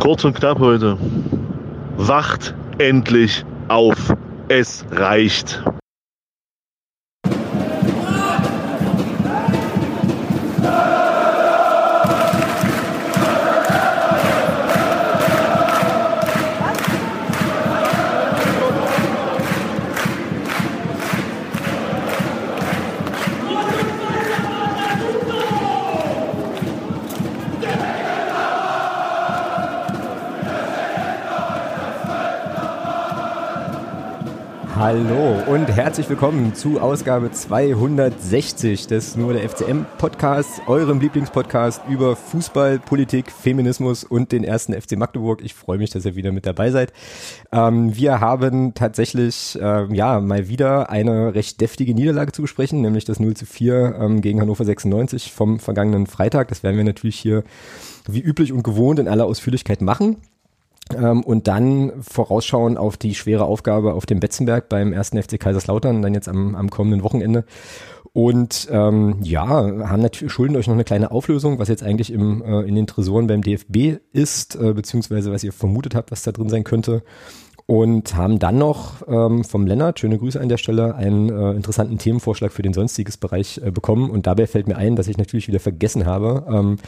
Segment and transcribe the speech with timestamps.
[0.00, 0.96] Kurz und knapp heute.
[1.98, 4.14] Wacht endlich auf.
[4.48, 5.62] Es reicht.
[34.90, 42.16] Hallo und herzlich willkommen zu Ausgabe 260 des Nur der FCM Podcasts, eurem Lieblingspodcast über
[42.16, 45.42] Fußball, Politik, Feminismus und den ersten FC Magdeburg.
[45.44, 46.92] Ich freue mich, dass ihr wieder mit dabei seid.
[47.52, 53.04] Ähm, wir haben tatsächlich, ähm, ja, mal wieder eine recht deftige Niederlage zu besprechen, nämlich
[53.04, 56.48] das 0 zu 4 ähm, gegen Hannover 96 vom vergangenen Freitag.
[56.48, 57.44] Das werden wir natürlich hier
[58.08, 60.16] wie üblich und gewohnt in aller Ausführlichkeit machen.
[60.94, 66.02] Ähm, und dann vorausschauen auf die schwere Aufgabe auf dem Betzenberg beim ersten FC Kaiserslautern,
[66.02, 67.44] dann jetzt am, am kommenden Wochenende.
[68.12, 72.42] Und ähm, ja, haben natürlich schulden euch noch eine kleine Auflösung, was jetzt eigentlich im,
[72.42, 76.32] äh, in den Tresoren beim DFB ist, äh, beziehungsweise was ihr vermutet habt, was da
[76.32, 77.02] drin sein könnte
[77.70, 81.98] und haben dann noch ähm, vom Lennart, schöne Grüße an der Stelle, einen äh, interessanten
[81.98, 84.10] Themenvorschlag für den sonstiges Bereich äh, bekommen.
[84.10, 86.78] Und dabei fällt mir ein, dass ich natürlich wieder vergessen habe, ähm,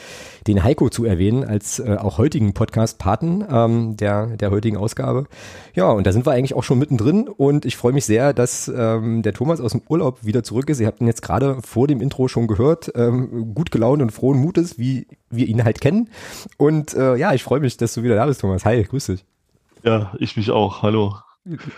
[0.48, 5.26] den Heiko zu erwähnen als äh, auch heutigen Podcast-Paten ähm, der, der heutigen Ausgabe.
[5.72, 8.66] Ja, und da sind wir eigentlich auch schon mittendrin und ich freue mich sehr, dass
[8.66, 10.80] ähm, der Thomas aus dem Urlaub wieder zurück ist.
[10.80, 14.40] Ihr habt ihn jetzt gerade vor dem Intro schon gehört, ähm, gut gelaunt und frohen
[14.40, 16.08] Mutes, wie wir ihn halt kennen.
[16.56, 18.64] Und äh, ja, ich freue mich, dass du wieder da bist, Thomas.
[18.64, 19.24] Hi, grüß dich.
[19.82, 20.82] Ja, ich mich auch.
[20.82, 21.16] Hallo.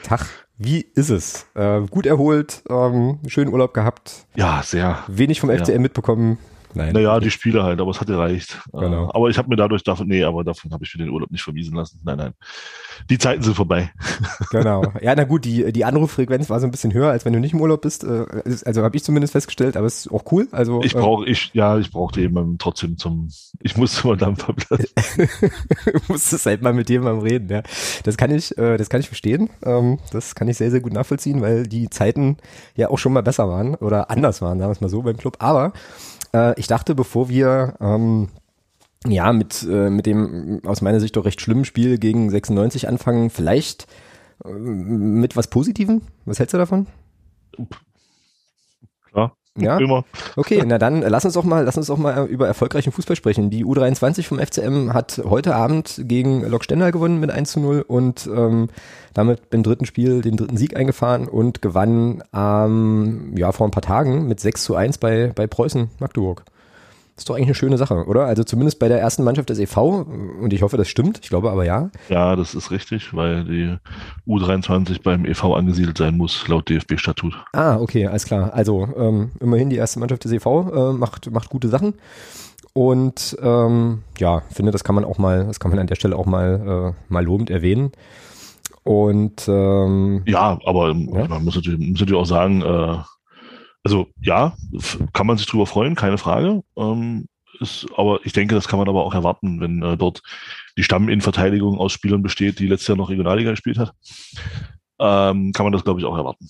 [0.02, 0.26] Tag.
[0.58, 1.46] Wie ist es?
[1.54, 4.26] Äh, gut erholt, ähm, schönen Urlaub gehabt.
[4.36, 5.02] Ja, sehr.
[5.08, 5.78] Wenig vom FCM ja.
[5.78, 6.38] mitbekommen.
[6.74, 6.92] Nein.
[6.92, 8.60] Naja, die Spiele halt, aber es hat gereicht.
[8.72, 9.10] Genau.
[9.12, 11.42] aber ich habe mir dadurch davon, nee, aber davon habe ich mir den Urlaub nicht
[11.42, 12.00] verwiesen lassen.
[12.04, 12.34] Nein, nein.
[13.10, 13.92] Die Zeiten sind vorbei.
[14.50, 14.84] Genau.
[15.00, 17.54] Ja, na gut, die, die Anruffrequenz war so ein bisschen höher, als wenn du nicht
[17.54, 18.04] im Urlaub bist.
[18.04, 18.26] Äh,
[18.64, 20.48] also habe ich zumindest festgestellt, aber es ist auch cool.
[20.52, 24.36] Also, ich brauche, äh, ich, ja, ich brauchte jemanden trotzdem zum, ich musste mal dann
[24.36, 24.88] verblassen.
[25.86, 27.62] du musstest halt mal mit jemandem reden, ja.
[28.04, 29.50] Das kann ich, äh, das kann ich verstehen.
[29.64, 32.36] Ähm, das kann ich sehr, sehr gut nachvollziehen, weil die Zeiten
[32.76, 35.16] ja auch schon mal besser waren oder anders waren, sagen wir es mal so beim
[35.16, 35.36] Club.
[35.40, 35.72] Aber
[36.34, 38.28] äh, ich dachte, bevor wir ähm,
[39.06, 43.30] ja mit, äh, mit dem aus meiner Sicht doch recht schlimmen Spiel gegen 96 anfangen,
[43.30, 43.86] vielleicht
[44.44, 46.02] äh, mit was Positivem?
[46.24, 46.86] Was hältst du davon?
[49.56, 49.78] Ja.
[49.78, 50.04] Immer.
[50.36, 53.50] Okay, na dann lass uns doch mal, lass uns doch mal über erfolgreichen Fußball sprechen.
[53.50, 57.84] Die U23 vom FCM hat heute Abend gegen Lok Stendal gewonnen mit 1 zu 0
[57.86, 58.68] und ähm,
[59.12, 63.82] damit beim dritten Spiel den dritten Sieg eingefahren und gewann ähm, ja vor ein paar
[63.82, 66.44] Tagen mit 6 zu 1 bei, bei Preußen Magdeburg.
[67.14, 68.24] Das ist doch eigentlich eine schöne Sache, oder?
[68.24, 70.04] Also zumindest bei der ersten Mannschaft des EV,
[70.40, 71.90] und ich hoffe, das stimmt, ich glaube aber ja.
[72.08, 73.76] Ja, das ist richtig, weil die
[74.26, 77.34] U23 beim EV angesiedelt sein muss, laut DFB-Statut.
[77.52, 78.52] Ah, okay, alles klar.
[78.52, 81.94] Also ähm, immerhin die erste Mannschaft des EV äh, macht, macht gute Sachen.
[82.72, 86.16] Und ähm, ja, finde, das kann man auch mal, das kann man an der Stelle
[86.16, 87.92] auch mal, äh, mal lobend erwähnen.
[88.82, 91.28] Und ähm, ja, aber ja?
[91.28, 92.96] man muss natürlich, muss natürlich auch sagen, äh,
[93.84, 94.56] also ja,
[95.12, 96.62] kann man sich drüber freuen, keine Frage.
[96.76, 97.26] Ähm,
[97.60, 100.22] ist, aber ich denke, das kann man aber auch erwarten, wenn äh, dort
[100.76, 103.94] die Stamminnenverteidigung aus Spielern besteht, die letztes Jahr noch Regionalliga gespielt hat.
[104.98, 106.48] Ähm, kann man das, glaube ich, auch erwarten.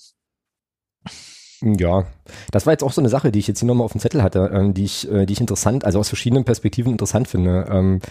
[1.65, 2.05] Ja,
[2.51, 4.21] das war jetzt auch so eine Sache, die ich jetzt hier nochmal auf dem Zettel
[4.21, 7.67] hatte, ähm, die ich, äh, die ich interessant, also aus verschiedenen Perspektiven interessant finde.
[7.71, 8.01] Ähm,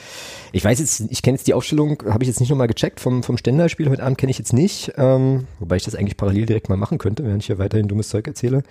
[0.51, 3.23] ich weiß jetzt, ich kenne jetzt die Aufstellung, habe ich jetzt nicht nochmal gecheckt, vom,
[3.23, 6.69] vom Ständerspiel heute Abend kenne ich jetzt nicht, ähm, wobei ich das eigentlich parallel direkt
[6.69, 8.65] mal machen könnte, während ich hier weiterhin dummes Zeug erzähle.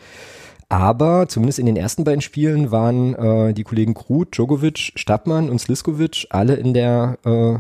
[0.68, 5.60] Aber zumindest in den ersten beiden Spielen waren äh, die Kollegen Krut, Djokovic, Stabmann und
[5.60, 7.60] Sliskovic alle in der äh,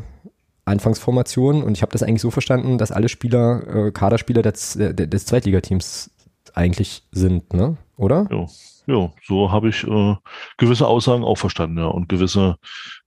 [0.66, 5.26] Anfangsformation und ich habe das eigentlich so verstanden, dass alle Spieler äh, Kaderspieler des, des
[5.26, 6.10] Zweitligateams
[6.54, 7.78] eigentlich sind, ne?
[7.96, 8.28] Oder?
[8.32, 8.46] Ja,
[8.88, 10.16] ja so habe ich äh,
[10.58, 11.86] gewisse Aussagen auch verstanden, ja.
[11.86, 12.58] Und gewisse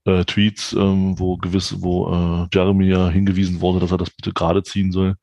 [0.05, 4.33] äh, Tweets, ähm, wo gewisse, wo äh, Jeremy ja hingewiesen wurde, dass er das bitte
[4.33, 5.15] gerade ziehen soll.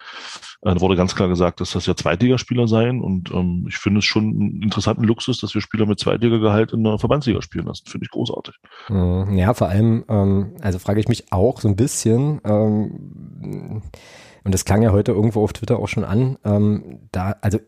[0.63, 3.01] Äh, wurde ganz klar gesagt, dass das ja Zweitligaspieler seien.
[3.01, 6.85] Und ähm, ich finde es schon einen interessanten Luxus, dass wir Spieler mit Zweitligagehalt in
[6.85, 7.87] der Verbandsliga spielen lassen.
[7.87, 8.55] Finde ich großartig.
[8.89, 9.37] Mhm.
[9.37, 13.83] Ja, vor allem, ähm, also frage ich mich auch so ein bisschen, ähm,
[14.45, 17.59] und das klang ja heute irgendwo auf Twitter auch schon an, ähm, da, also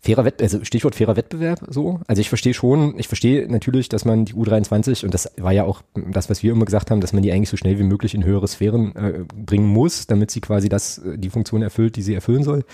[0.00, 2.00] fairer Wettbewerb, also Stichwort fairer Wettbewerb so.
[2.08, 5.62] Also ich verstehe schon, ich verstehe natürlich, dass man die U23, und das war ja
[5.62, 8.14] auch das, was wir immer gesagt haben, dass man die eigentlich so schnell wie möglich
[8.14, 12.02] in höhere Sphären äh, bringen muss, damit sie quasi das, äh, die Funktion erfüllt, die
[12.02, 12.64] sie erfüllen soll.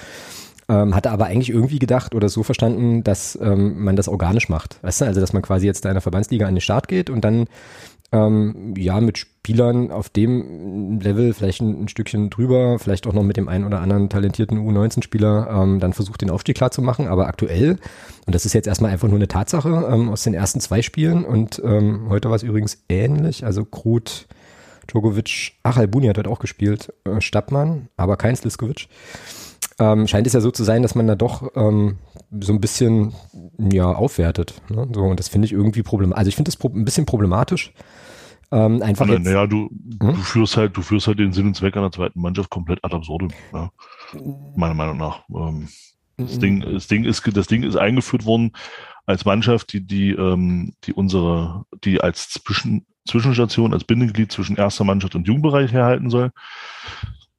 [0.70, 4.82] Ähm, hatte aber eigentlich irgendwie gedacht oder so verstanden, dass ähm, man das organisch macht.
[4.82, 7.10] Weißt du, also dass man quasi jetzt da in der Verbandsliga an den Start geht
[7.10, 7.46] und dann
[8.12, 13.22] ähm, ja mit Spielern auf dem Level, vielleicht ein, ein, Stückchen drüber, vielleicht auch noch
[13.22, 17.08] mit dem einen oder anderen talentierten U19-Spieler, ähm, dann versucht den Aufstieg klar zu machen.
[17.08, 17.78] Aber aktuell,
[18.26, 21.24] und das ist jetzt erstmal einfach nur eine Tatsache ähm, aus den ersten zwei Spielen
[21.24, 24.26] und ähm, heute war es übrigens ähnlich, also Krut,
[24.92, 28.88] Djokovic, ach, Albuni hat heute auch gespielt, äh, Stappmann, aber kein Sliskovic.
[29.78, 31.96] Ähm, scheint es ja so zu sein, dass man da doch ähm,
[32.38, 33.14] so ein bisschen
[33.58, 34.60] ja aufwertet.
[34.68, 34.86] Ne?
[34.92, 36.18] So und das finde ich irgendwie problematisch.
[36.18, 37.72] Also ich finde das ein bisschen problematisch.
[38.50, 39.98] Ähm, einfach jetzt, naja, du, hm?
[39.98, 42.94] du führst halt, du führst halt den Sinn und Zweck einer zweiten Mannschaft komplett ad
[42.94, 43.70] absurdum, ja?
[44.56, 45.22] meiner Meinung nach.
[45.28, 45.68] Ähm,
[46.16, 46.38] das.
[46.38, 48.52] Ding, das Ding ist, das Ding ist eingeführt worden
[49.06, 54.84] als Mannschaft, die, die, ähm, die unsere, die als Zwischen, Zwischenstation, als Bindeglied zwischen erster
[54.84, 56.30] Mannschaft und Jugendbereich herhalten soll,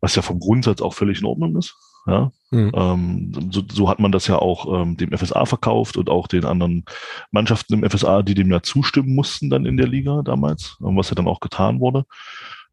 [0.02, 1.76] was ja vom Grundsatz auch völlig in Ordnung ist.
[2.06, 2.32] Ja?
[2.52, 2.72] Mhm.
[2.74, 6.46] Ähm, so, so, hat man das ja auch ähm, dem FSA verkauft und auch den
[6.46, 6.84] anderen
[7.32, 11.10] Mannschaften im FSA, die dem ja zustimmen mussten dann in der Liga damals, ähm, was
[11.10, 12.06] ja dann auch getan wurde.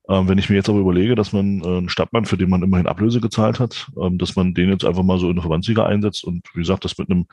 [0.09, 2.63] Ähm, wenn ich mir jetzt aber überlege, dass man äh, einen Stadtmann, für den man
[2.63, 5.85] immerhin Ablöse gezahlt hat, ähm, dass man den jetzt einfach mal so in der Verbandsliga
[5.85, 7.27] einsetzt und wie gesagt, das mit einem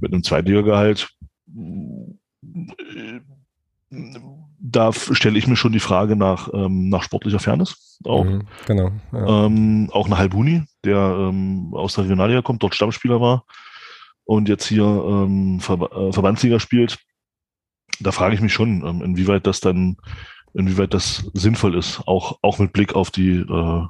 [0.00, 1.08] mit einem Zweitligagehalt
[1.56, 3.20] äh,
[4.66, 8.24] da stelle ich mir schon die Frage nach, ähm, nach sportlicher Fairness auch.
[8.24, 8.92] Mhm, genau.
[9.12, 9.46] Ja.
[9.46, 13.44] Ähm, auch nach Halbuni, der ähm, aus der Regionalliga kommt, dort Stammspieler war
[14.24, 16.98] und jetzt hier ähm, Ver äh, Verbandsliga spielt.
[18.00, 19.96] Da frage ich mich schon, ähm, inwieweit das dann,
[20.54, 23.86] inwieweit das sinnvoll ist, auch, auch mit Blick auf die, äh,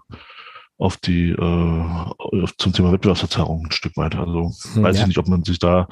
[0.76, 4.16] auf die äh, zum Thema Wettbewerbsverzerrung ein Stück weit.
[4.16, 5.02] Also hm, weiß ja.
[5.02, 5.88] ich nicht, ob man sich da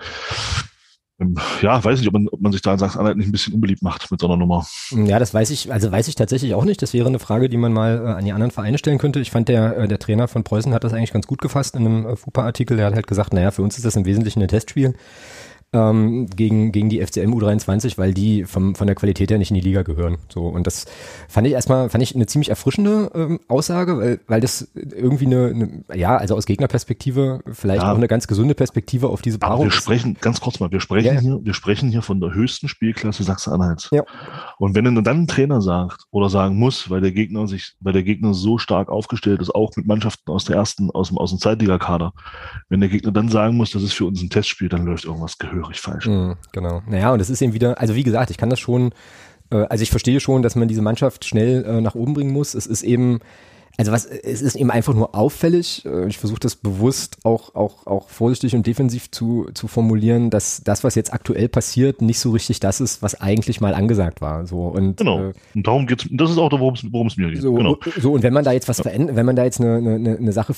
[1.60, 3.82] ja, weiß nicht, ob man, ob man sich da in Sachsen-Anhalt nicht ein bisschen unbeliebt
[3.82, 4.66] macht mit so einer Nummer.
[4.90, 6.82] Ja, das weiß ich, also weiß ich tatsächlich auch nicht.
[6.82, 9.20] Das wäre eine Frage, die man mal äh, an die anderen Vereine stellen könnte.
[9.20, 11.86] Ich fand, der, äh, der Trainer von Preußen hat das eigentlich ganz gut gefasst in
[11.86, 12.76] einem äh, FUPA-Artikel.
[12.76, 14.94] Der hat halt gesagt, naja, für uns ist das im Wesentlichen ein Testspiel
[15.72, 19.54] ähm, gegen, gegen die FCM U23, weil die vom, von der Qualität her nicht in
[19.54, 20.18] die Liga gehören.
[20.28, 20.84] So, und das
[21.28, 25.46] fand ich erstmal, fand ich eine ziemlich erfrischende ähm, Aussage, weil, weil das irgendwie eine,
[25.46, 27.92] eine, ja, also aus Gegnerperspektive vielleicht ja.
[27.92, 29.62] auch eine ganz gesunde Perspektive auf diese Paarung.
[29.62, 31.20] Aber wir sprechen, ganz kurz mal, wir sprechen ja, ja.
[31.20, 33.88] hier, wir sprechen hier von der höchsten Spielklasse Sachsen-Anhalt.
[33.92, 34.04] Ja.
[34.58, 38.02] Und wenn dann ein Trainer sagt oder sagen muss, weil der Gegner sich, weil der
[38.02, 41.38] Gegner so stark aufgestellt ist, auch mit Mannschaften aus der ersten, aus dem, aus dem
[41.38, 42.12] Zweitligakader,
[42.68, 45.38] wenn der Gegner dann sagen muss, das ist für uns ein Testspiel, dann läuft irgendwas
[45.38, 46.06] gehört gehörig falsch.
[46.06, 46.82] Mhm, genau.
[46.86, 48.92] Naja, und es ist eben wieder, also wie gesagt, ich kann das schon,
[49.50, 52.54] äh, also ich verstehe schon, dass man diese Mannschaft schnell äh, nach oben bringen muss.
[52.54, 53.20] Es ist eben,
[53.78, 55.84] also was, es ist eben einfach nur auffällig.
[55.86, 60.62] Äh, ich versuche das bewusst auch, auch, auch vorsichtig und defensiv zu, zu formulieren, dass
[60.62, 64.46] das, was jetzt aktuell passiert, nicht so richtig das ist, was eigentlich mal angesagt war.
[64.46, 65.20] So und genau.
[65.20, 66.06] Äh, und darum geht's.
[66.10, 67.42] Das ist auch, worum es mir geht.
[67.42, 67.78] So, genau.
[67.98, 70.32] so und wenn man da jetzt was verändert, wenn man da jetzt eine, eine, eine
[70.32, 70.54] Sache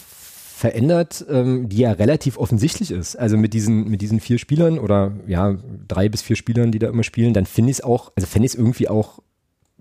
[0.56, 3.16] verändert, ähm, die ja relativ offensichtlich ist.
[3.16, 5.56] Also mit diesen, mit diesen vier Spielern oder ja,
[5.88, 8.46] drei bis vier Spielern, die da immer spielen, dann finde ich es auch, also fände
[8.46, 9.18] ich es irgendwie auch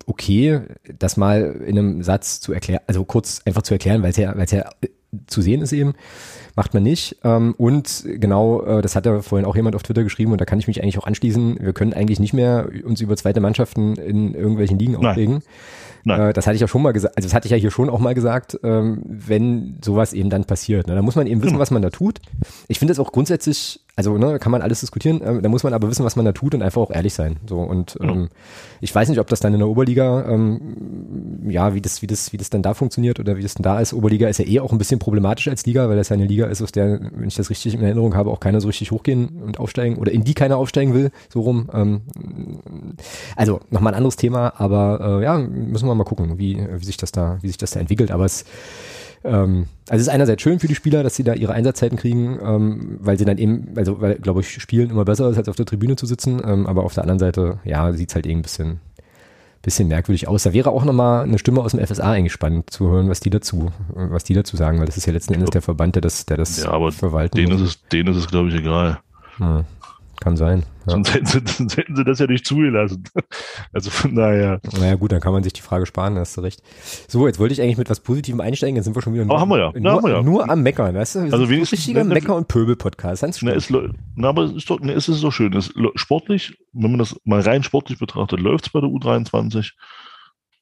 [0.07, 0.61] okay,
[0.97, 4.35] das mal in einem Satz zu erklären, also kurz einfach zu erklären, weil es ja,
[4.35, 4.67] weil es ja
[5.27, 5.93] zu sehen ist eben.
[6.55, 7.17] Macht man nicht.
[7.23, 10.45] Ähm, und genau, äh, das hat ja vorhin auch jemand auf Twitter geschrieben und da
[10.45, 11.57] kann ich mich eigentlich auch anschließen.
[11.61, 15.35] Wir können eigentlich nicht mehr uns über zweite Mannschaften in irgendwelchen Ligen aufregen.
[15.35, 15.43] Nein.
[16.03, 16.19] Nein.
[16.19, 17.89] Äh, das hatte ich ja schon mal gesagt, also das hatte ich ja hier schon
[17.89, 20.87] auch mal gesagt, ähm, wenn sowas eben dann passiert.
[20.87, 20.95] Ne?
[20.95, 21.61] Da muss man eben wissen, genau.
[21.61, 22.19] was man da tut.
[22.67, 25.73] Ich finde es auch grundsätzlich also ne, kann man alles diskutieren, äh, da muss man
[25.73, 27.37] aber wissen, was man da tut und einfach auch ehrlich sein.
[27.47, 28.09] So und mhm.
[28.09, 28.29] ähm,
[28.81, 32.33] ich weiß nicht, ob das dann in der Oberliga, ähm, ja, wie das, wie das,
[32.33, 33.93] wie das dann da funktioniert oder wie das denn da ist.
[33.93, 36.47] Oberliga ist ja eh auch ein bisschen problematisch als Liga, weil das ja eine Liga
[36.47, 39.43] ist, aus der, wenn ich das richtig in Erinnerung habe, auch keiner so richtig hochgehen
[39.43, 41.69] und aufsteigen oder in die keiner aufsteigen will, so rum.
[41.71, 42.01] Ähm,
[43.35, 46.97] also nochmal ein anderes Thema, aber äh, ja, müssen wir mal gucken, wie, wie sich
[46.97, 48.11] das da, wie sich das da entwickelt.
[48.11, 48.45] Aber es
[49.23, 52.39] ähm, also es ist einerseits schön für die Spieler, dass sie da ihre Einsatzzeiten kriegen,
[52.43, 55.55] ähm, weil sie dann eben, also weil, glaube ich, Spielen immer besser ist, als auf
[55.55, 56.41] der Tribüne zu sitzen.
[56.45, 58.79] Ähm, aber auf der anderen Seite, ja, sieht's halt eben ein bisschen,
[59.61, 60.43] bisschen merkwürdig aus.
[60.43, 63.29] Da wäre auch nochmal eine Stimme aus dem FSA eigentlich spannend zu hören, was die
[63.29, 66.25] dazu, was die dazu sagen, weil das ist ja letzten Endes der Verband, der das,
[66.25, 67.61] der das ja, aber verwalten denen muss.
[67.61, 68.99] Ist es, denen ist es, glaube ich, egal.
[69.37, 69.63] Hm.
[70.19, 70.63] Kann sein.
[70.85, 70.93] Ja.
[70.93, 73.03] Sonst, hätten sie, sonst hätten sie das ja nicht zugelassen.
[73.71, 74.59] Also von daher.
[74.79, 76.61] Naja, gut, dann kann man sich die Frage sparen, hast du recht.
[77.07, 79.39] So, jetzt wollte ich eigentlich mit was Positivem einsteigen, jetzt sind wir schon wieder nur,
[79.39, 79.71] haben wir ja.
[79.71, 80.21] nur, na, haben wir ja.
[80.21, 81.23] nur am Meckern, weißt du?
[81.25, 83.23] Wir also wenigstens, richtiger ne, Mecker- und Pöbel-Podcast.
[83.41, 83.71] Na, ist,
[84.15, 85.53] na, aber es ist doch, es ist so schön.
[85.53, 89.71] Es, sportlich, wenn man das mal rein sportlich betrachtet, läuft's bei der U23.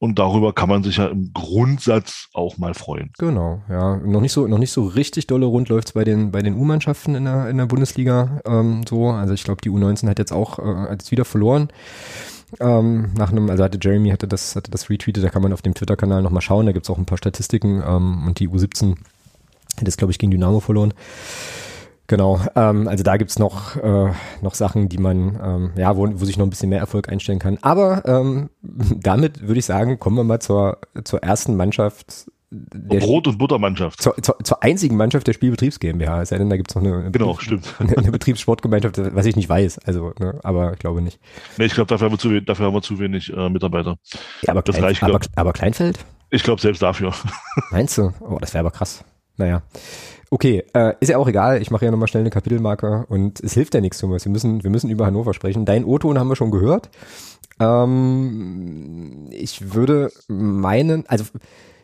[0.01, 3.11] Und darüber kann man sich ja im Grundsatz auch mal freuen.
[3.19, 3.97] Genau, ja.
[3.97, 7.13] Noch nicht so, noch nicht so richtig dolle rund läuft's bei den, bei den U-Mannschaften
[7.13, 9.11] in der, in der Bundesliga, ähm, so.
[9.11, 11.67] Also ich glaube, die U19 hat jetzt auch, äh, hat jetzt wieder verloren.
[12.59, 15.61] Ähm, nach einem, also hatte Jeremy hatte das, hatte das retweetet, da kann man auf
[15.61, 18.97] dem Twitter-Kanal nochmal schauen, da gibt's auch ein paar Statistiken, ähm, und die U17
[19.77, 20.95] hat jetzt, glaube ich, gegen Dynamo verloren.
[22.11, 26.25] Genau, ähm, also da gibt's noch, äh, noch Sachen, die man, ähm, ja, wo, wo
[26.25, 27.57] sich noch ein bisschen mehr Erfolg einstellen kann.
[27.61, 32.29] Aber ähm, damit würde ich sagen, kommen wir mal zur, zur ersten Mannschaft.
[32.49, 34.01] Der Brot- und Buttermannschaft.
[34.01, 36.23] Zur, zur, zur einzigen Mannschaft der Spielbetriebs GmbH.
[36.23, 37.75] Es sei denn, da gibt's noch eine, genau, stimmt.
[37.79, 39.79] eine, eine Betriebssportgemeinschaft, was ich nicht weiß.
[39.79, 41.17] Also, ne, aber ich glaube nicht.
[41.57, 43.95] Nee, ich glaube, dafür haben wir zu, dafür haben wir zu wenig äh, Mitarbeiter.
[44.41, 45.97] Ja, aber, das Klein, reicht, aber, aber Kleinfeld?
[46.29, 47.13] Ich glaube selbst dafür.
[47.71, 48.13] Meinst du?
[48.19, 49.05] Oh, das wäre aber krass.
[49.37, 49.63] Naja.
[50.33, 51.61] Okay, äh, ist ja auch egal.
[51.61, 54.23] Ich mache ja nochmal schnell eine Kapitelmarke und es hilft ja nichts, Thomas.
[54.23, 55.65] Wir müssen, wir müssen über Hannover sprechen.
[55.65, 56.89] Dein O-Ton haben wir schon gehört.
[57.59, 61.25] Ähm, ich würde meinen, also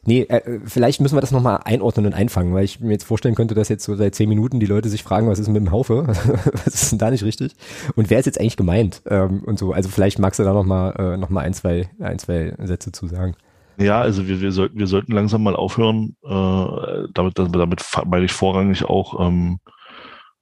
[0.05, 3.35] nee, äh, vielleicht müssen wir das nochmal einordnen und einfangen, weil ich mir jetzt vorstellen
[3.35, 5.71] könnte, dass jetzt so seit zehn Minuten die Leute sich fragen, was ist mit dem
[5.71, 6.07] Haufe?
[6.63, 7.53] was ist denn da nicht richtig?
[7.97, 9.01] Und wer ist jetzt eigentlich gemeint?
[9.09, 9.73] Ähm, und so.
[9.73, 13.35] Also vielleicht magst du da nochmal äh, noch ein, zwei, ein, zwei Sätze zu sagen.
[13.79, 18.31] Ja, also wir, wir sollten, wir sollten langsam mal aufhören, äh, damit, damit meine ich
[18.31, 19.59] vorrangig auch, ähm,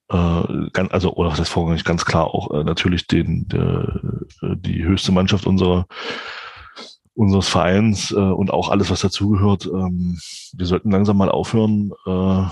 [0.10, 4.02] äh, ganz, also, oder heißt vorrangig, ganz klar auch äh, natürlich den, der,
[4.42, 5.86] äh, die höchste Mannschaft unserer,
[7.14, 9.66] unseres Vereins äh, und auch alles, was dazugehört.
[9.66, 10.18] Ähm,
[10.54, 12.46] wir sollten langsam mal aufhören, äh,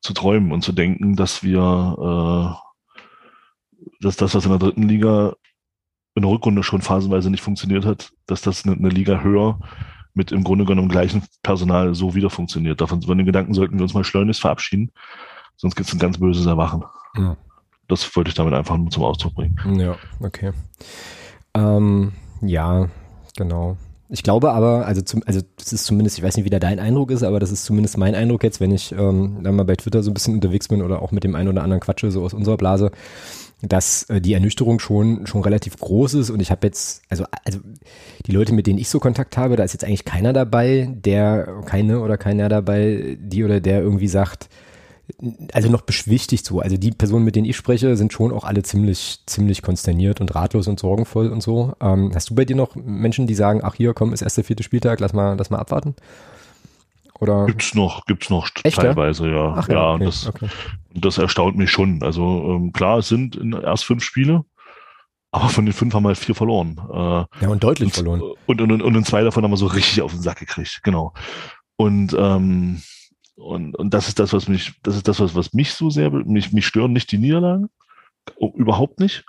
[0.00, 3.04] zu träumen und zu denken, dass wir, äh,
[4.00, 5.34] dass das, was in der dritten Liga
[6.16, 9.60] in der Rückrunde schon phasenweise nicht funktioniert hat, dass das eine, eine Liga höher
[10.14, 12.80] mit im Grunde genommen gleichen Personal so wieder funktioniert.
[12.80, 14.90] Davon von den Gedanken sollten wir uns mal schleunigst verabschieden,
[15.56, 16.84] sonst gibt es ein ganz böses Erwachen.
[17.16, 17.36] Ja.
[17.86, 19.78] Das wollte ich damit einfach nur zum Ausdruck bringen.
[19.78, 20.52] Ja, okay.
[21.54, 22.88] Ähm, ja,
[23.36, 23.76] genau.
[24.08, 26.78] Ich glaube aber, also zum, also das ist zumindest, ich weiß nicht, wie da dein
[26.78, 29.74] Eindruck ist, aber das ist zumindest mein Eindruck jetzt, wenn ich ähm, dann mal bei
[29.74, 32.22] Twitter so ein bisschen unterwegs bin oder auch mit dem einen oder anderen Quatsche so
[32.22, 32.92] aus unserer Blase,
[33.62, 37.58] dass äh, die Ernüchterung schon schon relativ groß ist und ich habe jetzt, also also
[38.26, 41.62] die Leute, mit denen ich so Kontakt habe, da ist jetzt eigentlich keiner dabei, der
[41.64, 44.48] keine oder keiner dabei, die oder der irgendwie sagt,
[45.52, 46.60] also noch beschwichtigt so.
[46.60, 50.34] Also die Personen, mit denen ich spreche, sind schon auch alle ziemlich, ziemlich konsterniert und
[50.34, 51.74] ratlos und sorgenvoll und so.
[51.80, 54.44] Ähm, hast du bei dir noch Menschen, die sagen, ach hier, komm, ist erst der
[54.44, 55.94] vierte Spieltag, lass mal, lass mal abwarten?
[57.20, 57.46] Oder?
[57.46, 59.54] Gibt's noch, gibt's noch Echt, teilweise, ja.
[59.56, 60.48] Ach ja, okay, das, okay.
[60.94, 62.02] das erstaunt mich schon.
[62.02, 64.44] Also ähm, klar, es sind in erst fünf Spiele,
[65.30, 66.78] aber von den fünf haben wir halt vier verloren.
[66.92, 68.22] Äh, Ja, und deutlich und, verloren.
[68.46, 71.14] Und, und, und in zwei davon haben wir so richtig auf den Sack gekriegt, genau.
[71.76, 72.82] Und, ähm,
[73.36, 76.10] und, und das ist das, was mich, das ist das, was, was mich so sehr,
[76.10, 77.68] mich, mich stören nicht die Niederlagen,
[78.54, 79.24] überhaupt nicht.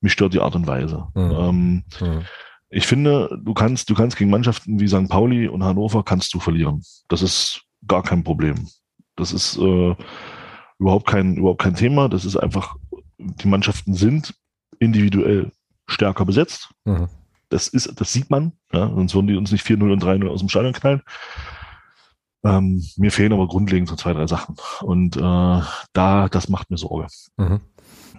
[0.00, 1.06] Mich stört die Art und Weise.
[1.14, 1.30] Mhm.
[1.30, 2.22] Ähm, Hm.
[2.70, 5.08] ich finde, du kannst, du kannst gegen Mannschaften wie St.
[5.08, 6.82] Pauli und Hannover kannst du verlieren.
[7.08, 8.68] Das ist gar kein Problem.
[9.16, 9.94] Das ist äh,
[10.78, 12.08] überhaupt kein, überhaupt kein Thema.
[12.08, 12.76] Das ist einfach,
[13.18, 14.34] die Mannschaften sind
[14.78, 15.52] individuell
[15.86, 16.70] stärker besetzt.
[16.84, 17.08] Mhm.
[17.48, 20.40] Das ist, das sieht man, ja, sonst würden die uns nicht 4-0 und 3-0 aus
[20.40, 21.02] dem Stadion knallen.
[22.44, 24.56] Ähm, mir fehlen aber grundlegend so zwei, drei Sachen.
[24.82, 27.06] Und äh, da, das macht mir Sorge.
[27.36, 27.60] Mhm.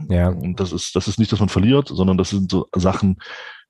[0.09, 3.17] Ja, Und das ist, das ist nicht, dass man verliert, sondern das sind so Sachen,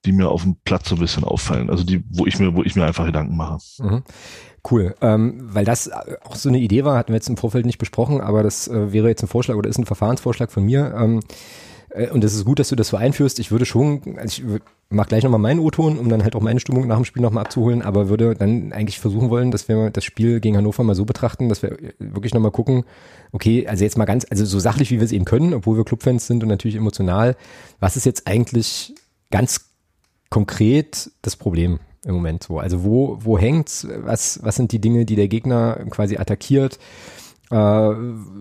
[0.05, 1.69] die mir auf dem Platz so ein bisschen auffallen.
[1.69, 3.57] Also die, wo ich mir, wo ich mir einfach Gedanken mache.
[3.79, 4.03] Mhm.
[4.69, 5.91] Cool, ähm, weil das
[6.24, 8.93] auch so eine Idee war, hatten wir jetzt im Vorfeld nicht besprochen, aber das äh,
[8.93, 10.93] wäre jetzt ein Vorschlag oder ist ein Verfahrensvorschlag von mir.
[10.98, 11.24] Ähm, äh,
[12.12, 13.39] und es ist gut, dass du das so einführst.
[13.39, 16.41] Ich würde schon, also ich würd- mach gleich nochmal meinen O-Ton, um dann halt auch
[16.41, 19.89] meine Stimmung nach dem Spiel nochmal abzuholen, aber würde dann eigentlich versuchen wollen, dass wir
[19.89, 22.83] das Spiel gegen Hannover mal so betrachten, dass wir wirklich nochmal gucken,
[23.31, 25.83] okay, also jetzt mal ganz, also so sachlich, wie wir es eben können, obwohl wir
[25.83, 27.35] Clubfans sind und natürlich emotional,
[27.79, 28.93] was ist jetzt eigentlich
[29.31, 29.69] ganz
[30.29, 32.59] konkret das Problem im Moment so?
[32.59, 33.88] Also wo, wo hängt's?
[34.03, 36.79] Was, was sind die Dinge, die der Gegner quasi attackiert?
[37.51, 37.91] Äh,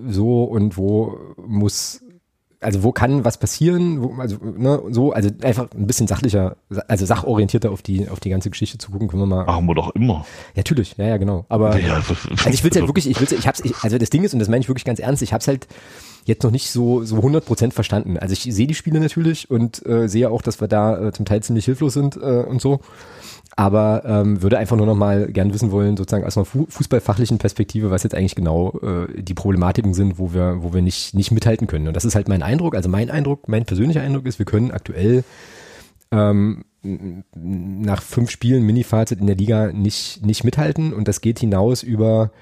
[0.09, 2.03] so und wo muss,
[2.63, 4.03] also wo kann was passieren?
[4.03, 6.57] Wo, also, ne, so, also einfach ein bisschen sachlicher,
[6.89, 9.45] also sachorientierter auf die, auf die ganze Geschichte zu gucken, können wir mal.
[9.45, 10.25] Machen wir doch immer.
[10.55, 11.45] Ja, natürlich, ja, ja, genau.
[11.49, 12.15] Aber Ja, also
[12.51, 14.39] ich will es halt wirklich, ich will's, ich hab's, ich, also das Ding ist, und
[14.39, 15.67] das meine ich wirklich ganz ernst, ich hab's halt
[16.25, 18.19] jetzt noch nicht so, so 100% verstanden.
[18.19, 21.25] Also ich sehe die Spiele natürlich und äh, sehe auch, dass wir da äh, zum
[21.25, 22.81] Teil ziemlich hilflos sind äh, und so.
[23.55, 27.37] Aber ähm, würde einfach nur noch mal gern wissen wollen, sozusagen aus einer fu fußballfachlichen
[27.37, 31.33] Perspektive, was jetzt eigentlich genau äh, die Problematiken sind, wo wir, wo wir nicht, nicht
[31.33, 31.87] mithalten können.
[31.87, 32.75] Und das ist halt mein Eindruck.
[32.75, 35.23] Also mein Eindruck, mein persönlicher Eindruck ist, wir können aktuell
[36.13, 41.83] ähm, nach fünf Spielen Mini-Fazit in der Liga nicht, nicht mithalten und das geht hinaus
[41.83, 42.33] über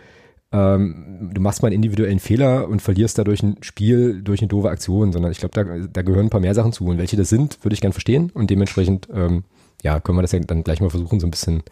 [0.53, 4.71] ähm, du machst mal einen individuellen Fehler und verlierst dadurch ein Spiel durch eine doofe
[4.71, 7.29] Aktion, sondern ich glaube, da, da gehören ein paar mehr Sachen zu und welche das
[7.29, 9.45] sind, würde ich gern verstehen und dementsprechend ähm,
[9.83, 11.63] ja, können wir das ja dann gleich mal versuchen, so ein bisschen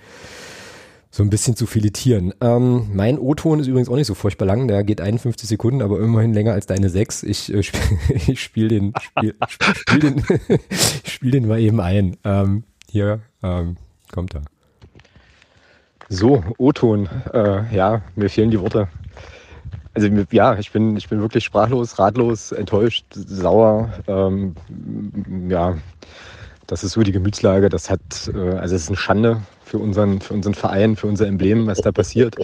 [1.10, 2.34] so ein bisschen zu filetieren.
[2.40, 5.98] Ähm, mein O-Ton ist übrigens auch nicht so furchtbar lang, der geht 51 Sekunden, aber
[6.00, 7.22] immerhin länger als deine sechs.
[7.22, 7.80] Ich, äh, spiel,
[8.26, 9.34] ich spiele den, spiel,
[9.78, 10.22] spiel den,
[11.04, 12.16] spiel den mal eben ein.
[12.24, 13.76] Ähm, hier ähm,
[14.12, 14.42] kommt er.
[16.08, 17.08] So, O-Ton.
[17.34, 18.88] Äh, ja, mir fehlen die Worte.
[19.94, 23.92] also ja, ich bin, ich bin wirklich sprachlos, ratlos, enttäuscht, sauer.
[24.06, 24.54] Ähm,
[25.48, 25.76] ja,
[26.66, 27.68] das ist so die Gemütslage.
[27.68, 31.26] Das hat, äh, also es ist eine Schande für unseren, für unseren Verein, für unser
[31.26, 32.36] Emblem, was da passiert.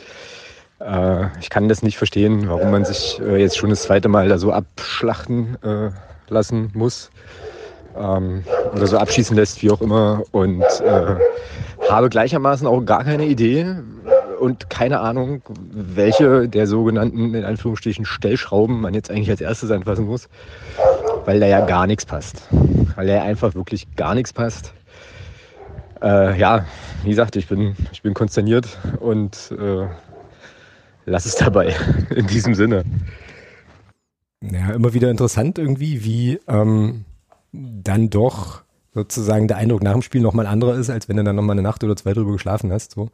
[0.80, 4.28] Äh, ich kann das nicht verstehen, warum man sich äh, jetzt schon das zweite Mal
[4.28, 5.90] da so abschlachten äh,
[6.28, 7.10] lassen muss
[7.96, 10.22] ähm, oder so abschießen lässt, wie auch immer.
[10.32, 11.16] Und äh,
[11.88, 13.76] habe gleichermaßen auch gar keine Idee
[14.40, 20.06] und keine Ahnung, welche der sogenannten, in Anführungsstrichen, Stellschrauben man jetzt eigentlich als erstes anfassen
[20.06, 20.28] muss,
[21.24, 22.48] weil da ja gar nichts passt.
[22.96, 24.74] Weil da ja einfach wirklich gar nichts passt.
[26.02, 26.66] Äh, ja,
[27.02, 29.86] wie gesagt, ich bin, ich bin konsterniert und äh,
[31.06, 31.74] lass es dabei
[32.14, 32.84] in diesem Sinne.
[34.42, 37.06] Ja, immer wieder interessant irgendwie, wie ähm,
[37.54, 41.36] dann doch sozusagen der Eindruck nach dem Spiel nochmal anderer ist, als wenn du dann
[41.36, 42.92] nochmal eine Nacht oder zwei drüber geschlafen hast.
[42.92, 43.10] So.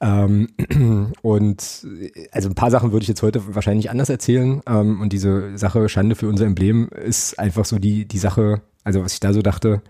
[0.00, 0.48] Ähm,
[1.22, 1.86] und
[2.32, 4.60] also ein paar Sachen würde ich jetzt heute wahrscheinlich anders erzählen.
[4.66, 9.02] Ähm, und diese Sache Schande für unser Emblem ist einfach so die, die Sache, also
[9.02, 9.82] was ich da so dachte,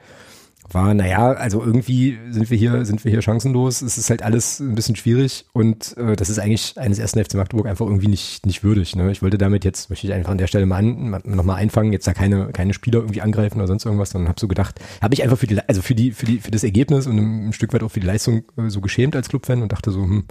[0.70, 3.82] war, naja, also irgendwie sind wir hier, sind wir hier chancenlos.
[3.82, 7.34] Es ist halt alles ein bisschen schwierig und äh, das ist eigentlich eines ersten FC
[7.34, 8.96] Magdeburg einfach irgendwie nicht, nicht würdig.
[8.96, 9.10] Ne?
[9.10, 12.06] Ich wollte damit jetzt, möchte ich einfach an der Stelle mal an, nochmal einfangen, jetzt
[12.06, 15.22] da keine, keine Spieler irgendwie angreifen oder sonst irgendwas, sondern habe so gedacht, habe ich
[15.22, 17.82] einfach für die, also für die, für die, für das Ergebnis und ein, Stück weit
[17.82, 20.24] auch für die Leistung äh, so geschämt als Clubfan und dachte so, hm,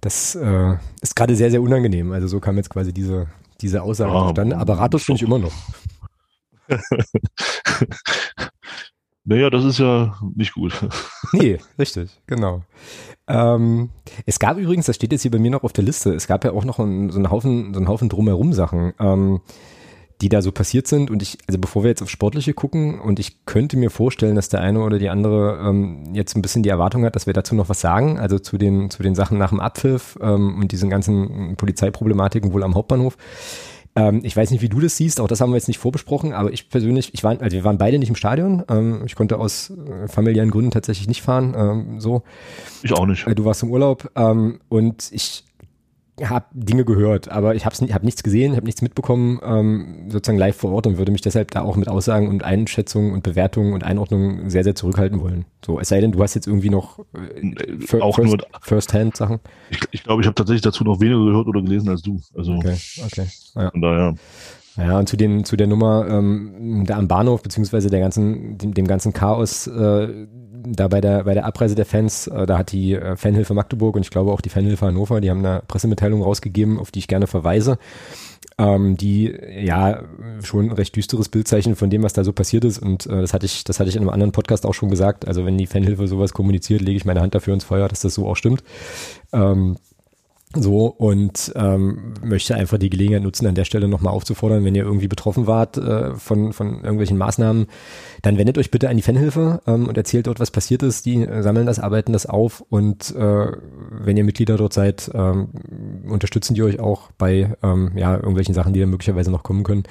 [0.00, 2.12] das äh, ist gerade sehr, sehr unangenehm.
[2.12, 3.26] Also so kam jetzt quasi diese,
[3.60, 4.56] diese Aussage ah, zustande.
[4.56, 5.52] Aber Ratos finde ich immer noch.
[9.24, 10.86] Naja, das ist ja nicht gut.
[11.32, 12.62] nee, richtig, genau.
[13.26, 13.88] Ähm,
[14.26, 16.44] es gab übrigens, das steht jetzt hier bei mir noch auf der Liste, es gab
[16.44, 19.40] ja auch noch einen, so einen Haufen, so einen Haufen drumherum Sachen, ähm,
[20.20, 21.10] die da so passiert sind.
[21.10, 24.50] Und ich, also bevor wir jetzt auf Sportliche gucken, und ich könnte mir vorstellen, dass
[24.50, 27.54] der eine oder die andere ähm, jetzt ein bisschen die Erwartung hat, dass wir dazu
[27.54, 30.90] noch was sagen, also zu den, zu den Sachen nach dem Abpfiff ähm, und diesen
[30.90, 33.16] ganzen Polizeiproblematiken wohl am Hauptbahnhof.
[33.96, 36.32] Ähm, ich weiß nicht, wie du das siehst, auch das haben wir jetzt nicht vorbesprochen,
[36.32, 38.64] aber ich persönlich, ich war, also wir waren beide nicht im Stadion.
[38.68, 41.54] Ähm, ich konnte aus äh, familiären Gründen tatsächlich nicht fahren.
[41.56, 42.22] Ähm, so.
[42.82, 43.26] Ich auch nicht.
[43.26, 45.44] Äh, du warst im Urlaub ähm, und ich
[46.22, 50.56] habe Dinge gehört, aber ich habe hab nichts gesehen, habe nichts mitbekommen, ähm, sozusagen live
[50.56, 53.82] vor Ort und würde mich deshalb da auch mit Aussagen und Einschätzungen und Bewertungen und
[53.82, 55.44] Einordnungen sehr, sehr zurückhalten wollen.
[55.64, 59.40] So, es sei denn, du hast jetzt irgendwie noch äh, auch first, nur First-Hand-Sachen.
[59.70, 62.20] Ich glaube, ich, glaub, ich habe tatsächlich dazu noch weniger gehört oder gelesen als du.
[62.36, 63.26] Also okay, okay.
[63.56, 63.70] Ja.
[63.70, 64.14] Von daher.
[64.76, 68.74] Ja, und zu den zu der Nummer ähm, da am Bahnhof beziehungsweise der ganzen dem,
[68.74, 70.26] dem ganzen Chaos äh,
[70.66, 73.96] da bei der, bei der Abreise der Fans, äh, da hat die äh, Fanhilfe Magdeburg
[73.96, 77.08] und ich glaube auch die Fanhilfe Hannover, die haben eine Pressemitteilung rausgegeben, auf die ich
[77.08, 77.78] gerne verweise,
[78.58, 80.02] ähm, die ja
[80.42, 82.78] schon ein recht düsteres Bildzeichen von dem, was da so passiert ist.
[82.78, 85.26] Und äh, das hatte ich, das hatte ich in einem anderen Podcast auch schon gesagt.
[85.26, 88.14] Also wenn die Fanhilfe sowas kommuniziert, lege ich meine Hand dafür ins Feuer, dass das
[88.14, 88.62] so auch stimmt.
[89.32, 89.76] Ähm,
[90.54, 94.84] so und ähm, möchte einfach die Gelegenheit nutzen, an der Stelle nochmal aufzufordern, wenn ihr
[94.84, 97.66] irgendwie betroffen wart äh, von, von irgendwelchen Maßnahmen,
[98.22, 101.06] dann wendet euch bitte an die Fanhilfe ähm, und erzählt dort, was passiert ist.
[101.06, 103.46] Die äh, sammeln das, arbeiten das auf und äh,
[103.90, 105.48] wenn ihr Mitglieder dort seid, ähm,
[106.08, 109.84] unterstützen die euch auch bei ähm, ja, irgendwelchen Sachen, die dann möglicherweise noch kommen können.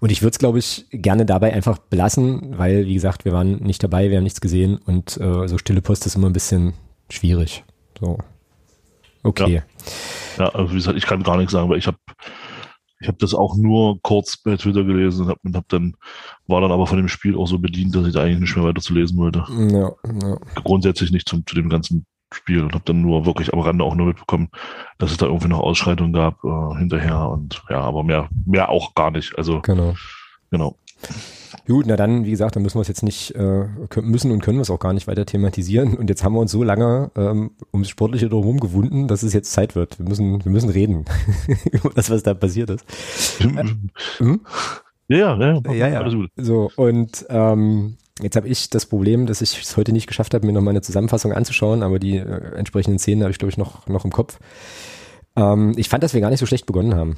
[0.00, 3.62] Und ich würde es, glaube ich, gerne dabei einfach belassen, weil, wie gesagt, wir waren
[3.62, 6.74] nicht dabei, wir haben nichts gesehen und äh, so stille Post ist immer ein bisschen
[7.08, 7.64] schwierig.
[7.98, 8.18] So.
[9.22, 9.56] Okay.
[9.56, 9.62] Ja.
[10.38, 11.98] Ja, also wie gesagt, ich kann gar nichts sagen, weil ich habe
[13.02, 15.96] ich habe das auch nur kurz bei Twitter gelesen und hab, und hab dann,
[16.46, 18.66] war dann aber von dem Spiel auch so bedient, dass ich da eigentlich nicht mehr
[18.66, 19.44] weiter zu lesen wollte.
[19.72, 20.36] Ja, ja.
[20.62, 23.94] Grundsätzlich nicht zum, zu dem ganzen Spiel und habe dann nur wirklich am Rande auch
[23.94, 24.50] nur mitbekommen,
[24.98, 28.94] dass es da irgendwie noch Ausschreitungen gab äh, hinterher und ja, aber mehr, mehr auch
[28.94, 29.36] gar nicht.
[29.38, 29.94] Also genau.
[30.50, 30.76] Genau.
[31.70, 33.64] Gut, na dann, wie gesagt, dann müssen wir es jetzt nicht, äh,
[34.02, 35.94] müssen und können wir es auch gar nicht weiter thematisieren.
[35.96, 39.52] Und jetzt haben wir uns so lange ähm, ums Sportliche drumherum gewunden, dass es jetzt
[39.52, 39.96] Zeit wird.
[40.00, 41.04] Wir müssen, wir müssen reden
[41.70, 42.84] über das, was da passiert ist.
[44.18, 44.40] hm?
[45.06, 46.00] Ja, ja, ja, ja.
[46.00, 46.30] Alles gut.
[46.36, 50.44] So, und ähm, Jetzt habe ich das Problem, dass ich es heute nicht geschafft habe,
[50.44, 53.56] mir noch mal eine Zusammenfassung anzuschauen, aber die äh, entsprechenden Szenen habe ich, glaube ich,
[53.56, 54.38] noch, noch im Kopf.
[55.36, 57.16] Ähm, ich fand, dass wir gar nicht so schlecht begonnen haben.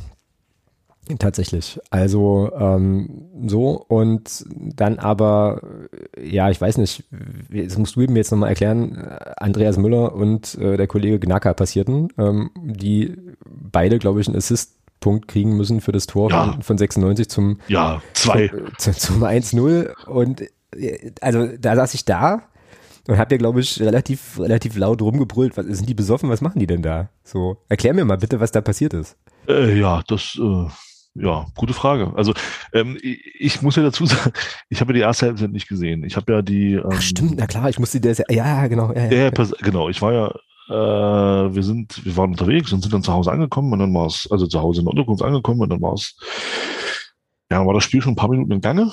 [1.18, 1.80] Tatsächlich.
[1.90, 5.60] Also ähm, so und dann aber,
[6.20, 7.04] ja, ich weiß nicht,
[7.50, 8.96] das musst du mir jetzt nochmal erklären,
[9.36, 15.26] Andreas Müller und äh, der Kollege Gnacker passierten, ähm, die beide, glaube ich, einen Assist-Punkt
[15.26, 16.52] kriegen müssen für das Tor ja.
[16.52, 18.50] von, von 96 zum, ja, zwei.
[18.78, 20.42] zum, zum 1-0 und
[20.76, 22.44] äh, also da saß ich da
[23.08, 25.56] und hab ja, glaube ich, relativ, relativ laut rumgebrüllt.
[25.56, 26.30] Was, sind die besoffen?
[26.30, 27.08] Was machen die denn da?
[27.24, 29.16] So, erklär mir mal bitte, was da passiert ist.
[29.48, 30.68] Äh, ja, das, äh,
[31.14, 32.12] ja, gute Frage.
[32.16, 32.32] Also
[32.72, 34.32] ähm, ich, muss ja dazu sagen,
[34.68, 36.04] ich habe ja die erste Halbzeit nicht gesehen.
[36.04, 36.74] Ich habe ja die.
[36.74, 38.92] Ähm, Ach, stimmt, na klar, ich musste das ja, ja, genau.
[38.92, 40.32] Ja, ja, ja, genau, ich war ja
[40.68, 44.06] äh, wir sind, wir waren unterwegs und sind dann zu Hause angekommen und dann war
[44.06, 46.16] es, also zu Hause in der Unterkunft angekommen und dann war es,
[47.50, 48.92] ja, war das Spiel schon ein paar Minuten in Gange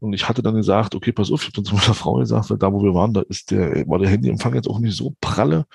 [0.00, 2.50] und ich hatte dann gesagt, okay, pass auf, ich habe dann zu meiner Frau gesagt,
[2.50, 5.14] weil da, wo wir waren, da ist der, war der Handyempfang jetzt auch nicht so
[5.20, 5.66] pralle.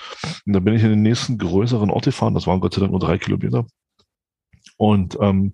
[0.46, 2.92] Und dann bin ich in den nächsten größeren Ort gefahren, das waren Gott sei Dank
[2.92, 3.66] nur drei Kilometer.
[4.78, 5.54] Und ähm,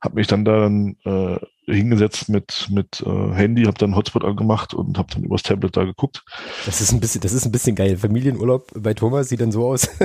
[0.00, 4.98] habe mich dann dann äh, hingesetzt mit mit äh, Handy, habe dann Hotspot angemacht und
[4.98, 6.24] habe dann übers Tablet da geguckt.
[6.66, 7.96] Das ist ein bisschen, das ist ein bisschen geil.
[7.96, 9.88] Familienurlaub bei Thomas sieht dann so aus.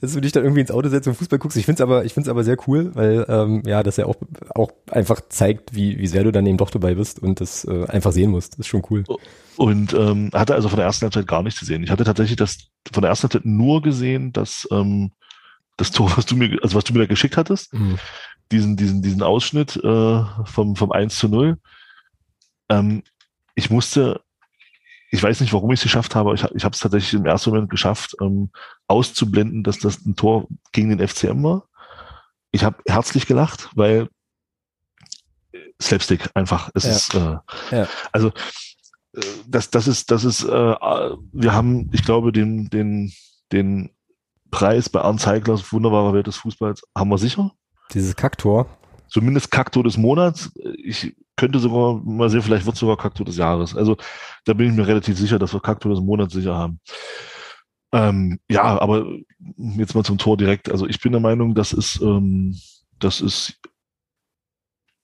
[0.00, 1.56] dass du dich dann irgendwie ins Auto setzt und Fußball guckst.
[1.56, 4.16] Ich finde es aber, ich aber sehr cool, weil ähm, ja, das ja auch
[4.54, 7.86] auch einfach zeigt, wie wie sehr du dann eben doch dabei bist und das äh,
[7.86, 8.54] einfach sehen musst.
[8.54, 9.04] Das ist schon cool.
[9.56, 11.82] Und ähm, hatte also von der ersten Halbzeit gar nichts gesehen.
[11.82, 12.58] Ich hatte tatsächlich das
[12.92, 15.12] von der ersten Halbzeit nur gesehen, dass ähm,
[15.76, 17.98] das Tor, was du mir, also was du mir da geschickt hattest, mhm.
[18.50, 21.58] diesen, diesen, diesen Ausschnitt äh, vom, vom 1 zu 0.
[22.68, 23.02] Ähm,
[23.54, 24.20] ich musste,
[25.10, 27.50] ich weiß nicht, warum ich es geschafft habe, ich, ich habe es tatsächlich im ersten
[27.50, 28.50] Moment geschafft, ähm,
[28.86, 31.68] auszublenden, dass das ein Tor gegen den FCM war.
[32.52, 34.08] Ich habe herzlich gelacht, weil
[35.80, 36.70] Slapstick einfach.
[36.74, 36.90] Es ja.
[36.90, 37.36] ist äh,
[37.76, 37.88] ja.
[38.12, 38.28] also
[39.14, 43.12] äh, das, das ist, das ist, äh, wir haben, ich glaube, den, den,
[43.52, 43.95] den
[44.56, 47.52] Preis bei Arndt Zeiglers, wunderbarer Welt des Fußballs, haben wir sicher.
[47.92, 48.66] Dieses Kaktor.
[49.06, 50.50] Zumindest Kaktor des Monats.
[50.82, 53.76] Ich könnte sogar mal sehen, vielleicht wird sogar Kaktor des Jahres.
[53.76, 53.98] Also
[54.46, 56.80] da bin ich mir relativ sicher, dass wir Kaktor des Monats sicher haben.
[57.92, 59.04] Ähm, ja, aber
[59.56, 60.70] jetzt mal zum Tor direkt.
[60.70, 62.58] Also ich bin der Meinung, das ist, ähm,
[62.98, 63.60] das ist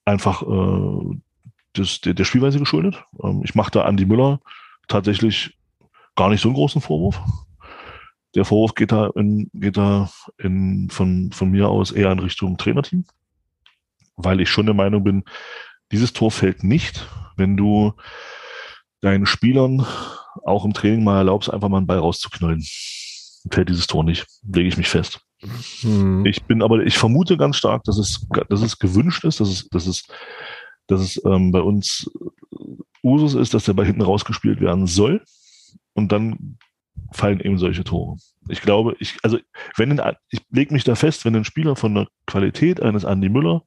[0.07, 1.21] einfach äh,
[1.75, 3.05] das, der, der Spielweise geschuldet.
[3.23, 4.41] Ähm, ich mache da Andi Müller
[4.89, 5.59] tatsächlich
[6.17, 7.21] gar nicht so einen großen Vorwurf.
[8.35, 12.57] Der Vorwurf geht da, in, geht da in, von, von mir aus eher in Richtung
[12.57, 13.05] Trainerteam,
[14.17, 15.25] weil ich schon der Meinung bin,
[15.91, 17.93] dieses Tor fällt nicht, wenn du
[19.03, 19.87] deinen Spielern
[20.45, 22.65] auch im Training mal erlaubst, einfach mal einen Ball rauszuknallen.
[23.51, 25.21] Fällt dieses Tor nicht, lege ich mich fest.
[25.81, 26.25] Hm.
[26.25, 29.69] Ich bin aber, ich vermute ganz stark, dass es, dass es gewünscht ist, dass es,
[29.69, 30.05] dass es,
[30.87, 32.11] dass es ähm, bei uns
[33.03, 35.25] Usus ist, dass der Ball hinten rausgespielt werden soll.
[35.95, 36.59] Und dann
[37.13, 38.17] fallen eben solche Tore.
[38.49, 39.39] Ich glaube, ich, also
[39.77, 40.01] wenn
[40.31, 43.63] ich lege mich da fest, wenn ein Spieler von der Qualität eines Andy Müller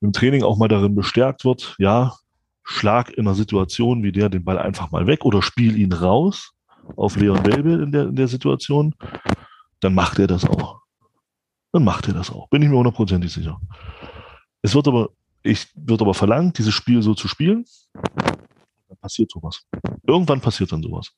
[0.00, 2.14] im Training auch mal darin bestärkt wird, ja,
[2.64, 6.52] schlag in einer Situation wie der den Ball einfach mal weg oder spiel ihn raus
[6.96, 8.94] auf Leon Welbe in der, in der Situation,
[9.80, 10.80] dann macht er das auch.
[11.72, 12.48] Dann macht er das auch.
[12.48, 13.60] Bin ich mir hundertprozentig sicher.
[14.62, 15.10] Es wird aber,
[15.42, 17.64] ich, wird aber verlangt, dieses Spiel so zu spielen
[19.00, 19.62] passiert sowas.
[20.06, 21.12] Irgendwann passiert dann sowas.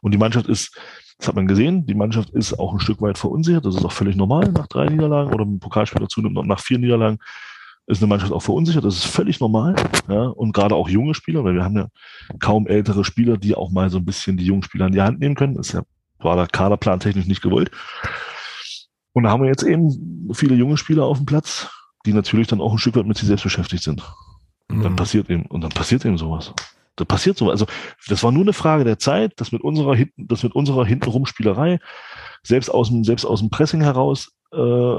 [0.00, 0.76] Und die Mannschaft ist,
[1.18, 3.64] das hat man gesehen, die Mannschaft ist auch ein Stück weit verunsichert.
[3.64, 6.78] Das ist auch völlig normal nach drei Niederlagen oder ein Pokalspiel dazu nimmt nach vier
[6.78, 7.18] Niederlagen
[7.86, 8.84] ist eine Mannschaft auch verunsichert.
[8.84, 9.74] Das ist völlig normal.
[10.08, 11.88] Ja, und gerade auch junge Spieler, weil wir haben ja
[12.38, 15.20] kaum ältere Spieler, die auch mal so ein bisschen die jungen Spieler in die Hand
[15.20, 15.54] nehmen können.
[15.54, 15.82] Das ist ja,
[16.18, 17.70] war der Kaderplan technisch nicht gewollt.
[19.12, 21.68] Und da haben wir jetzt eben viele junge Spieler auf dem Platz,
[22.06, 24.02] die natürlich dann auch ein Stück weit mit sich selbst beschäftigt sind.
[24.70, 24.96] Und dann mhm.
[24.96, 26.52] passiert eben, und dann passiert eben sowas.
[26.96, 27.50] Da passiert so.
[27.50, 27.66] Also
[28.08, 31.26] das war nur eine Frage der Zeit, dass mit unserer hinten, das mit unserer hintenrum
[31.26, 31.80] Spielerei,
[32.42, 34.96] selbst aus dem, selbst aus dem Pressing heraus, äh,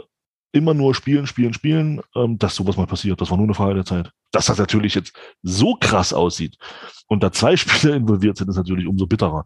[0.52, 3.20] immer nur spielen, spielen, spielen, ähm, dass sowas mal passiert.
[3.20, 4.12] Das war nur eine Frage der Zeit.
[4.32, 6.58] Dass das natürlich jetzt so krass aussieht
[7.08, 9.46] und da zwei Spieler involviert sind, ist natürlich umso bitterer.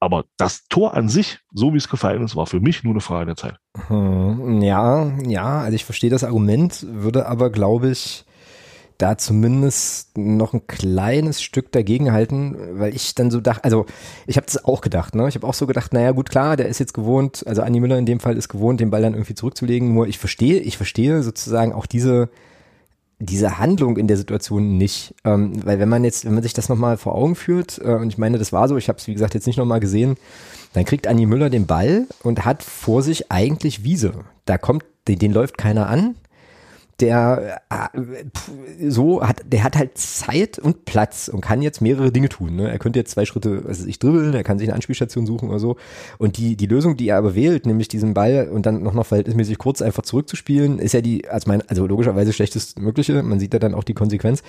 [0.00, 3.00] Aber das Tor an sich, so wie es gefallen ist, war für mich nur eine
[3.00, 3.56] Frage der Zeit.
[3.88, 8.24] Hm, ja, ja, also ich verstehe das Argument, würde aber, glaube ich,
[8.98, 13.86] da zumindest noch ein kleines Stück dagegen halten, weil ich dann so dachte, also
[14.26, 15.28] ich habe das auch gedacht, ne?
[15.28, 17.96] Ich habe auch so gedacht, naja, gut, klar, der ist jetzt gewohnt, also Anni Müller
[17.96, 19.94] in dem Fall ist gewohnt, den Ball dann irgendwie zurückzulegen.
[19.94, 22.28] Nur ich verstehe, ich verstehe sozusagen auch diese
[23.20, 26.68] diese Handlung in der Situation nicht, ähm, weil wenn man jetzt, wenn man sich das
[26.68, 29.12] nochmal vor Augen führt, äh, und ich meine, das war so, ich habe es wie
[29.12, 30.16] gesagt jetzt nicht nochmal gesehen,
[30.72, 34.12] dann kriegt Anni Müller den Ball und hat vor sich eigentlich Wiese.
[34.44, 36.14] Da kommt, den, den läuft keiner an,
[37.00, 42.28] der äh, so hat, der hat halt Zeit und Platz und kann jetzt mehrere Dinge
[42.28, 42.56] tun.
[42.56, 42.70] Ne?
[42.70, 45.60] Er könnte jetzt zwei Schritte, also ich dribbeln, er kann sich eine Anspielstation suchen oder
[45.60, 45.76] so.
[46.18, 49.06] Und die die Lösung, die er aber wählt, nämlich diesen Ball und dann noch noch
[49.06, 53.22] verhältnismäßig kurz einfach zurückzuspielen, ist ja die, als mein, also logischerweise schlechtest mögliche.
[53.22, 54.42] Man sieht da dann auch die Konsequenz.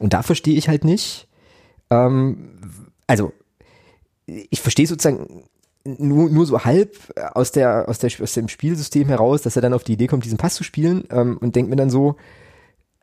[0.00, 1.28] Und da verstehe ich halt nicht.
[1.90, 2.58] Ähm,
[3.06, 3.32] also
[4.26, 5.44] ich verstehe sozusagen
[5.84, 6.96] nur, nur so halb
[7.34, 10.24] aus, der, aus, der, aus dem Spielsystem heraus, dass er dann auf die Idee kommt,
[10.24, 12.16] diesen Pass zu spielen ähm, und denkt mir dann so,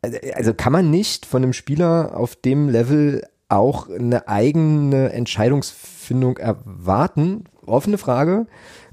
[0.02, 6.38] also, also kann man nicht von einem Spieler auf dem Level auch eine eigene Entscheidungsfindung
[6.38, 7.46] erwarten?
[7.66, 8.48] Offene Frage.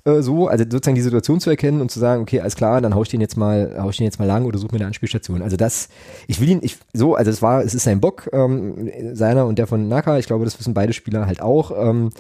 [0.05, 2.95] Äh, so, also sozusagen die Situation zu erkennen und zu sagen, okay, alles klar, dann
[2.95, 4.87] hau ich den jetzt mal, hau ich den jetzt mal lang oder suche mir eine
[4.87, 5.43] Anspielstation.
[5.43, 5.89] Also das,
[6.27, 9.59] ich will ihn, ich, so, also es war, es ist sein Bock, ähm, seiner und
[9.59, 11.71] der von Naka, ich glaube, das wissen beide Spieler halt auch.
[11.77, 12.13] Ähm, äh,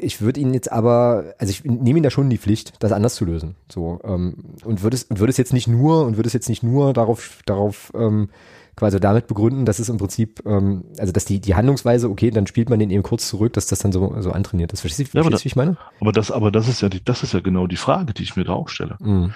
[0.00, 3.14] ich würde ihn jetzt aber, also ich nehme ihn da schon die Pflicht, das anders
[3.14, 3.56] zu lösen.
[3.72, 6.50] So ähm, und würde es und würde es jetzt nicht nur und würde es jetzt
[6.50, 8.28] nicht nur darauf darauf ähm,
[8.76, 12.46] quasi damit begründen, dass es im Prinzip, ähm, also dass die die Handlungsweise, okay, dann
[12.46, 14.82] spielt man den eben kurz zurück, dass das dann so so antrainiert ist.
[14.82, 15.78] Verstehst du, ja, wie ich meine?
[16.00, 18.36] Aber das, aber das ist ja die, das ist ja genau die Frage, die ich
[18.36, 18.96] mir da auch stelle.
[19.00, 19.32] Mhm.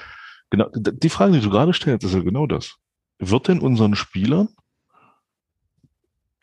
[0.50, 2.76] Genau, die Frage, die du gerade stellst, ist ja genau das.
[3.18, 4.50] Wird denn unseren Spielern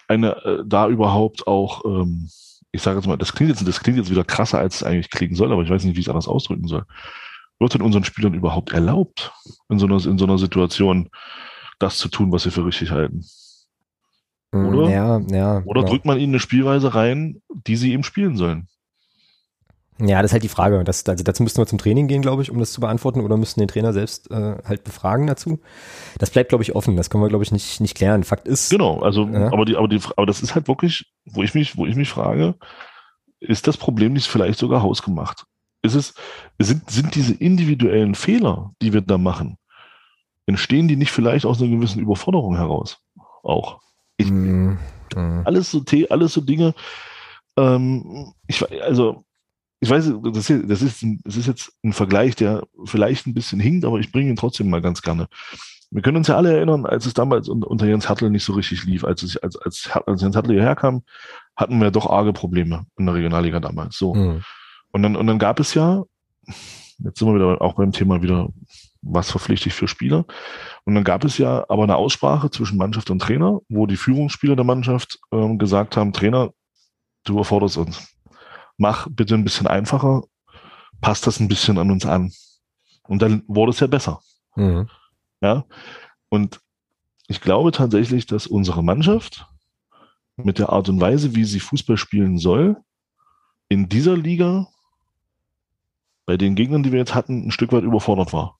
[0.08, 2.29] eine äh, da überhaupt auch ähm,
[2.71, 5.10] ich sage jetzt mal, das klingt jetzt, das klingt jetzt wieder krasser, als es eigentlich
[5.10, 6.86] klingen soll, aber ich weiß nicht, wie ich es anders ausdrücken soll.
[7.60, 9.32] Wird denn unseren Spielern überhaupt erlaubt,
[9.69, 11.10] in so einer, in so einer Situation
[11.79, 13.25] das zu tun, was sie für richtig halten?
[14.51, 14.89] Mm, Oder?
[14.89, 15.88] Ja, ja, Oder ja.
[15.88, 18.67] drückt man ihnen eine Spielweise rein, die sie eben spielen sollen?
[20.01, 20.83] Ja, das ist halt die Frage.
[20.83, 23.35] Das, also dazu müssten wir zum Training gehen, glaube ich, um das zu beantworten, oder
[23.35, 25.59] müssten den Trainer selbst äh, halt befragen dazu.
[26.17, 26.95] Das bleibt, glaube ich, offen.
[26.95, 28.23] Das können wir, glaube ich, nicht, nicht klären.
[28.23, 28.69] Fakt ist.
[28.69, 29.51] Genau, also, ja.
[29.51, 32.09] aber die, aber die, aber das ist halt wirklich, wo ich mich, wo ich mich
[32.09, 32.55] frage,
[33.41, 35.45] ist das Problem nicht vielleicht sogar hausgemacht?
[35.81, 36.13] Ist es,
[36.59, 39.57] sind, sind diese individuellen Fehler, die wir da machen,
[40.45, 42.99] entstehen die nicht vielleicht aus einer gewissen Überforderung heraus?
[43.43, 43.79] Auch.
[44.17, 44.77] Ich, mm,
[45.15, 45.41] mm.
[45.45, 46.73] Alles so, alles so Dinge,
[47.57, 49.23] ähm, ich, also,
[49.82, 53.60] ich weiß, das ist, das, ist, das ist jetzt ein Vergleich, der vielleicht ein bisschen
[53.60, 55.28] hinkt, aber ich bringe ihn trotzdem mal ganz gerne.
[55.92, 58.84] Wir können uns ja alle erinnern, als es damals unter Jens Hartl nicht so richtig
[58.84, 59.04] lief.
[59.04, 61.04] Als, es, als, als, als Jens Hartl hierher kam,
[61.56, 63.98] hatten wir doch arge Probleme in der Regionalliga damals.
[63.98, 64.13] So.
[64.13, 64.44] Mhm.
[64.92, 66.04] Und, dann, und dann gab es ja,
[67.00, 68.50] jetzt sind wir wieder auch beim Thema wieder,
[69.02, 70.26] was verpflichtet für Spieler.
[70.84, 74.56] Und dann gab es ja aber eine Aussprache zwischen Mannschaft und Trainer, wo die Führungsspieler
[74.56, 76.52] der Mannschaft ähm, gesagt haben, Trainer,
[77.24, 78.18] du erforderst uns
[78.80, 80.24] mach bitte ein bisschen einfacher,
[81.02, 82.32] passt das ein bisschen an uns an.
[83.04, 84.22] Und dann wurde es ja besser.
[84.56, 84.89] Mhm.
[85.42, 85.65] Ja.
[86.30, 86.60] Und
[87.28, 89.46] ich glaube tatsächlich, dass unsere Mannschaft
[90.38, 92.78] mit der Art und Weise, wie sie Fußball spielen soll,
[93.68, 94.68] in dieser Liga
[96.26, 98.58] bei den Gegnern, die wir jetzt hatten, ein Stück weit überfordert war.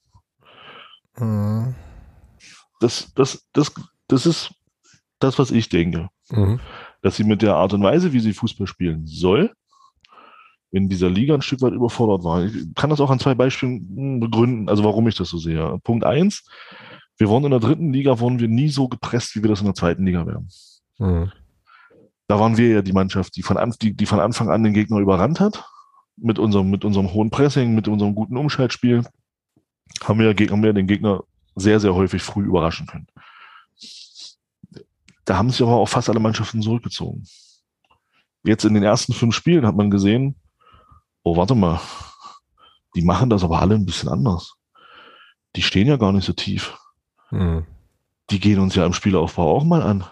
[1.16, 1.74] Mhm.
[2.80, 3.72] Das, das, das,
[4.08, 4.54] das ist
[5.18, 6.08] das, was ich denke.
[6.30, 6.60] Mhm.
[7.02, 9.54] Dass sie mit der Art und Weise, wie sie Fußball spielen soll,
[10.72, 12.44] in dieser Liga ein Stück weit überfordert war.
[12.44, 15.78] Ich kann das auch an zwei Beispielen begründen, also warum ich das so sehe.
[15.82, 16.44] Punkt eins,
[17.18, 19.66] wir wurden in der dritten Liga, wurden wir nie so gepresst, wie wir das in
[19.66, 20.48] der zweiten Liga werden.
[20.98, 21.32] Mhm.
[22.28, 24.98] Da waren wir ja die Mannschaft, die von, die, die von Anfang an den Gegner
[24.98, 25.64] überrannt hat.
[26.16, 29.04] Mit unserem, mit unserem hohen Pressing, mit unserem guten Umschaltspiel
[30.04, 31.24] haben wir, haben wir den Gegner
[31.56, 33.08] sehr, sehr häufig früh überraschen können.
[35.24, 37.24] Da haben sich aber auch fast alle Mannschaften zurückgezogen.
[38.44, 40.36] Jetzt in den ersten fünf Spielen hat man gesehen,
[41.22, 41.80] oh, warte mal,
[42.94, 44.54] die machen das aber alle ein bisschen anders.
[45.56, 46.76] Die stehen ja gar nicht so tief.
[47.30, 47.66] Mhm.
[48.30, 50.04] Die gehen uns ja im Spielaufbau auch mal an.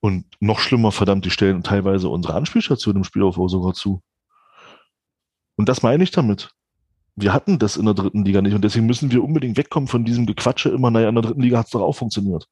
[0.00, 4.02] Und noch schlimmer, verdammt, die stellen teilweise unsere Anspielstation im Spielaufbau sogar zu.
[5.56, 6.50] Und das meine ich damit.
[7.16, 10.04] Wir hatten das in der dritten Liga nicht und deswegen müssen wir unbedingt wegkommen von
[10.04, 12.48] diesem Gequatsche immer, naja, in der dritten Liga hat es doch auch funktioniert.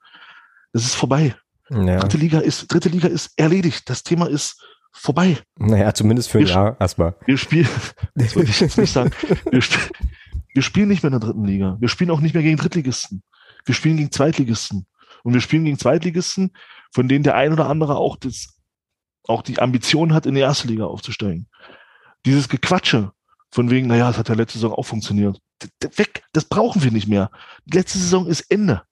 [0.72, 1.34] Das ist vorbei.
[1.68, 1.98] Ja.
[1.98, 3.88] Dritte Liga ist, dritte Liga ist erledigt.
[3.90, 5.38] Das Thema ist vorbei.
[5.58, 7.14] Naja, zumindest für ein wir Jahr erstmal.
[7.26, 7.68] Wir spielen,
[8.14, 9.10] das wollte ich jetzt nicht sagen.
[9.50, 9.90] Wir, sp
[10.54, 11.76] wir spielen nicht mehr in der dritten Liga.
[11.80, 13.22] Wir spielen auch nicht mehr gegen Drittligisten.
[13.64, 14.86] Wir spielen gegen Zweitligisten.
[15.22, 16.52] Und wir spielen gegen Zweitligisten,
[16.92, 18.60] von denen der ein oder andere auch das,
[19.26, 21.48] auch die Ambition hat, in die erste Liga aufzusteigen.
[22.26, 23.12] Dieses Gequatsche,
[23.50, 25.38] von wegen, naja, es hat ja letzte Saison auch funktioniert.
[25.96, 27.30] Weg, das brauchen wir nicht mehr.
[27.66, 28.82] Die letzte Saison ist Ende.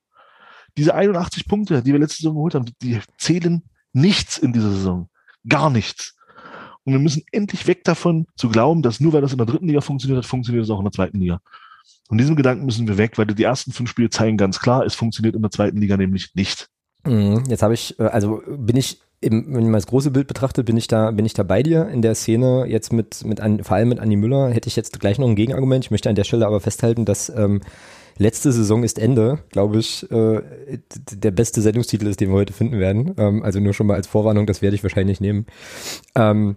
[0.77, 5.09] Diese 81 Punkte, die wir letzte Saison geholt haben, die zählen nichts in dieser Saison.
[5.49, 6.17] Gar nichts.
[6.85, 9.67] Und wir müssen endlich weg davon zu glauben, dass nur weil das in der dritten
[9.67, 11.41] Liga funktioniert hat, funktioniert es auch in der zweiten Liga.
[12.09, 14.95] Von diesem Gedanken müssen wir weg, weil die ersten fünf Spiele zeigen ganz klar, es
[14.95, 16.69] funktioniert in der zweiten Liga nämlich nicht.
[17.05, 17.45] Mhm.
[17.49, 20.77] Jetzt habe ich, äh, also bin ich, wenn ich mal das große Bild betrachte, bin
[20.77, 23.91] ich da, bin ich da bei dir in der Szene jetzt mit, mit vor allem
[23.91, 25.85] mit Andi Müller hätte ich jetzt gleich noch ein Gegenargument.
[25.85, 27.61] Ich möchte an der Stelle aber festhalten, dass ähm,
[28.21, 30.43] Letzte Saison ist Ende, glaube ich, äh,
[31.11, 33.15] der beste Sendungstitel ist, den wir heute finden werden.
[33.17, 35.47] Ähm, also nur schon mal als Vorwarnung, das werde ich wahrscheinlich nehmen.
[36.15, 36.57] Ähm,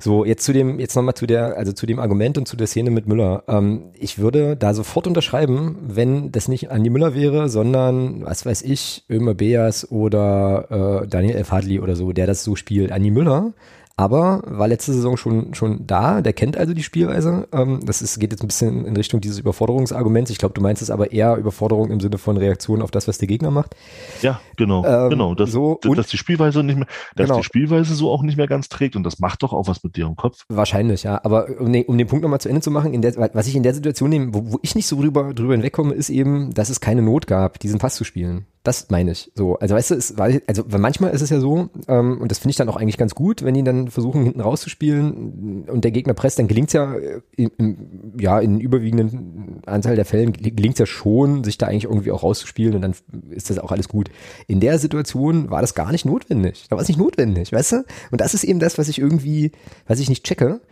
[0.00, 2.66] so, jetzt zu dem, jetzt nochmal zu der, also zu dem Argument und zu der
[2.66, 3.44] Szene mit Müller.
[3.46, 8.62] Ähm, ich würde da sofort unterschreiben, wenn das nicht Andi Müller wäre, sondern, was weiß
[8.62, 12.90] ich, Ömer Beas oder äh, Daniel Elfadli oder so, der das so spielt.
[12.90, 13.52] Andi Müller
[13.96, 17.46] aber war letzte Saison schon, schon da, der kennt also die Spielweise.
[17.52, 20.32] Ähm, das ist, geht jetzt ein bisschen in Richtung dieses Überforderungsarguments.
[20.32, 23.18] Ich glaube, du meinst es aber eher Überforderung im Sinne von Reaktion auf das, was
[23.18, 23.76] der Gegner macht.
[24.20, 25.34] Ja, genau, ähm, genau.
[25.36, 27.38] Dass, so, und, dass die Spielweise nicht mehr, dass genau.
[27.38, 29.96] die Spielweise so auch nicht mehr ganz trägt und das macht doch auch was mit
[29.96, 30.42] dir im Kopf.
[30.48, 31.20] Wahrscheinlich, ja.
[31.22, 33.62] Aber um, den, um den Punkt nochmal zu Ende zu machen, der, was ich in
[33.62, 36.80] der Situation nehme, wo, wo ich nicht so drüber, drüber hinwegkomme, ist eben, dass es
[36.80, 38.46] keine Not gab, diesen Pass zu spielen.
[38.64, 39.30] Das meine ich.
[39.34, 42.52] So, also weißt du, es also manchmal ist es ja so, ähm, und das finde
[42.52, 46.14] ich dann auch eigentlich ganz gut, wenn die dann versuchen, hinten rauszuspielen und der Gegner
[46.14, 47.76] presst, dann gelingt es ja, äh, im, im,
[48.18, 52.22] ja, in überwiegenden Anteil der Fällen gelingt es ja schon, sich da eigentlich irgendwie auch
[52.22, 52.94] rauszuspielen und dann
[53.28, 54.08] ist das auch alles gut.
[54.46, 56.64] In der Situation war das gar nicht notwendig.
[56.70, 57.76] Da war es nicht notwendig, weißt du?
[58.12, 59.52] Und das ist eben das, was ich irgendwie,
[59.86, 60.62] was ich nicht checke.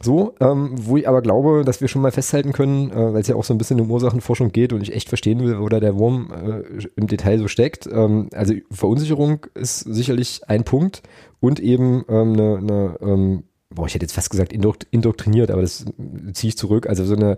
[0.00, 3.26] So, ähm, wo ich aber glaube, dass wir schon mal festhalten können, äh, weil es
[3.26, 5.80] ja auch so ein bisschen um Ursachenforschung geht und ich echt verstehen will, wo da
[5.80, 7.88] der Wurm äh, im Detail so steckt.
[7.90, 11.02] Ähm, also Verunsicherung ist sicherlich ein Punkt
[11.40, 13.42] und eben ähm, eine, eine ähm,
[13.74, 15.84] boah, ich hätte jetzt fast gesagt indoktriniert, aber das
[16.32, 16.86] ziehe ich zurück.
[16.86, 17.36] Also so eine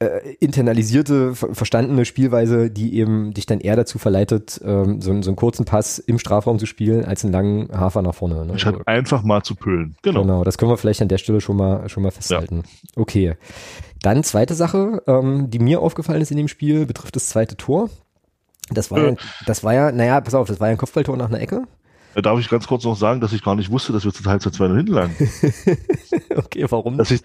[0.00, 5.36] äh, internalisierte, verstandene Spielweise, die eben dich dann eher dazu verleitet, ähm, so, so einen
[5.36, 8.46] kurzen Pass im Strafraum zu spielen, als einen langen Hafer nach vorne.
[8.46, 8.58] Ne?
[8.58, 9.96] Statt einfach mal zu püllen.
[10.02, 10.22] Genau.
[10.22, 12.62] Genau, das können wir vielleicht an der Stelle schon mal, schon mal festhalten.
[12.64, 13.02] Ja.
[13.02, 13.34] Okay.
[14.02, 17.90] Dann zweite Sache, ähm, die mir aufgefallen ist in dem Spiel, betrifft das zweite Tor.
[18.70, 19.10] Das war, äh.
[19.10, 21.64] ja, das war ja, naja, pass auf, das war ja ein Kopfballtor nach einer Ecke.
[22.14, 24.54] Darf ich ganz kurz noch sagen, dass ich gar nicht wusste, dass wir zur Halbzeit
[24.54, 25.14] 2 hinten lagen.
[26.36, 26.96] okay, warum?
[26.96, 27.20] Dass ich,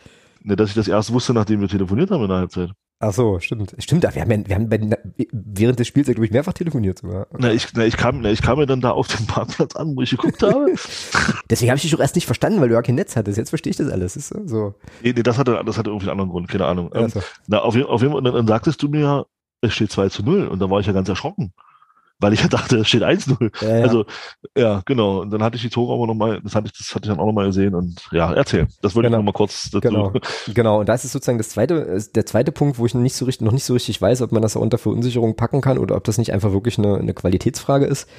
[0.45, 2.69] Ne, dass ich das erst wusste, nachdem wir telefoniert haben in der Halbzeit.
[2.99, 3.75] Ach so, stimmt.
[3.79, 4.95] Stimmt, wir haben, ja, wir haben
[5.31, 7.25] während des Spiels, glaube ich, mehrfach telefoniert sogar.
[7.37, 9.95] Na, ich, na, ich, kam, na, ich kam mir dann da auf den Parkplatz an,
[9.95, 10.67] wo ich geguckt habe.
[11.49, 13.39] Deswegen habe ich dich doch erst nicht verstanden, weil du ja kein Netz hattest.
[13.39, 14.15] Jetzt verstehe ich das alles.
[14.15, 14.75] Ist so.
[15.01, 16.91] Nee, nee, das hatte, das hatte irgendwie einen anderen Grund, keine Ahnung.
[16.93, 17.11] Ja, ähm,
[17.47, 19.25] na, auf, auf jeden Fall, dann, dann sagtest du mir ja,
[19.61, 21.53] es steht 2 zu 0 und da war ich ja ganz erschrocken
[22.19, 23.51] weil ich ja dachte, es steht 1-0.
[23.61, 23.83] Ja, ja.
[23.83, 24.05] Also,
[24.57, 25.21] ja, genau.
[25.21, 27.19] Und dann hatte ich die Tore aber nochmal, das hatte ich, das hatte ich dann
[27.19, 28.67] auch nochmal gesehen und ja, erzähl.
[28.81, 29.17] Das wollte genau.
[29.17, 29.81] ich nochmal kurz dazu.
[29.81, 30.13] Genau.
[30.53, 30.79] genau.
[30.79, 33.51] Und das ist sozusagen das zweite, der zweite Punkt, wo ich nicht so richtig, noch
[33.51, 36.31] nicht so richtig weiß, ob man das unter Verunsicherung packen kann oder ob das nicht
[36.31, 38.09] einfach wirklich eine, eine Qualitätsfrage ist.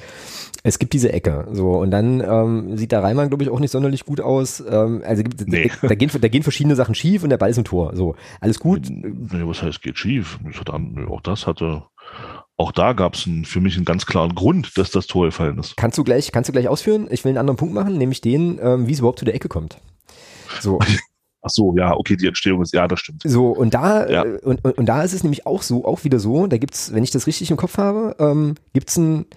[0.63, 3.71] Es gibt diese Ecke, so und dann ähm, sieht der Reimann, glaube ich, auch nicht
[3.71, 4.63] sonderlich gut aus.
[4.69, 5.71] Ähm, also gibt, nee.
[5.81, 7.95] da, da, gehen, da gehen verschiedene Sachen schief und der Ball ist im Tor.
[7.95, 8.87] So, alles gut.
[8.89, 10.39] Nee, was heißt geht schief?
[11.09, 11.83] Auch das hatte
[12.57, 15.77] auch da gab es für mich einen ganz klaren Grund, dass das Tor gefallen ist.
[15.77, 17.07] Kannst du gleich, kannst du gleich ausführen?
[17.11, 19.47] Ich will einen anderen Punkt machen, nämlich den, ähm, wie es überhaupt zu der Ecke
[19.47, 19.77] kommt.
[20.59, 20.79] So.
[21.43, 23.21] Ach so, ja, okay, die Entstehung ist, ja, das stimmt.
[23.23, 24.25] So, und da, ja.
[24.25, 26.93] äh, und, und, und, da ist es nämlich auch so, auch wieder so, da gibt's,
[26.93, 29.27] wenn ich das richtig im Kopf habe, ähm, gibt's einen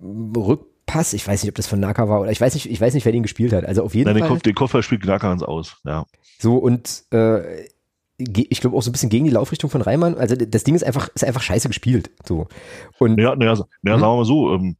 [0.00, 2.94] Rückpass, ich weiß nicht, ob das von Naka war oder ich weiß nicht, ich weiß
[2.94, 3.64] nicht, wer den gespielt hat.
[3.64, 4.28] Also auf jeden Nein, Fall.
[4.28, 6.06] Den, Kopf, den Kopfball spielt Naka ans Aus, ja.
[6.38, 7.66] So, und äh,
[8.18, 10.16] ich glaube auch so ein bisschen gegen die Laufrichtung von Reimann.
[10.16, 12.10] Also das Ding ist einfach, ist einfach scheiße gespielt.
[12.26, 12.48] So.
[12.98, 14.00] Und, ja, naja, naja hm?
[14.00, 14.76] sagen wir mal so, ähm,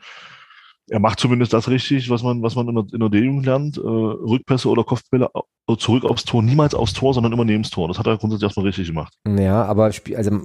[0.89, 3.77] er macht zumindest das richtig, was man, was man in der, in der D-Jugend lernt.
[3.77, 5.31] Äh, Rückpässe oder Kopfbälle
[5.77, 7.89] zurück aufs Tor, niemals aufs Tor, sondern immer neben das Tor.
[7.89, 9.13] Das hat er grundsätzlich erstmal richtig gemacht.
[9.27, 10.41] Ja, aber also,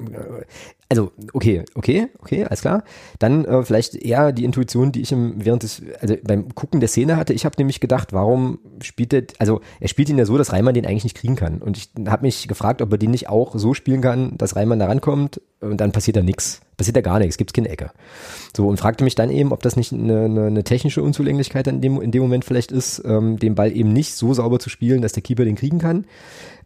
[0.90, 2.84] also okay, okay, okay, alles klar.
[3.20, 6.90] Dann äh, vielleicht eher die Intuition, die ich im, während des, also beim Gucken der
[6.90, 7.34] Szene hatte.
[7.34, 10.74] Ich habe nämlich gedacht, warum spielt er, also er spielt ihn ja so, dass Reimann
[10.74, 11.62] den eigentlich nicht kriegen kann.
[11.62, 14.80] Und ich habe mich gefragt, ob er den nicht auch so spielen kann, dass Reimann
[14.80, 16.62] da rankommt und dann passiert da nichts.
[16.78, 17.92] Passiert da gar nichts, gibt's keine Ecke.
[18.56, 21.82] So, und fragte mich dann eben, ob das nicht eine, eine, eine technische Unzulänglichkeit in
[21.82, 25.02] dem, in dem Moment vielleicht ist, ähm, den Ball eben nicht so sauber zu spielen,
[25.02, 26.06] dass der Keeper den kriegen kann.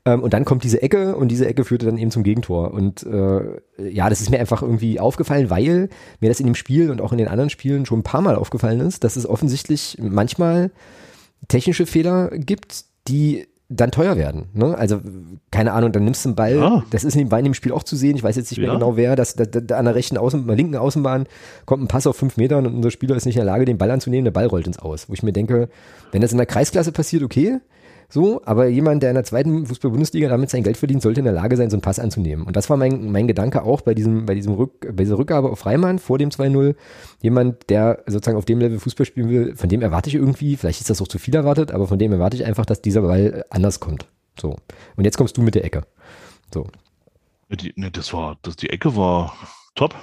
[0.05, 2.73] Ähm, und dann kommt diese Ecke und diese Ecke führte dann eben zum Gegentor.
[2.73, 3.41] Und äh,
[3.89, 7.11] ja, das ist mir einfach irgendwie aufgefallen, weil mir das in dem Spiel und auch
[7.11, 10.71] in den anderen Spielen schon ein paar Mal aufgefallen ist, dass es offensichtlich manchmal
[11.47, 14.45] technische Fehler gibt, die dann teuer werden.
[14.53, 14.77] Ne?
[14.77, 15.01] Also,
[15.51, 16.83] keine Ahnung, dann nimmst du einen Ball, ja.
[16.89, 18.73] das ist in dem Spiel auch zu sehen, ich weiß jetzt nicht mehr ja.
[18.75, 21.27] genau wer, dass, dass, dass an der rechten Außen, der linken Außenbahn
[21.65, 23.77] kommt ein Pass auf fünf Metern und unser Spieler ist nicht in der Lage, den
[23.77, 25.09] Ball anzunehmen, der Ball rollt ins Aus.
[25.09, 25.67] Wo ich mir denke,
[26.13, 27.59] wenn das in der Kreisklasse passiert, okay,
[28.09, 31.33] so, aber jemand, der in der zweiten Fußball-Bundesliga damit sein Geld verdient, sollte in der
[31.33, 32.45] Lage sein, so einen Pass anzunehmen.
[32.45, 35.49] Und das war mein, mein Gedanke auch bei diesem, bei diesem Rück, bei dieser Rückgabe
[35.49, 36.75] auf Reimann vor dem 2-0.
[37.21, 40.79] Jemand, der sozusagen auf dem Level Fußball spielen will, von dem erwarte ich irgendwie, vielleicht
[40.79, 43.43] ist das auch zu viel erwartet, aber von dem erwarte ich einfach, dass dieser Ball
[43.49, 44.07] anders kommt.
[44.39, 44.55] So.
[44.95, 45.83] Und jetzt kommst du mit der Ecke.
[46.53, 46.65] So.
[47.49, 49.33] Die, ne, das war, das, die Ecke war
[49.75, 49.95] top.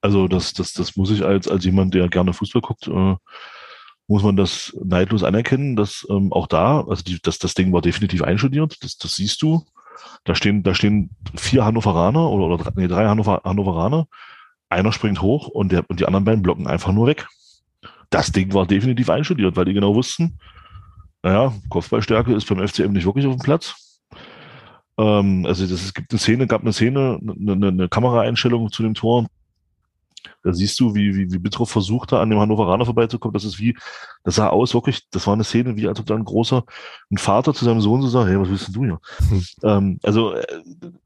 [0.00, 3.16] Also das, das, das muss ich als, als jemand, der gerne Fußball guckt, äh,
[4.08, 7.82] muss man das neidlos anerkennen, dass ähm, auch da, also die, das, das Ding war
[7.82, 9.64] definitiv einstudiert, das, das siehst du.
[10.24, 14.06] Da stehen, da stehen vier Hannoveraner oder, oder nee, drei Hannover, Hannoveraner.
[14.70, 17.28] Einer springt hoch und, der, und die anderen beiden blocken einfach nur weg.
[18.10, 20.38] Das Ding war definitiv einstudiert, weil die genau wussten,
[21.22, 24.00] naja, Kopfballstärke ist beim FCM nicht wirklich auf dem Platz.
[24.98, 28.94] Ähm, also das, es gibt eine Szene, gab eine Szene, eine, eine Kameraeinstellung zu dem
[28.94, 29.26] Tor,
[30.42, 33.32] da siehst du, wie, wie, wie Bittroff versucht, da an dem Hannoveraner vorbeizukommen.
[33.32, 33.76] Das ist wie,
[34.24, 36.64] das sah aus wirklich, das war eine Szene, wie als ob da ein großer,
[37.10, 39.00] ein Vater zu seinem Sohn so sagt, hey, was willst denn du hier?
[39.28, 39.44] Hm.
[39.64, 40.46] Ähm, also äh,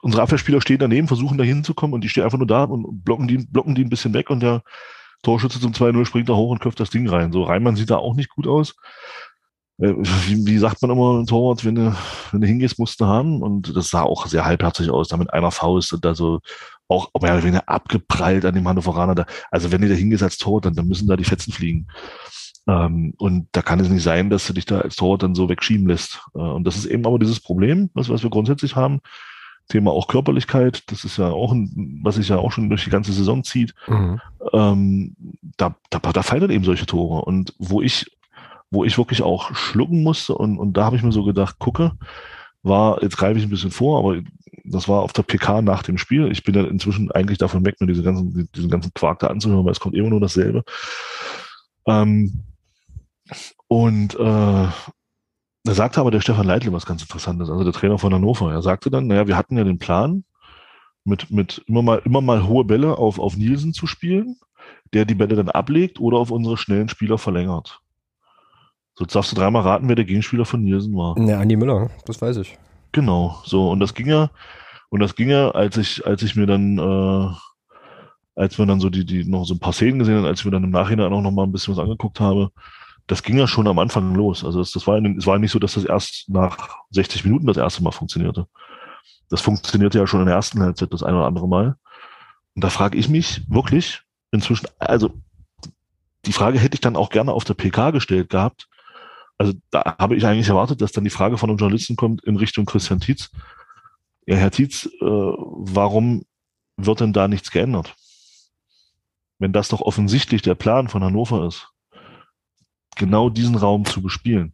[0.01, 3.29] unsere Abwehrspieler stehen daneben, versuchen da hinzukommen und die stehen einfach nur da und blocken
[3.29, 4.63] die, blocken die ein bisschen weg und der
[5.23, 7.33] Torschütze zum 2-0 springt da hoch und köpft das Ding rein.
[7.33, 8.75] So Reimann sieht da auch nicht gut aus.
[9.79, 9.95] Äh,
[10.27, 11.97] wie, wie sagt man immer ein Torwart, wenn du,
[12.31, 13.43] wenn du hingehst, musst du haben.
[13.43, 16.41] Und das sah auch sehr halbherzig aus, da mit einer Faust und da so
[16.93, 19.15] auch mehr oder weniger abgeprallt an dem Hannoveraner.
[19.15, 21.87] Da, also wenn die da hingeht als Tor, dann, dann müssen da die Fetzen fliegen.
[22.67, 25.49] Ähm, und da kann es nicht sein, dass du dich da als Tor dann so
[25.49, 26.21] wegschieben lässt.
[26.35, 29.01] Äh, und das ist eben aber dieses Problem, was, was wir grundsätzlich haben.
[29.69, 32.91] Thema auch Körperlichkeit, das ist ja auch ein, was sich ja auch schon durch die
[32.91, 33.75] ganze Saison zieht.
[33.87, 34.21] Mhm.
[34.53, 35.17] Ähm,
[35.57, 37.25] da, da, da fallen dann eben solche Tore.
[37.25, 38.11] Und wo ich,
[38.71, 41.93] wo ich wirklich auch schlucken musste und, und da habe ich mir so gedacht, gucke,
[42.63, 44.21] war, jetzt greife ich ein bisschen vor, aber
[44.65, 46.31] das war auf der PK nach dem Spiel.
[46.31, 49.65] Ich bin ja inzwischen eigentlich davon weg, mir diese ganzen, diesen ganzen Quark da anzuhören,
[49.65, 50.65] weil es kommt immer nur dasselbe.
[51.87, 52.45] Ähm,
[53.69, 54.67] und äh,
[55.65, 58.53] da sagte aber der Stefan Leitl was ganz Interessantes, also der Trainer von Hannover.
[58.53, 60.25] Er sagte dann, naja, wir hatten ja den Plan,
[61.05, 64.37] mit, mit immer mal, immer mal hohe Bälle auf, auf Nielsen zu spielen,
[64.93, 67.81] der die Bälle dann ablegt oder auf unsere schnellen Spieler verlängert.
[68.95, 71.19] So, jetzt darfst du dreimal raten, wer der Gegenspieler von Nielsen war.
[71.19, 72.59] Ja, Andi Müller, das weiß ich.
[72.93, 74.31] Genau, so, und das ging ja,
[74.91, 77.35] und das ging ja, als ich, als ich mir dann, äh,
[78.35, 80.51] als wir dann so die, die noch so ein paar Szenen gesehen haben, als mir
[80.51, 82.51] dann im Nachhinein auch noch mal ein bisschen was angeguckt habe,
[83.07, 84.45] das ging ja schon am Anfang los.
[84.45, 87.57] Also das, das war, es war nicht so, dass das erst nach 60 Minuten das
[87.57, 88.47] erste Mal funktionierte.
[89.29, 91.77] Das funktionierte ja schon in der ersten Halbzeit das ein oder andere Mal.
[92.55, 95.15] Und da frage ich mich wirklich inzwischen, also
[96.27, 98.69] die Frage hätte ich dann auch gerne auf der PK gestellt gehabt.
[99.43, 102.37] Also da habe ich eigentlich erwartet, dass dann die Frage von einem Journalisten kommt in
[102.37, 103.29] Richtung Christian Tietz.
[104.25, 106.23] Ja, Herr Tietz, äh, warum
[106.77, 107.97] wird denn da nichts geändert?
[109.41, 111.67] Wenn das doch offensichtlich der Plan von Hannover ist
[112.95, 114.53] genau diesen Raum zu bespielen.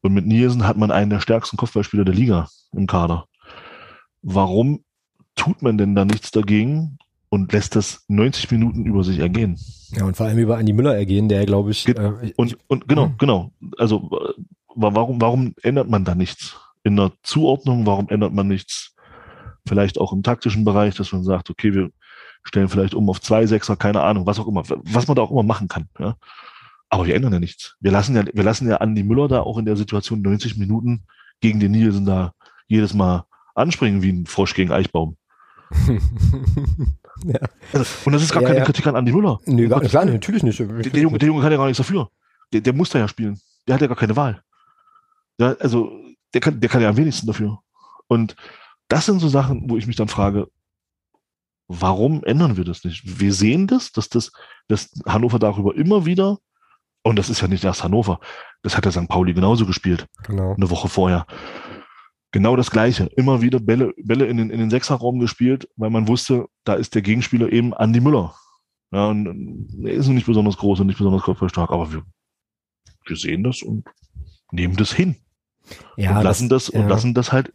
[0.00, 3.26] Und mit Nielsen hat man einen der stärksten Kopfballspieler der Liga im Kader.
[4.22, 4.84] Warum
[5.34, 6.99] tut man denn da nichts dagegen
[7.30, 9.58] und lässt das 90 Minuten über sich ergehen?
[9.92, 11.88] Ja, und vor allem über Andi Müller ergehen, der glaube ich.
[11.88, 13.18] Äh, und, und genau, mhm.
[13.18, 13.52] genau.
[13.78, 14.10] Also
[14.74, 16.56] warum, warum ändert man da nichts?
[16.82, 18.94] In der Zuordnung, warum ändert man nichts?
[19.66, 21.90] Vielleicht auch im taktischen Bereich, dass man sagt, okay, wir
[22.42, 25.30] stellen vielleicht um auf zwei Sechser, keine Ahnung, was auch immer, was man da auch
[25.30, 25.88] immer machen kann.
[25.98, 26.16] Ja?
[26.88, 27.76] Aber wir ändern ja nichts.
[27.80, 31.04] Wir lassen ja, wir lassen ja Andi Müller da auch in der Situation 90 Minuten
[31.40, 32.32] gegen den Nielsen da
[32.66, 33.24] jedes Mal
[33.54, 35.16] anspringen wie ein Frosch gegen Eichbaum.
[37.24, 37.40] ja.
[37.72, 38.64] also, und das ist gar ja, keine ja.
[38.64, 39.40] Kritik an Andi Müller.
[39.46, 40.58] Nee, gar, klar, natürlich nicht.
[40.58, 42.08] Der, der, Junge, der Junge kann ja gar nichts dafür.
[42.52, 43.40] Der, der muss da ja spielen.
[43.66, 44.42] Der hat ja gar keine Wahl.
[45.38, 45.92] Ja, also,
[46.34, 47.58] der kann, der kann ja am wenigsten dafür.
[48.08, 48.36] Und
[48.88, 50.48] das sind so Sachen, wo ich mich dann frage,
[51.68, 53.20] warum ändern wir das nicht?
[53.20, 54.32] Wir sehen das, dass das,
[54.68, 56.38] dass Hannover darüber immer wieder
[57.02, 58.20] und das ist ja nicht erst Hannover.
[58.62, 59.08] Das hat der St.
[59.08, 60.06] Pauli genauso gespielt.
[60.24, 60.54] Genau.
[60.54, 61.26] Eine Woche vorher.
[62.32, 63.06] Genau das Gleiche.
[63.16, 66.94] Immer wieder Bälle, Bälle in den, in den Sechserraum gespielt, weil man wusste, da ist
[66.94, 68.34] der Gegenspieler eben Andi Müller.
[68.92, 72.02] Ja, und er ist nicht besonders groß und nicht besonders körperstark, aber wir,
[73.06, 73.84] wir sehen das und
[74.52, 75.16] nehmen das hin.
[75.96, 76.80] Ja, und lassen das, das ja.
[76.80, 77.52] und lassen das halt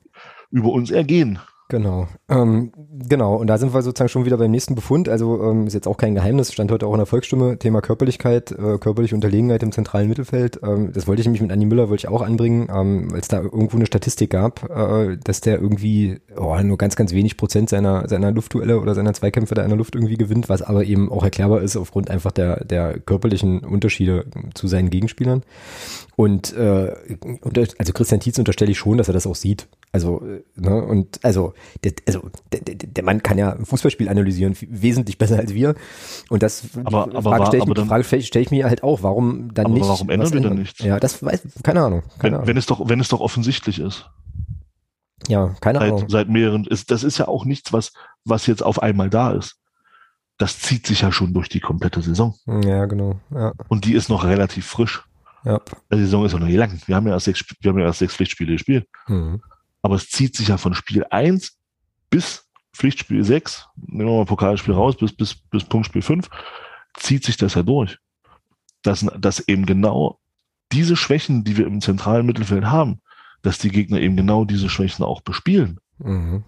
[0.50, 1.40] über uns ergehen.
[1.68, 2.72] Genau, ähm,
[3.10, 3.36] genau.
[3.38, 5.10] Und da sind wir sozusagen schon wieder beim nächsten Befund.
[5.10, 8.52] Also ähm, ist jetzt auch kein Geheimnis, stand heute auch in der Volksstimme, Thema Körperlichkeit,
[8.52, 10.60] äh, körperliche Unterlegenheit im zentralen Mittelfeld.
[10.62, 13.30] Ähm, das wollte ich nämlich mit Andi Müller wollte ich auch anbringen, ähm, weil es
[13.30, 17.70] da irgendwo eine Statistik gab, äh, dass der irgendwie oh, nur ganz, ganz wenig Prozent
[17.70, 21.12] seiner, seiner Luftduelle oder seiner Zweikämpfe da in der Luft irgendwie gewinnt, was aber eben
[21.12, 25.42] auch erklärbar ist aufgrund einfach der, der körperlichen Unterschiede zu seinen Gegenspielern.
[26.16, 26.94] Und äh,
[27.78, 29.68] also Christian Tietz unterstelle ich schon, dass er das auch sieht.
[29.92, 30.22] Also,
[30.56, 31.54] ne, und also,
[31.84, 35.76] der, also der, der Mann kann ja ein Fußballspiel analysieren, wesentlich besser als wir.
[36.30, 39.04] Und das aber, aber, Frage stelle ich, aber Frage stelle stell ich mir halt auch,
[39.04, 39.88] warum dann aber nicht.
[39.88, 40.80] Warum ändern wir dann nichts?
[40.80, 42.02] Ja, das weiß, keine Ahnung.
[42.02, 42.48] Keine wenn, Ahnung.
[42.48, 44.10] wenn es doch, wenn es doch offensichtlich ist.
[45.28, 46.10] Ja, keine seit, Ahnung.
[46.10, 47.94] Seit mehreren, ist, das ist ja auch nichts, was,
[48.24, 49.58] was jetzt auf einmal da ist.
[50.38, 52.36] Das zieht sich ja schon durch die komplette Saison.
[52.46, 53.20] Ja, genau.
[53.34, 53.54] Ja.
[53.70, 55.06] Und die ist noch relativ frisch.
[55.46, 55.62] Ja.
[55.94, 56.82] Die Saison ist noch nicht lang.
[56.86, 58.88] Wir haben ja erst sechs, wir haben ja erst sechs Pflichtspiele gespielt.
[59.08, 59.42] Mhm.
[59.82, 61.58] Aber es zieht sich ja von Spiel 1
[62.10, 66.30] bis Pflichtspiel 6, nehmen wir mal Pokalspiel raus, bis, bis, bis Punktspiel 5,
[66.98, 67.98] zieht sich das ja durch.
[68.82, 70.20] Dass, dass eben genau
[70.72, 73.02] diese Schwächen, die wir im zentralen Mittelfeld haben,
[73.44, 75.80] dass die Gegner eben genau diese Schwächen auch bespielen.
[76.00, 76.44] Mhm.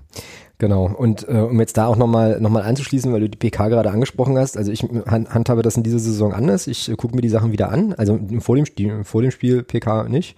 [0.60, 0.88] Genau.
[0.88, 3.92] Und äh, um jetzt da auch nochmal noch mal anzuschließen, weil du die PK gerade
[3.92, 6.66] angesprochen hast, also ich handhabe das in dieser Saison anders.
[6.66, 7.94] Ich äh, gucke mir die Sachen wieder an.
[7.94, 10.36] Also vor dem, Spiel, vor dem Spiel PK nicht.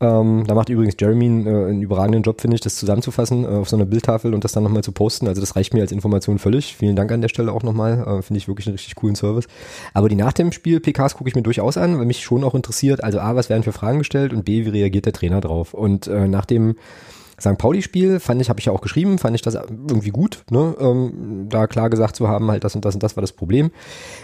[0.00, 3.68] Ähm, da macht übrigens Jeremy äh, einen überragenden Job, finde ich, das zusammenzufassen äh, auf
[3.68, 5.26] so einer Bildtafel und das dann nochmal zu posten.
[5.26, 6.76] Also das reicht mir als Information völlig.
[6.76, 8.00] Vielen Dank an der Stelle auch nochmal.
[8.06, 9.48] Äh, finde ich wirklich einen richtig coolen Service.
[9.94, 12.54] Aber die nach dem Spiel PKs gucke ich mir durchaus an, weil mich schon auch
[12.54, 15.74] interessiert, also A, was werden für Fragen gestellt und B, wie reagiert der Trainer drauf.
[15.74, 16.76] Und äh, nach dem
[17.40, 17.56] St.
[17.58, 20.74] Pauli-Spiel fand ich, habe ich ja auch geschrieben, fand ich das irgendwie gut, ne?
[20.80, 23.70] ähm, da klar gesagt zu haben, halt das und das und das war das Problem.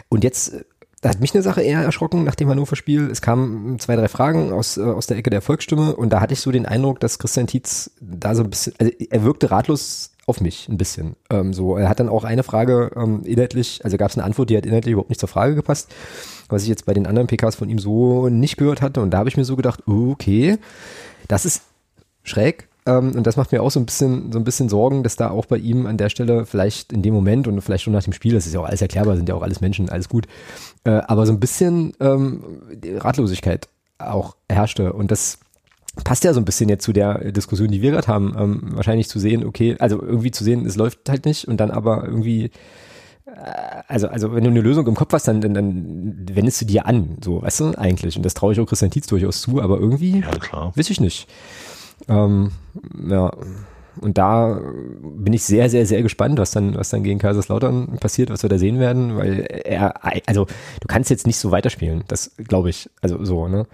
[0.08, 0.64] Und jetzt
[1.04, 3.10] da hat mich eine Sache eher erschrocken nach dem Hannover-Spiel.
[3.10, 6.32] Es kamen zwei, drei Fragen aus, äh, aus der Ecke der Volksstimme und da hatte
[6.32, 10.12] ich so den Eindruck, dass Christian Tietz da so ein bisschen, also er wirkte ratlos
[10.26, 11.16] auf mich ein bisschen.
[11.28, 14.48] Ähm, so, er hat dann auch eine Frage ähm, inhaltlich, also gab es eine Antwort,
[14.48, 15.94] die hat inhaltlich überhaupt nicht zur Frage gepasst,
[16.48, 19.02] was ich jetzt bei den anderen PKs von ihm so nicht gehört hatte.
[19.02, 20.56] Und da habe ich mir so gedacht, okay,
[21.28, 21.64] das ist
[22.22, 22.68] schräg.
[22.86, 25.30] Ähm, und das macht mir auch so ein bisschen, so ein bisschen Sorgen, dass da
[25.30, 28.12] auch bei ihm an der Stelle vielleicht in dem Moment und vielleicht schon nach dem
[28.12, 30.26] Spiel, das ist ja auch alles erklärbar, sind ja auch alles Menschen, alles gut,
[30.84, 32.44] äh, aber so ein bisschen ähm,
[32.98, 33.68] Ratlosigkeit
[33.98, 34.92] auch herrschte.
[34.92, 35.38] Und das
[36.02, 38.34] passt ja so ein bisschen jetzt zu der Diskussion, die wir gerade haben.
[38.38, 41.70] Ähm, wahrscheinlich zu sehen, okay, also irgendwie zu sehen, es läuft halt nicht und dann
[41.70, 42.50] aber irgendwie,
[43.26, 43.30] äh,
[43.86, 46.86] also, also wenn du eine Lösung im Kopf hast, dann, dann, dann wendest du dir
[46.86, 48.16] an, so, weißt du, eigentlich.
[48.16, 50.72] Und das traue ich auch Christian Tietz durchaus zu, aber irgendwie, ja, klar.
[50.76, 51.28] weiß ich nicht.
[52.08, 52.52] Ähm,
[53.08, 53.32] ja.
[54.00, 54.60] Und da
[55.02, 58.50] bin ich sehr, sehr, sehr gespannt, was dann, was dann gegen Kaiserslautern passiert, was wir
[58.50, 62.90] da sehen werden, weil er, also du kannst jetzt nicht so weiterspielen, das glaube ich,
[63.02, 63.66] also so, ne?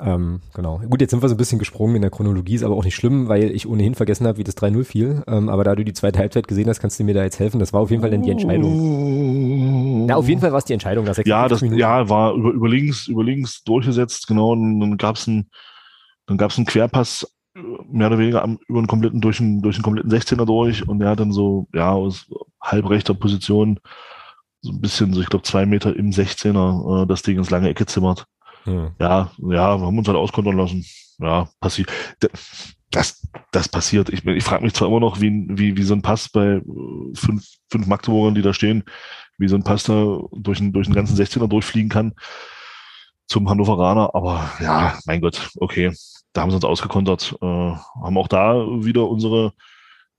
[0.00, 0.80] Ähm, genau.
[0.88, 2.94] Gut, jetzt sind wir so ein bisschen gesprungen in der Chronologie, ist aber auch nicht
[2.94, 5.22] schlimm, weil ich ohnehin vergessen habe, wie das 3-0 fiel.
[5.26, 7.58] Ähm, aber da du die zweite Halbzeit gesehen hast, kannst du mir da jetzt helfen.
[7.58, 10.06] Das war auf jeden Fall dann die Entscheidung.
[10.06, 11.04] Na, auf jeden Fall war es die Entscheidung.
[11.04, 11.80] Nach ja, das Minuten.
[11.80, 14.52] ja, war über, über links, über links durchgesetzt, genau.
[14.52, 15.50] Und dann gab es einen,
[16.26, 17.26] dann gab's einen Querpass
[17.90, 20.98] mehr oder weniger am, über einen kompletten, durch einen, durch einen kompletten 16er durch und
[20.98, 22.26] der hat dann so, ja, aus
[22.60, 23.80] halbrechter Position
[24.60, 27.68] so ein bisschen, so ich glaube zwei Meter im 16er äh, das Ding ins lange
[27.68, 28.26] Ecke zimmert.
[28.64, 28.90] Hm.
[28.98, 30.84] Ja, ja, wir haben uns halt auskontern lassen.
[31.18, 31.90] Ja, passiert.
[32.90, 34.08] Das, das passiert.
[34.08, 36.62] Ich, ich frage mich zwar immer noch, wie, wie, wie so ein Pass bei äh,
[37.14, 38.84] fünf, fünf Magdeburgern, die da stehen,
[39.36, 42.14] wie so ein Pass da durch, den, durch den ganzen 16er durchfliegen kann
[43.28, 45.92] zum Hannoveraner, aber ja, mein Gott, okay,
[46.32, 49.52] da haben sie uns ausgekontert, äh, haben auch da wieder unsere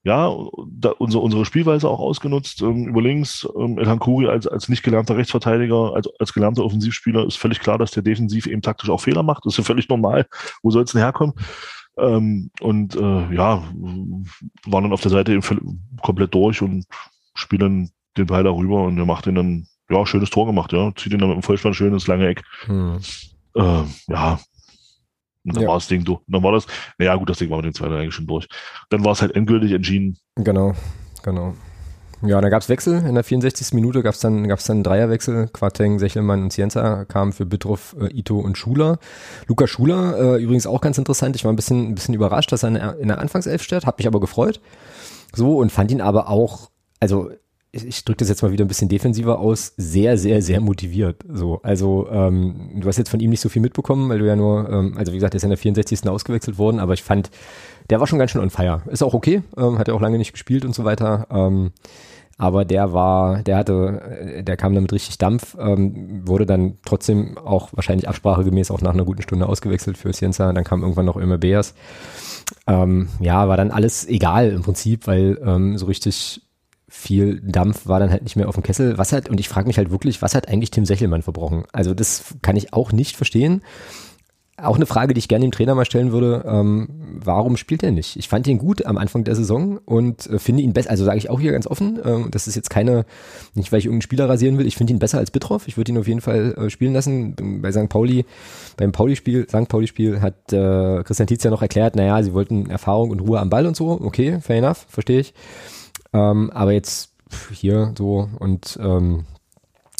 [0.03, 0.33] ja,
[0.71, 2.61] da, unsere, unsere Spielweise auch ausgenutzt.
[2.61, 7.25] Ähm, über links, ähm, Elhan Kuri als, als nicht gelernter Rechtsverteidiger, als, als gelernter Offensivspieler
[7.27, 9.45] ist völlig klar, dass der defensiv eben taktisch auch Fehler macht.
[9.45, 10.25] Das ist ja völlig normal.
[10.63, 11.33] Wo soll es denn herkommen?
[11.97, 13.61] Ähm, und äh, ja,
[14.65, 16.85] waren dann auf der Seite eben komplett durch und
[17.33, 20.93] spielen den Ball darüber und der macht den dann, ja, schönes Tor gemacht, ja.
[20.95, 22.43] Zieht ihn dann mit dem Vollspann schönes lange Eck.
[22.65, 22.99] Hm.
[23.55, 24.39] Äh, ja,
[25.45, 25.69] und dann ja.
[25.69, 26.19] war das Ding durch.
[26.27, 26.67] dann war das,
[26.97, 28.47] naja, gut, das Ding war mit dem zweiten eigentlich schon durch.
[28.89, 30.17] Dann war es halt endgültig entschieden.
[30.35, 30.73] Genau,
[31.23, 31.53] genau.
[32.21, 33.05] Ja, da gab es Wechsel.
[33.05, 33.73] In der 64.
[33.73, 35.47] Minute gab es dann, gab's dann einen Dreierwechsel.
[35.47, 38.99] Quateng, Sechelmann und Cienza kamen für Bitroff, äh, Ito und Schuler.
[39.47, 41.37] Luca Schuler, äh, übrigens auch ganz interessant.
[41.37, 43.85] Ich war ein bisschen, ein bisschen überrascht, dass er in der, in der Anfangself steht.
[43.85, 44.59] Hab mich aber gefreut.
[45.33, 46.69] So, und fand ihn aber auch,
[46.99, 47.31] also
[47.71, 51.23] ich, drücke das jetzt mal wieder ein bisschen defensiver aus, sehr, sehr, sehr motiviert.
[51.31, 54.35] So, also ähm, du hast jetzt von ihm nicht so viel mitbekommen, weil du ja
[54.35, 56.07] nur, ähm, also wie gesagt, er ist in der 64.
[56.09, 57.29] ausgewechselt worden, aber ich fand,
[57.89, 58.81] der war schon ganz schön on fire.
[58.87, 61.27] Ist auch okay, ähm, hat er auch lange nicht gespielt und so weiter.
[61.29, 61.71] Ähm,
[62.39, 67.37] aber der war, der hatte, äh, der kam damit richtig Dampf, ähm, wurde dann trotzdem
[67.37, 70.51] auch wahrscheinlich absprachegemäß auch nach einer guten Stunde ausgewechselt für Cienza.
[70.53, 71.75] Dann kam irgendwann noch Ömer Beers.
[72.65, 76.41] Ähm, ja, war dann alles egal im Prinzip, weil ähm, so richtig
[76.89, 78.97] viel Dampf war dann halt nicht mehr auf dem Kessel.
[78.97, 81.63] Was hat, und ich frage mich halt wirklich, was hat eigentlich Tim Sechelmann verbrochen?
[81.71, 83.61] Also das kann ich auch nicht verstehen.
[84.61, 87.91] Auch eine Frage, die ich gerne dem Trainer mal stellen würde, ähm, warum spielt er
[87.91, 88.17] nicht?
[88.17, 91.17] Ich fand ihn gut am Anfang der Saison und äh, finde ihn besser, also sage
[91.17, 93.05] ich auch hier ganz offen, äh, das ist jetzt keine,
[93.53, 95.93] nicht weil ich irgendeinen Spieler rasieren will, ich finde ihn besser als Bitroff, ich würde
[95.93, 97.61] ihn auf jeden Fall äh, spielen lassen.
[97.61, 97.87] Bei St.
[97.87, 98.25] Pauli,
[98.75, 99.69] beim Pauli-Spiel, St.
[99.69, 103.49] Pauli-Spiel hat äh, Christian Tietz ja noch erklärt, naja, sie wollten Erfahrung und Ruhe am
[103.49, 105.33] Ball und so, okay, fair enough, verstehe ich.
[106.13, 107.13] Ähm, aber jetzt
[107.51, 109.25] hier so und ähm,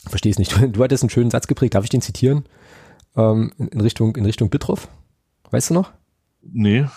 [0.07, 0.55] verstehe es nicht.
[0.55, 2.45] Du, du, hattest einen schönen Satz geprägt, darf ich den zitieren?
[3.15, 4.87] Ähm, in Richtung, in Richtung Bitroff?
[5.51, 5.91] Weißt du noch?
[6.41, 6.85] Nee.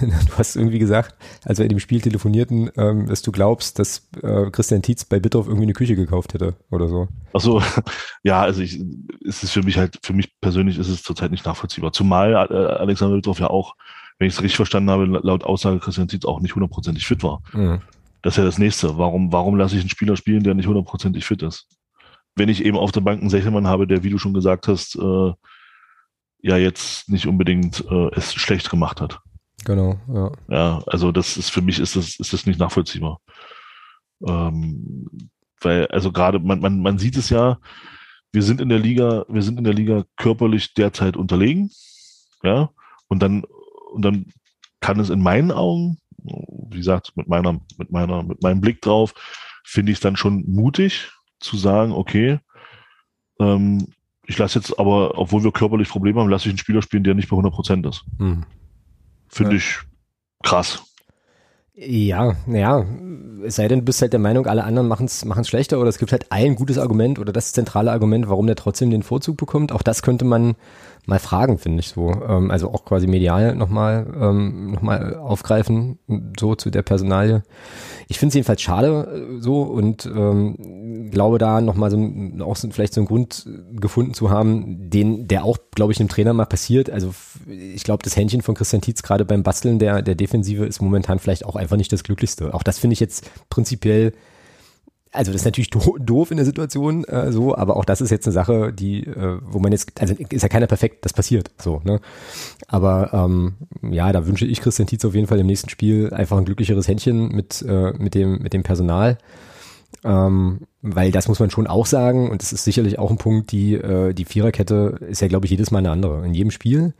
[0.00, 4.08] Du hast irgendwie gesagt, als wir in dem Spiel telefonierten, ähm, dass du glaubst, dass
[4.22, 7.06] äh, Christian Tietz bei Bitroff irgendwie eine Küche gekauft hätte oder so.
[7.32, 7.62] Ach so,
[8.24, 8.80] ja, also ich,
[9.20, 11.92] ist es für mich halt, für mich persönlich ist es zurzeit nicht nachvollziehbar.
[11.92, 13.76] Zumal äh, Alexander Bitroff ja auch,
[14.18, 17.40] wenn ich es richtig verstanden habe, laut Aussage Christian Tietz auch nicht hundertprozentig fit war.
[17.52, 17.80] Mhm.
[18.22, 18.98] Das ist ja das Nächste.
[18.98, 21.68] Warum, warum lasse ich einen Spieler spielen, der nicht hundertprozentig fit ist?
[22.34, 24.96] Wenn ich eben auf der Bank einen Sechelmann habe, der, wie du schon gesagt hast,
[24.96, 25.32] äh,
[26.40, 29.20] ja jetzt nicht unbedingt äh, es schlecht gemacht hat.
[29.64, 30.32] Genau, ja.
[30.48, 33.20] Ja, also das ist für mich ist das, ist das nicht nachvollziehbar.
[34.26, 35.08] Ähm,
[35.60, 37.58] weil, also gerade, man, man, man sieht es ja,
[38.32, 41.70] wir sind in der Liga, wir sind in der Liga körperlich derzeit unterlegen.
[42.42, 42.70] Ja,
[43.08, 43.44] und dann,
[43.92, 44.26] und dann
[44.80, 49.14] kann es in meinen Augen wie gesagt, mit meiner, mit meiner, mit meinem Blick drauf,
[49.64, 51.10] finde ich es dann schon mutig
[51.40, 52.38] zu sagen, okay,
[53.40, 53.88] ähm,
[54.26, 57.14] ich lasse jetzt aber, obwohl wir körperlich Probleme haben, lasse ich einen Spieler spielen, der
[57.14, 58.04] nicht bei 100 Prozent ist.
[58.18, 58.44] Hm.
[59.28, 59.58] Finde ja.
[59.58, 59.78] ich
[60.42, 60.82] krass.
[61.80, 62.84] Ja, naja,
[63.44, 65.98] es sei denn, du bist halt der Meinung, alle anderen machen es schlechter oder es
[65.98, 69.70] gibt halt ein gutes Argument oder das zentrale Argument, warum der trotzdem den Vorzug bekommt.
[69.70, 70.56] Auch das könnte man
[71.08, 72.10] mal fragen, finde ich so.
[72.10, 74.82] Ähm, also auch quasi medial nochmal ähm, noch
[75.18, 75.98] aufgreifen,
[76.38, 77.42] so zu der Personalie.
[78.08, 82.68] Ich finde es jedenfalls schade äh, so und ähm, glaube da nochmal so auch so,
[82.70, 86.44] vielleicht so einen Grund gefunden zu haben, den, der auch, glaube ich, einem Trainer mal
[86.44, 86.90] passiert.
[86.90, 87.14] Also
[87.48, 91.18] ich glaube, das Händchen von Christian Tietz gerade beim Basteln der, der Defensive ist momentan
[91.18, 92.52] vielleicht auch einfach nicht das Glücklichste.
[92.52, 94.12] Auch das finde ich jetzt prinzipiell
[95.12, 98.26] also das ist natürlich doof in der Situation äh, so, aber auch das ist jetzt
[98.26, 101.80] eine Sache, die, äh, wo man jetzt, also ist ja keiner perfekt, das passiert so,
[101.84, 102.00] ne?
[102.66, 103.54] Aber ähm,
[103.90, 106.88] ja, da wünsche ich Christian Tietz auf jeden Fall im nächsten Spiel einfach ein glücklicheres
[106.88, 109.18] Händchen mit, äh, mit, dem, mit dem Personal.
[110.04, 113.50] Ähm, weil das muss man schon auch sagen, und das ist sicherlich auch ein Punkt,
[113.52, 116.24] die, äh, die Viererkette ist ja, glaube ich, jedes Mal eine andere.
[116.24, 116.92] In jedem Spiel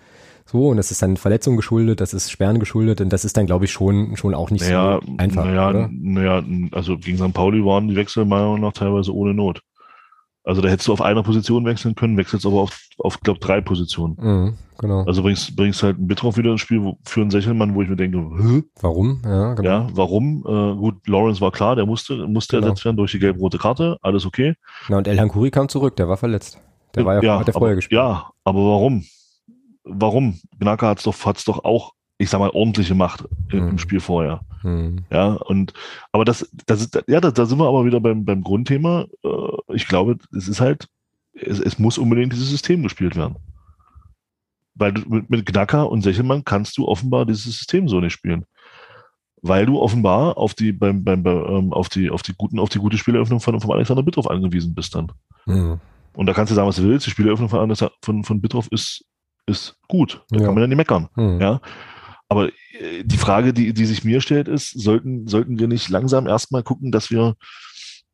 [0.51, 3.45] so, und das ist dann Verletzung geschuldet, das ist Sperren geschuldet und das ist dann,
[3.45, 5.45] glaube ich, schon, schon auch nicht naja, so einfach.
[5.45, 6.43] Naja, naja,
[6.73, 7.35] also gegen St.
[7.35, 9.61] Pauli waren die Wechsel meiner Meinung nach teilweise ohne Not.
[10.45, 13.61] Also da hättest du auf einer Position wechseln können, wechselst aber auf, auf glaube drei
[13.61, 14.17] Positionen.
[14.19, 15.05] Mhm, genau.
[15.05, 17.89] Also bringst, bringst halt einen Bittroff wieder ins Spiel wo, für einen Sechelmann, wo ich
[17.91, 18.63] mir denke, Hö?
[18.81, 19.21] warum?
[19.27, 19.69] Ja, genau.
[19.69, 20.47] ja warum?
[20.49, 22.69] Äh, gut, Lawrence war klar, der musste, musste genau.
[22.69, 24.55] ersetzt werden durch die gelb-rote Karte, alles okay.
[24.89, 26.59] Na und Elhan Kuri kam zurück, der war verletzt.
[26.95, 27.99] Der war ja, ja der vorher gespielt.
[27.99, 29.05] Ja, aber warum?
[29.89, 30.39] Warum?
[30.59, 33.69] Gnaka hat's doch, hat's doch auch, ich sag mal, ordentliche Macht im, hm.
[33.71, 34.41] im Spiel vorher.
[34.63, 35.05] Hm.
[35.11, 35.73] Ja, und,
[36.13, 39.07] aber das, das ist, ja, da, da sind wir aber wieder beim, beim Grundthema.
[39.25, 40.89] Äh, ich glaube, es ist halt,
[41.33, 43.37] es, es muss unbedingt dieses System gespielt werden.
[44.75, 48.45] Weil du, mit, mit Knacker und Sechelmann kannst du offenbar dieses System so nicht spielen.
[49.43, 52.69] Weil du offenbar auf die, beim, beim, beim ähm, auf die, auf die guten, auf
[52.69, 55.13] die gute Spieleröffnung von, von Alexander Bittroff angewiesen bist dann.
[55.47, 55.81] Mhm.
[56.15, 57.07] Und da kannst du sagen, was du willst.
[57.07, 59.05] Die Spieleröffnung von, von, von Bittroff ist
[59.49, 60.23] ist gut.
[60.31, 60.45] Da ja.
[60.45, 61.09] kann man ja nicht meckern.
[61.17, 61.41] Mhm.
[61.41, 61.61] Ja.
[62.29, 66.27] Aber äh, die Frage, die, die sich mir stellt, ist, sollten, sollten wir nicht langsam
[66.27, 67.37] erstmal gucken, dass wir,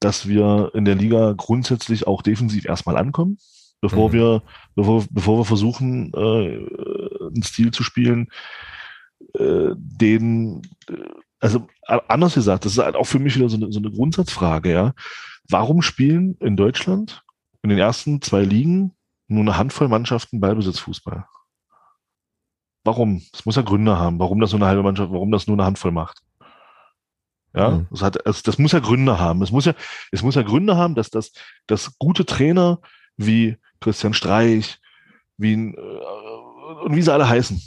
[0.01, 3.39] dass wir in der Liga grundsätzlich auch defensiv erstmal ankommen,
[3.81, 4.13] bevor mhm.
[4.13, 4.43] wir,
[4.75, 8.29] bevor, bevor wir versuchen, äh, einen Stil zu spielen,
[9.35, 10.95] äh, den, äh,
[11.41, 11.67] also
[12.09, 14.95] anders gesagt, das ist halt auch für mich wieder so eine, so eine Grundsatzfrage, ja.
[15.51, 17.23] Warum spielen in Deutschland
[17.63, 18.93] in den ersten zwei Ligen
[19.35, 21.27] nur eine Handvoll Mannschaften Ballbesitzfußball.
[22.85, 23.23] Warum?
[23.33, 25.65] Es muss ja Gründe haben, warum das nur eine halbe Mannschaft, warum das nur eine
[25.65, 26.21] Handvoll macht.
[27.55, 27.87] Ja, mhm.
[27.91, 29.41] das hat, also das muss ja Gründe haben.
[29.43, 29.75] Es muss ja,
[30.11, 31.33] es muss ja Gründe haben, dass das,
[31.67, 32.81] dass gute Trainer
[33.17, 34.81] wie Christian Streich,
[35.37, 36.01] wie äh,
[36.83, 37.61] und wie sie alle heißen,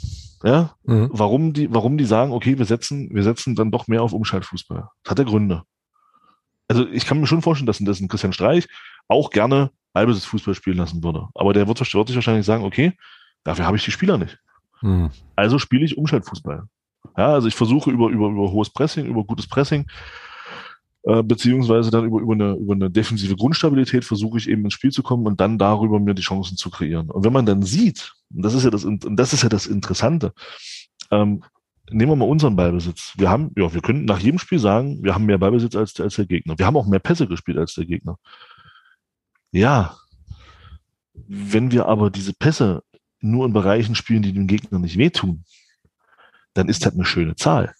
[0.44, 1.08] ja, mhm.
[1.12, 4.88] warum die, warum die sagen, okay, wir setzen, wir setzen dann doch mehr auf Umschaltfußball.
[5.02, 5.62] Das hat ja Gründe.
[6.68, 8.68] Also ich kann mir schon vorstellen, dass, dass ein Christian Streich
[9.08, 11.28] auch gerne Albus Fußball spielen lassen würde.
[11.34, 12.92] Aber der wird, wird sich wahrscheinlich sagen, okay,
[13.44, 14.38] dafür habe ich die Spieler nicht.
[14.80, 15.10] Hm.
[15.36, 16.64] Also spiele ich Umschaltfußball.
[17.16, 19.86] Ja, also ich versuche über, über, über hohes Pressing, über gutes Pressing,
[21.04, 24.90] äh, beziehungsweise dann über, über, eine, über eine defensive Grundstabilität versuche ich eben ins Spiel
[24.90, 27.10] zu kommen und dann darüber mir die Chancen zu kreieren.
[27.10, 29.66] Und wenn man dann sieht, und das ist ja das, und das ist ja das
[29.66, 30.32] Interessante,
[31.10, 31.42] ähm,
[31.90, 33.14] nehmen wir mal unseren Ballbesitz.
[33.16, 36.16] Wir haben, ja, wir können nach jedem Spiel sagen, wir haben mehr Ballbesitz als, als
[36.16, 36.58] der Gegner.
[36.58, 38.18] Wir haben auch mehr Pässe gespielt als der Gegner.
[39.52, 39.96] Ja,
[41.14, 42.82] wenn wir aber diese Pässe
[43.20, 45.44] nur in Bereichen spielen, die dem Gegner nicht wehtun,
[46.54, 47.74] dann ist das eine schöne Zahl.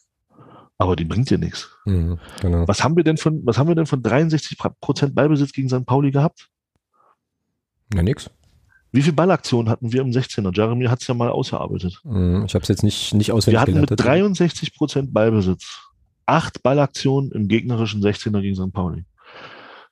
[0.76, 1.68] Aber die bringt dir nichts.
[1.84, 2.68] Mhm, genau.
[2.68, 5.84] Was haben wir denn von, was haben wir denn von 63 Prozent Ballbesitz gegen St.
[5.86, 6.48] Pauli gehabt?
[7.94, 8.30] Ja, nix.
[8.92, 10.54] Wie viele Ballaktionen hatten wir im 16er?
[10.56, 12.00] Jeremy hat es ja mal ausgearbeitet.
[12.04, 13.90] Mhm, ich habe es jetzt nicht, nicht auswendig Wir hatten geleitet.
[13.90, 15.88] mit 63 Prozent Ballbesitz
[16.26, 18.72] acht Ballaktionen im gegnerischen 16er gegen St.
[18.72, 19.04] Pauli.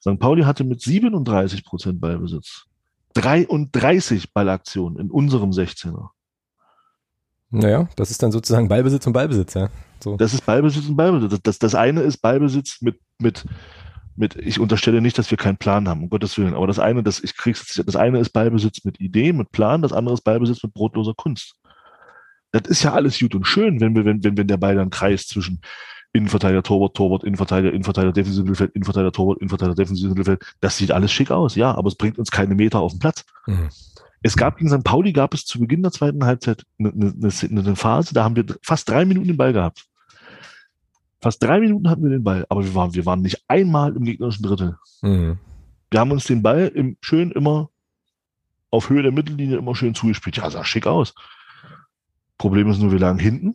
[0.07, 0.19] St.
[0.21, 2.67] Pauli hatte mit 37 Prozent Ballbesitz
[3.15, 6.11] 33 Ballaktionen in unserem 16er.
[7.51, 9.71] Naja, das ist dann sozusagen Ballbesitz und Ballbesitz, ja.
[10.03, 10.17] So.
[10.17, 11.41] Das ist Ballbesitz und Ballbesitz.
[11.43, 13.47] Das, das, eine ist Ballbesitz mit, mit,
[14.17, 16.55] mit, ich unterstelle nicht, dass wir keinen Plan haben, um Gottes Willen.
[16.55, 19.93] Aber das eine, das, ich krieg's, das eine ist Ballbesitz mit Idee, mit Plan, das
[19.93, 21.55] andere ist Ballbesitz mit brotloser Kunst.
[22.53, 24.91] Das ist ja alles gut und schön, wenn wir, wenn, wenn, wenn der Ball dann
[24.91, 25.61] kreist zwischen
[26.17, 30.57] Innenverteidiger, Torwart, Torwart, Innenverteidiger, Innenverteidiger, defensives Mittelfeld, Innenverteidiger, Torwart, Innenverteidiger, defensives Mittelfeld.
[30.61, 33.25] Das sieht alles schick aus, ja, aber es bringt uns keine Meter auf den Platz.
[33.47, 33.69] Mhm.
[34.23, 34.83] Es gab gegen St.
[34.83, 37.14] Pauli gab es zu Beginn der zweiten Halbzeit eine, eine,
[37.51, 39.87] eine, Phase, da haben wir fast drei Minuten den Ball gehabt.
[41.21, 44.05] Fast drei Minuten hatten wir den Ball, aber wir waren, wir waren nicht einmal im
[44.05, 44.79] gegnerischen Drittel.
[45.03, 45.39] Mhm.
[45.91, 47.71] Wir haben uns den Ball im, schön immer
[48.71, 50.37] auf Höhe der Mittellinie immer schön zugespielt.
[50.37, 51.14] Ja, sah schick aus.
[52.39, 53.55] Problem ist nur, wir lagen hinten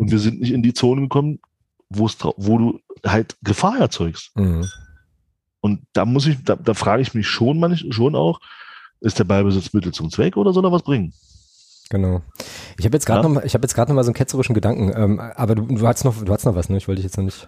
[0.00, 1.40] und wir sind nicht in die Zone gekommen,
[1.90, 4.34] wo du halt Gefahr erzeugst.
[4.34, 4.66] Mhm.
[5.60, 8.40] Und da muss ich, da, da frage ich mich schon manchmal, schon auch,
[9.00, 11.12] ist der Ballbesitz Mittel zum Zweck oder soll er was bringen?
[11.90, 12.22] Genau.
[12.78, 13.34] Ich habe jetzt gerade ja?
[13.34, 14.90] noch, ich habe jetzt gerade noch mal so einen ketzerischen Gedanken.
[14.94, 16.78] Ähm, aber du, du hast noch, du hast noch was, ne?
[16.78, 17.46] Ich wollte dich jetzt noch nicht.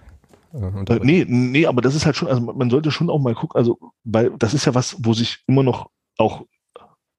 [0.52, 3.56] Äh, nee, nee, aber das ist halt schon, also man sollte schon auch mal gucken,
[3.56, 5.88] also, weil das ist ja was, wo sich immer noch
[6.18, 6.44] auch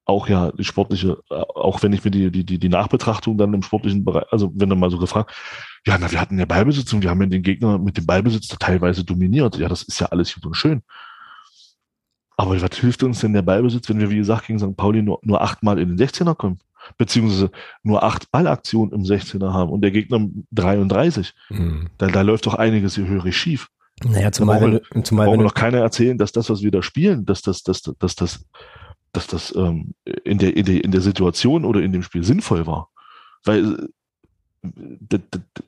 [0.05, 3.53] auch ja die sportliche, äh, auch wenn ich mir die, die, die, die Nachbetrachtung dann
[3.53, 5.33] im sportlichen Bereich, also wenn dann mal so gefragt,
[5.85, 8.47] ja, na, wir hatten ja Ballbesitz und wir haben ja den Gegner mit dem Ballbesitz
[8.59, 9.57] teilweise dominiert.
[9.57, 10.81] Ja, das ist ja alles gut und schön.
[12.35, 14.75] Aber was hilft uns denn der Ballbesitz, wenn wir, wie gesagt, gegen St.
[14.75, 16.59] Pauli nur, nur achtmal in den 16er kommen?
[16.97, 17.51] Beziehungsweise
[17.83, 21.33] nur acht Ballaktionen im 16er haben und der Gegner 33.
[21.49, 21.89] Mhm.
[21.97, 23.69] Da, da läuft doch einiges hier hörig schief.
[24.03, 27.25] Naja, zumal, wenn, du, zumal wenn noch keiner erzählen, dass das, was wir da spielen,
[27.25, 28.45] dass das, dass, dass, dass das,
[29.13, 29.93] dass das ähm,
[30.23, 32.89] in, der, in, der, in der Situation oder in dem Spiel sinnvoll war.
[33.45, 33.89] Weil
[34.61, 35.21] das,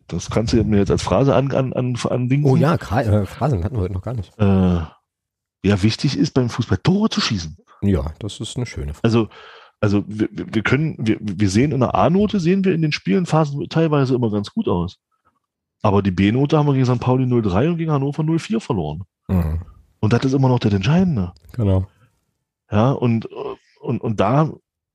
[0.07, 3.63] das kannst du mir jetzt als Phrase an, an, an, an Oh ja, äh, Phrasen
[3.63, 4.37] hatten wir heute noch gar nicht.
[4.39, 4.81] Äh,
[5.63, 7.57] ja, wichtig ist beim Fußball Tore zu schießen.
[7.81, 9.03] Ja, das ist eine schöne Frage.
[9.03, 9.29] Also,
[9.81, 13.25] also wir, wir können, wir, wir sehen in der A-Note, sehen wir in den Spielen
[13.25, 14.99] Phasen teilweise immer ganz gut aus.
[15.81, 16.99] Aber die B-Note haben wir gegen St.
[16.99, 19.03] Pauli 0-3 und gegen Hannover 0-4 verloren.
[19.27, 19.61] Mhm.
[19.99, 21.33] Und das ist immer noch das Entscheidende.
[21.53, 21.87] Genau.
[22.75, 23.25] Ja, und,
[23.79, 24.51] und, und da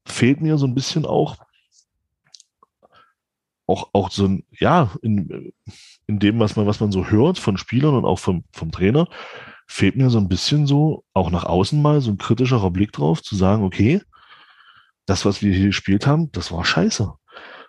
[0.06, 1.38] fehlt mir so ein bisschen auch,
[3.66, 5.54] auch, auch so ein, ja, in,
[6.06, 9.08] in dem, was man, was man so hört von Spielern und auch vom, vom Trainer,
[9.66, 13.22] fehlt mir so ein bisschen so, auch nach außen mal, so ein kritischerer Blick drauf,
[13.22, 14.02] zu sagen, okay,
[15.06, 17.14] das, was wir hier gespielt haben, das war scheiße.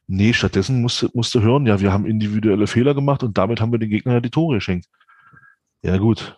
[0.07, 3.79] Nee, stattdessen musste, musste hören, ja, wir haben individuelle Fehler gemacht und damit haben wir
[3.79, 4.87] den Gegner ja die Tore geschenkt.
[5.83, 6.37] Ja, gut.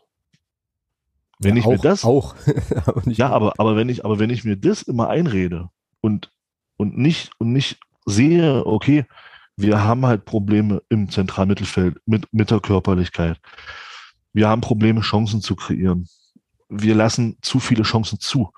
[1.43, 2.03] Wenn ja, ich auch, mir das.
[2.03, 2.35] Auch.
[3.05, 5.69] ja, aber, aber wenn ich, aber wenn ich mir das immer einrede
[6.01, 6.31] und,
[6.77, 9.05] und nicht, und nicht sehe, okay,
[9.55, 13.39] wir haben halt Probleme im Zentralmittelfeld mit, mit der Körperlichkeit.
[14.33, 16.07] Wir haben Probleme, Chancen zu kreieren.
[16.69, 18.51] Wir lassen zu viele Chancen zu.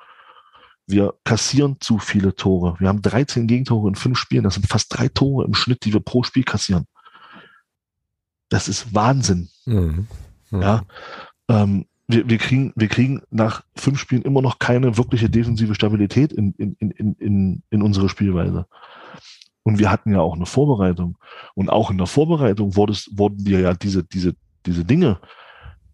[0.87, 2.75] Wir kassieren zu viele Tore.
[2.79, 4.43] Wir haben 13 Gegentore in fünf Spielen.
[4.43, 6.85] Das sind fast drei Tore im Schnitt, die wir pro Spiel kassieren.
[8.49, 9.49] Das ist Wahnsinn.
[9.65, 10.07] Mhm.
[10.51, 10.61] Mhm.
[10.61, 10.83] Ja.
[11.49, 16.31] Ähm, wir, wir, kriegen, wir kriegen nach fünf Spielen immer noch keine wirkliche defensive Stabilität
[16.33, 18.67] in, in, in, in, in unsere Spielweise.
[19.63, 21.17] Und wir hatten ja auch eine Vorbereitung.
[21.55, 24.35] Und auch in der Vorbereitung wurde es, wurden dir ja diese, diese,
[24.65, 25.19] diese Dinge,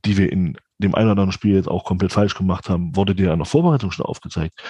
[0.03, 3.15] die wir in dem einen oder anderen Spiel jetzt auch komplett falsch gemacht haben, wurde
[3.15, 4.61] dir in der Vorbereitung schon aufgezeigt.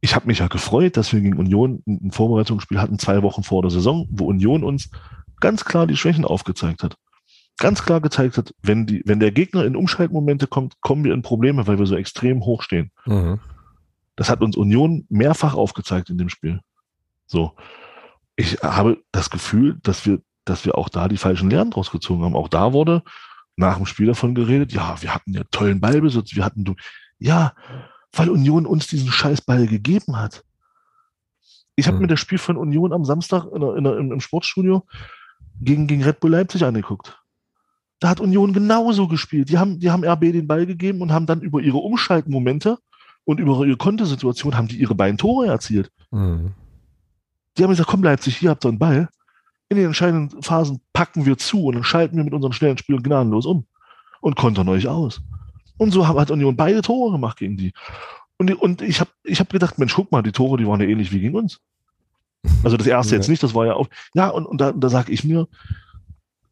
[0.00, 3.60] Ich habe mich ja gefreut, dass wir gegen Union ein Vorbereitungsspiel hatten, zwei Wochen vor
[3.60, 4.90] der Saison, wo Union uns
[5.40, 6.96] ganz klar die Schwächen aufgezeigt hat.
[7.60, 11.22] Ganz klar gezeigt hat, wenn, die, wenn der Gegner in Umschaltmomente kommt, kommen wir in
[11.22, 12.90] Probleme, weil wir so extrem hoch stehen.
[13.04, 13.38] Mhm.
[14.16, 16.60] Das hat uns Union mehrfach aufgezeigt in dem Spiel.
[17.26, 17.54] So.
[18.34, 22.24] Ich habe das Gefühl, dass wir, dass wir auch da die falschen Lehren draus gezogen
[22.24, 22.34] haben.
[22.34, 23.02] Auch da wurde
[23.56, 26.64] nach dem Spiel davon geredet, ja, wir hatten ja tollen Ballbesitz, wir hatten,
[27.18, 27.54] ja,
[28.12, 30.44] weil Union uns diesen Scheißball gegeben hat.
[31.76, 32.02] Ich habe mhm.
[32.02, 34.86] mir das Spiel von Union am Samstag in der, in der, im Sportstudio
[35.60, 37.19] gegen, gegen Red Bull Leipzig angeguckt.
[38.00, 39.50] Da hat Union genauso gespielt.
[39.50, 42.78] Die haben, die haben RB den Ball gegeben und haben dann über ihre Umschaltmomente
[43.24, 45.92] und über ihre Kontosituation haben die ihre beiden Tore erzielt.
[46.10, 46.52] Mhm.
[47.56, 49.08] Die haben gesagt, komm Leipzig, hier habt ihr einen Ball
[49.70, 53.02] in den entscheidenden Phasen packen wir zu und dann schalten wir mit unseren schnellen Spielern
[53.02, 53.64] gnadenlos um
[54.20, 55.22] und kontern euch aus.
[55.78, 57.72] Und so hat Union beide Tore gemacht gegen die.
[58.36, 60.86] Und, und ich habe ich hab gedacht, Mensch, guck mal, die Tore, die waren ja
[60.86, 61.60] ähnlich wie gegen uns.
[62.64, 63.18] Also das erste ja.
[63.20, 63.88] jetzt nicht, das war ja auch.
[64.12, 65.46] Ja, und, und da, da sage ich mir,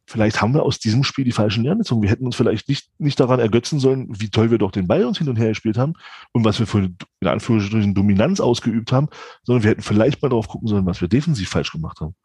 [0.09, 2.01] vielleicht haben wir aus diesem Spiel die falschen Lernen gezogen.
[2.01, 5.05] Wir hätten uns vielleicht nicht, nicht daran ergötzen sollen, wie toll wir doch den Ball
[5.05, 5.93] uns hin und her gespielt haben
[6.31, 9.09] und was wir für in Anführungsstrichen Dominanz ausgeübt haben,
[9.43, 12.15] sondern wir hätten vielleicht mal darauf gucken sollen, was wir defensiv falsch gemacht haben.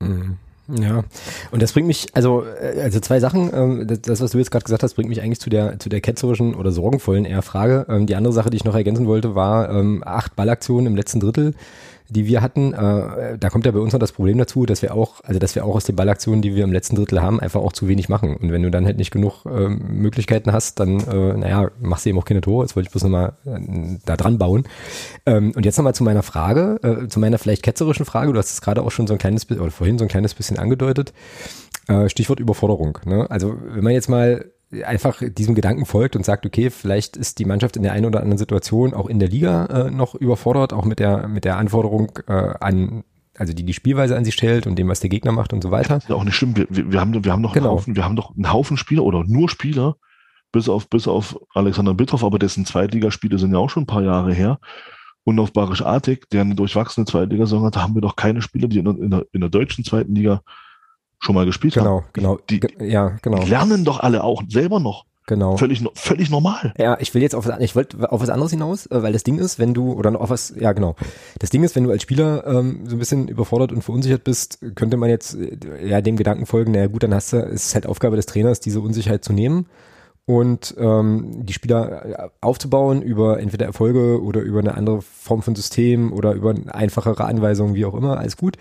[0.00, 0.38] Mhm.
[0.68, 1.02] Ja,
[1.50, 4.64] und das bringt mich, also, äh, also zwei Sachen, ähm, das, was du jetzt gerade
[4.64, 7.86] gesagt hast, bringt mich eigentlich zu der, zu der ketzerischen oder sorgenvollen eher Frage.
[7.88, 11.18] Ähm, die andere Sache, die ich noch ergänzen wollte, war ähm, acht Ballaktionen im letzten
[11.18, 11.54] Drittel
[12.10, 14.94] die wir hatten, äh, da kommt ja bei uns noch das Problem dazu, dass wir
[14.94, 17.60] auch, also dass wir auch aus den Ballaktionen, die wir im letzten Drittel haben, einfach
[17.60, 18.36] auch zu wenig machen.
[18.36, 22.10] Und wenn du dann halt nicht genug äh, Möglichkeiten hast, dann, äh, naja, machst du
[22.10, 22.64] eben auch keine Tore.
[22.64, 24.64] Jetzt wollte ich bloß nochmal äh, da dran bauen.
[25.26, 28.32] Ähm, und jetzt nochmal zu meiner Frage, äh, zu meiner vielleicht ketzerischen Frage.
[28.32, 30.34] Du hast es gerade auch schon so ein kleines bisschen, oder vorhin so ein kleines
[30.34, 31.12] bisschen angedeutet.
[31.88, 32.98] Äh, Stichwort Überforderung.
[33.04, 33.30] Ne?
[33.30, 34.44] Also wenn man jetzt mal
[34.84, 38.20] einfach diesem Gedanken folgt und sagt, okay, vielleicht ist die Mannschaft in der einen oder
[38.20, 42.12] anderen Situation auch in der Liga äh, noch überfordert, auch mit der, mit der Anforderung
[42.28, 43.04] äh, an,
[43.36, 45.70] also die die Spielweise an sich stellt und dem, was der Gegner macht und so
[45.70, 45.94] weiter.
[45.94, 46.56] Das ist auch nicht schlimm.
[46.56, 47.70] Wir, wir, haben, wir haben noch genau.
[47.70, 49.96] einen Haufen, wir haben noch einen Haufen Spieler oder nur Spieler,
[50.52, 54.02] bis auf, bis auf Alexander Bittroff, aber dessen Zweitligaspiele sind ja auch schon ein paar
[54.02, 54.60] Jahre her.
[55.24, 58.78] Und auf Barisch Artig, der eine durchwachsene Zweitligasaison hat, haben wir doch keine Spieler, die
[58.78, 60.42] in, in, der, in der deutschen zweiten Liga
[61.20, 62.06] schon mal gespielt genau, haben.
[62.12, 62.84] Genau, genau.
[62.84, 63.38] Ja, genau.
[63.38, 65.04] Die lernen doch alle auch selber noch.
[65.26, 65.56] Genau.
[65.56, 66.74] Völlig, völlig normal.
[66.76, 69.38] Ja, ich will jetzt auf, ich wollte auf was anderes hinaus, äh, weil das Ding
[69.38, 70.96] ist, wenn du, oder auf was, ja genau.
[71.38, 74.58] Das Ding ist, wenn du als Spieler ähm, so ein bisschen überfordert und verunsichert bist,
[74.74, 77.86] könnte man jetzt äh, ja dem Gedanken folgen, naja gut, dann hast du, ist halt
[77.86, 79.66] Aufgabe des Trainers, diese Unsicherheit zu nehmen
[80.26, 85.54] und ähm, die Spieler äh, aufzubauen über entweder Erfolge oder über eine andere Form von
[85.54, 88.56] System oder über einfachere Anweisungen, wie auch immer, alles gut.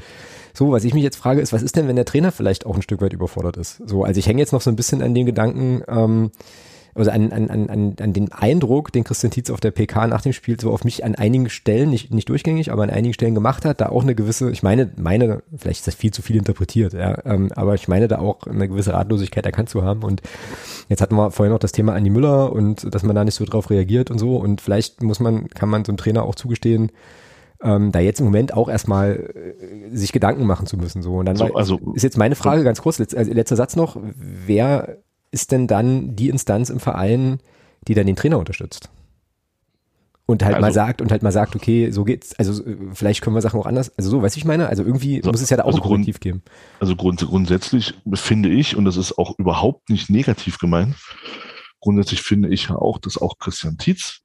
[0.53, 2.75] So, was ich mich jetzt frage, ist, was ist denn, wenn der Trainer vielleicht auch
[2.75, 3.81] ein Stück weit überfordert ist?
[3.85, 6.31] So, also ich hänge jetzt noch so ein bisschen an den Gedanken, ähm,
[6.95, 10.33] also an, an, an, an den Eindruck, den Christian Tietz auf der PK nach dem
[10.33, 13.63] Spiel so auf mich an einigen Stellen, nicht, nicht durchgängig, aber an einigen Stellen gemacht
[13.63, 16.93] hat, da auch eine gewisse, ich meine, meine, vielleicht ist das viel zu viel interpretiert,
[16.93, 20.21] ja, ähm, aber ich meine da auch eine gewisse Ratlosigkeit erkannt zu haben und
[20.89, 23.45] jetzt hatten wir vorhin noch das Thema Andi Müller und dass man da nicht so
[23.45, 26.91] drauf reagiert und so und vielleicht muss man, kann man so einem Trainer auch zugestehen,
[27.61, 31.01] ähm, da jetzt im Moment auch erstmal äh, sich Gedanken machen zu müssen.
[31.01, 31.17] So.
[31.17, 33.97] Und dann so, also, ist jetzt meine Frage ganz kurz, letz, also letzter Satz noch,
[34.01, 34.97] wer
[35.31, 37.39] ist denn dann die Instanz im Verein,
[37.87, 38.89] die dann den Trainer unterstützt?
[40.25, 43.21] Und halt also, mal sagt, und halt mal sagt, okay, so geht's, also äh, vielleicht
[43.21, 44.69] können wir Sachen auch anders, also so, weißt du, ich meine?
[44.69, 46.43] Also irgendwie so, muss es ja da auch also ein Korrektiv geben.
[46.79, 50.95] Also grund, grundsätzlich finde ich, und das ist auch überhaupt nicht negativ gemeint,
[51.81, 54.19] grundsätzlich finde ich ja auch, dass auch Christian Tietz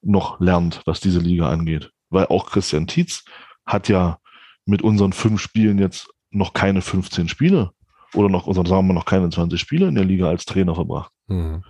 [0.00, 1.90] noch lernt, was diese Liga angeht.
[2.14, 3.24] Weil auch Christian Tietz
[3.66, 4.18] hat ja
[4.64, 7.70] mit unseren fünf Spielen jetzt noch keine 15 Spiele
[8.14, 11.12] oder noch, sagen wir noch keine 20 Spiele in der Liga als Trainer verbracht.
[11.26, 11.62] Mhm.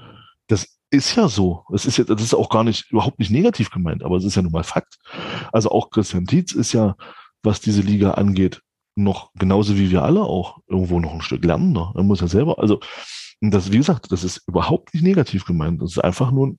[0.47, 1.65] Das ist ja so.
[1.73, 4.37] Es ist ja, das ist auch gar nicht, überhaupt nicht negativ gemeint, aber es ist
[4.37, 4.97] ja nun mal Fakt.
[5.53, 6.95] Also auch Christian Tietz ist ja,
[7.43, 8.63] was diese Liga angeht,
[8.97, 11.93] noch genauso wie wir alle auch irgendwo noch ein Stück lernender.
[11.97, 12.81] Er muss ja selber, also,
[13.41, 15.83] das, wie gesagt, das ist überhaupt nicht negativ gemeint.
[15.83, 16.57] Das ist einfach nur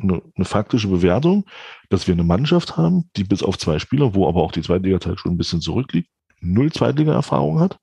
[0.00, 1.44] eine, eine faktische Bewertung,
[1.88, 5.20] dass wir eine Mannschaft haben, die bis auf zwei Spieler, wo aber auch die Zweitliga-Zeit
[5.20, 6.08] schon ein bisschen zurückliegt,
[6.40, 7.78] null Zweitliga-Erfahrung hat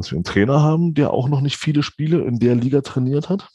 [0.00, 3.28] dass wir einen Trainer haben, der auch noch nicht viele Spiele in der Liga trainiert
[3.28, 3.48] hat.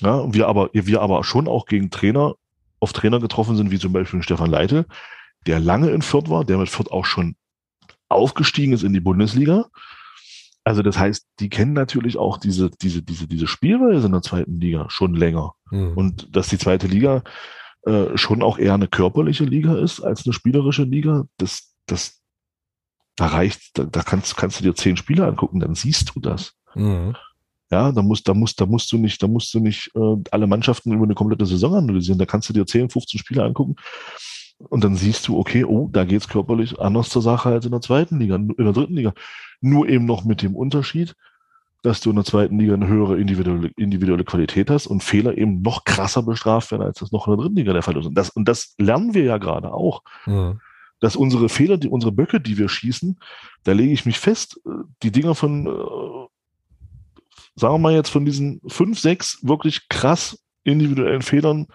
[0.00, 2.34] Ja, wir aber, wir aber schon auch gegen Trainer
[2.80, 4.86] auf Trainer getroffen sind, wie zum Beispiel Stefan Leite,
[5.46, 7.36] der lange in Fürth war, der mit Fürth auch schon
[8.08, 9.66] aufgestiegen ist in die Bundesliga.
[10.66, 14.58] Also das heißt, die kennen natürlich auch diese, diese, diese, diese Spielweise in der zweiten
[14.60, 15.54] Liga schon länger.
[15.70, 15.92] Mhm.
[15.96, 17.22] Und dass die zweite Liga
[17.82, 22.20] äh, schon auch eher eine körperliche Liga ist als eine spielerische Liga, das, das,
[23.14, 26.54] da reicht, da, da kannst, kannst du dir zehn Spiele angucken, dann siehst du das.
[26.74, 27.14] Mhm.
[27.70, 30.48] Ja, da musst, da musst, da musst du nicht, da musst du nicht äh, alle
[30.48, 32.18] Mannschaften über eine komplette Saison analysieren.
[32.18, 33.76] Da kannst du dir 10, 15 Spiele angucken
[34.58, 37.80] und dann siehst du, okay, oh, da geht's körperlich anders zur Sache als in der
[37.80, 39.12] zweiten Liga, in der dritten Liga.
[39.60, 41.14] Nur eben noch mit dem Unterschied,
[41.82, 45.62] dass du in der zweiten Liga eine höhere individuelle, individuelle Qualität hast und Fehler eben
[45.62, 48.06] noch krasser bestraft werden, als das noch in der dritten Liga der Fall ist.
[48.06, 50.02] Und das, und das lernen wir ja gerade auch.
[50.26, 50.60] Mhm
[51.00, 53.18] dass unsere Fehler, die unsere Böcke, die wir schießen,
[53.64, 54.70] da lege ich mich fest, äh,
[55.02, 55.70] die Dinger von, äh,
[57.54, 61.66] sagen wir mal jetzt von diesen fünf, sechs wirklich krass individuellen Fehlern,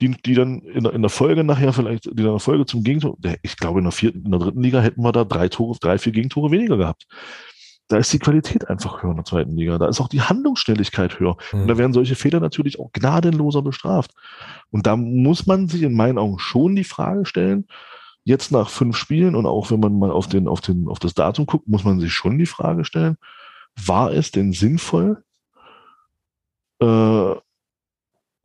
[0.00, 2.82] die, die dann in der, in der Folge nachher vielleicht, die in der Folge zum
[2.82, 5.78] Gegentor, ich glaube in der vierten, in der dritten Liga hätten wir da drei Tore,
[5.80, 7.06] drei, vier Gegentore weniger gehabt.
[7.88, 9.78] Da ist die Qualität einfach höher in der zweiten Liga.
[9.78, 11.36] Da ist auch die Handlungsschnelligkeit höher.
[11.52, 11.62] Mhm.
[11.62, 14.10] Und da werden solche Fehler natürlich auch gnadenloser bestraft.
[14.70, 17.66] Und da muss man sich in meinen Augen schon die Frage stellen,
[18.24, 21.14] jetzt nach fünf Spielen und auch wenn man mal auf den, auf den, auf das
[21.14, 23.16] Datum guckt, muss man sich schon die Frage stellen,
[23.76, 25.22] war es denn sinnvoll,
[26.80, 27.34] äh,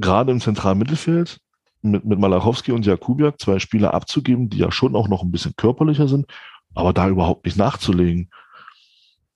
[0.02, 1.40] gerade im zentralen Mittelfeld
[1.82, 5.56] mit, mit Malachowski und Jakubiak zwei Spieler abzugeben, die ja schon auch noch ein bisschen
[5.56, 6.26] körperlicher sind,
[6.74, 8.30] aber da überhaupt nicht nachzulegen.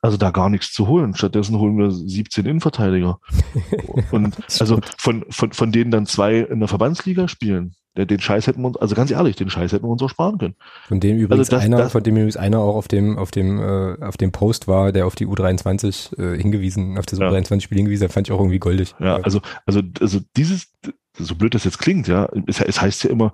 [0.01, 1.15] Also da gar nichts zu holen.
[1.15, 3.19] Stattdessen holen wir 17 Innenverteidiger.
[4.11, 7.75] Und also von, von, von denen dann zwei in der Verbandsliga spielen.
[7.97, 10.37] Den Scheiß hätten wir uns, also ganz ehrlich, den Scheiß hätten wir uns auch sparen
[10.37, 10.55] können.
[10.87, 13.31] Von dem übrigens also das, einer, das, von dem übrigens einer auch auf dem, auf
[13.31, 17.29] dem, äh, auf dem Post war, der auf die U23 äh, hingewiesen, auf das ja.
[17.29, 18.95] U23-Spiel hingewiesen hat, fand ich auch irgendwie goldig.
[18.99, 20.73] Ja, also, also, also dieses,
[21.17, 23.33] so blöd das jetzt klingt, ja, es, es heißt ja immer,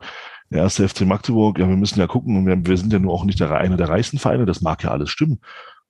[0.51, 3.23] der erste FC Magdeburg, ja, wir müssen ja gucken, wir, wir sind ja nur auch
[3.23, 5.39] nicht der, einer der reichsten Vereine, das mag ja alles stimmen.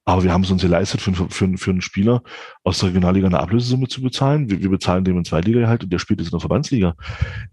[0.04, 2.24] Aber wir haben es uns geleistet, für, für, für einen Spieler
[2.64, 4.50] aus der Regionalliga eine Ablösesumme zu bezahlen.
[4.50, 6.96] Wir, wir bezahlen dem in Zweitliga halt und der spielt jetzt in der Verbandsliga.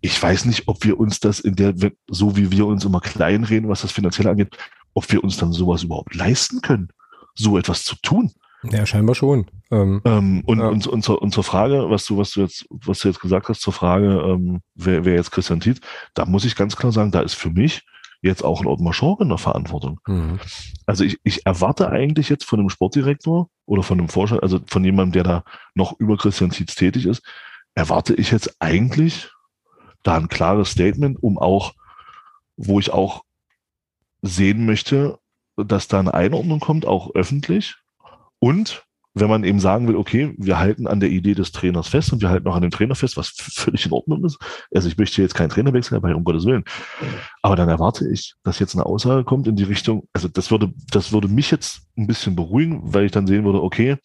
[0.00, 1.74] Ich weiß nicht, ob wir uns das in der,
[2.08, 4.56] so wie wir uns immer klein reden, was das finanziell angeht,
[4.94, 6.88] ob wir uns dann sowas überhaupt leisten können,
[7.34, 8.32] so etwas zu tun.
[8.64, 9.46] Ja, scheinbar schon.
[9.70, 10.68] Ähm, ähm, und, ja.
[10.68, 13.48] und, und, zur, und zur Frage, was du, was du jetzt, was du jetzt gesagt
[13.48, 15.80] hast, zur Frage, ähm, wer, wer jetzt Christian Tietz,
[16.14, 17.82] da muss ich ganz klar sagen, da ist für mich
[18.20, 20.00] jetzt auch ein Ottmar Schork in der Verantwortung.
[20.06, 20.40] Mhm.
[20.86, 24.84] Also ich, ich erwarte eigentlich jetzt von einem Sportdirektor oder von einem Vorstand, also von
[24.84, 25.44] jemandem, der da
[25.74, 27.22] noch über Christian Zietz tätig ist,
[27.74, 29.30] erwarte ich jetzt eigentlich
[30.02, 31.74] da ein klares Statement, um auch,
[32.56, 33.22] wo ich auch
[34.22, 35.18] sehen möchte,
[35.56, 37.76] dass da eine Einordnung kommt, auch öffentlich
[38.40, 38.84] und
[39.20, 42.22] wenn man eben sagen will, okay, wir halten an der Idee des Trainers fest und
[42.22, 44.38] wir halten auch an dem Trainer fest, was völlig in Ordnung ist.
[44.74, 46.64] Also ich möchte jetzt keinen Trainerwechsel dabei, um Gottes Willen.
[47.42, 50.72] Aber dann erwarte ich, dass jetzt eine Aussage kommt in die Richtung, also das würde,
[50.90, 53.96] das würde mich jetzt ein bisschen beruhigen, weil ich dann sehen würde, okay,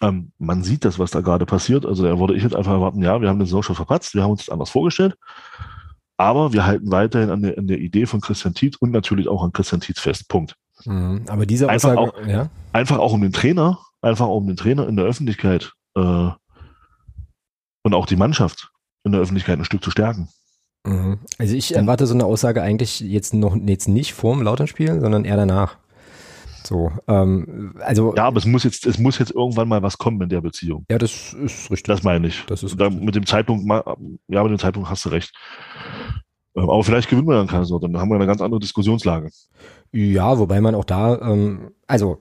[0.00, 1.84] Ähm, man sieht das, was da gerade passiert.
[1.84, 4.22] Also da würde ich jetzt einfach erwarten, ja, wir haben den Saison schon verpatzt, wir
[4.22, 5.16] haben uns das anders vorgestellt.
[6.16, 9.42] Aber wir halten weiterhin an der, an der Idee von Christian Tietz und natürlich auch
[9.42, 10.28] an Christian Tietz fest.
[10.28, 10.54] Punkt.
[10.84, 12.50] Mhm, aber diese einfach Aussage, auch, ja?
[12.72, 16.30] einfach auch um den Trainer, einfach auch um den Trainer in der Öffentlichkeit äh,
[17.82, 18.70] und auch die Mannschaft
[19.04, 20.28] in der Öffentlichkeit ein Stück zu stärken.
[20.84, 21.18] Mhm.
[21.38, 25.36] Also ich erwarte so eine Aussage eigentlich jetzt noch jetzt nicht vorm Lauternspiel, sondern eher
[25.36, 25.76] danach.
[26.64, 30.20] So, ähm, also Ja, aber es muss jetzt, es muss jetzt irgendwann mal was kommen
[30.20, 30.84] in der Beziehung.
[30.90, 31.84] ja, das ist richtig.
[31.84, 32.44] Das meine ich.
[32.46, 33.66] Das ist da, mit dem Zeitpunkt,
[34.28, 35.32] ja, mit dem Zeitpunkt hast du recht.
[36.62, 39.30] Aber vielleicht gewinnen wir dann Kaiser, dann haben wir eine ganz andere Diskussionslage.
[39.92, 42.18] Ja, wobei man auch da, ähm, also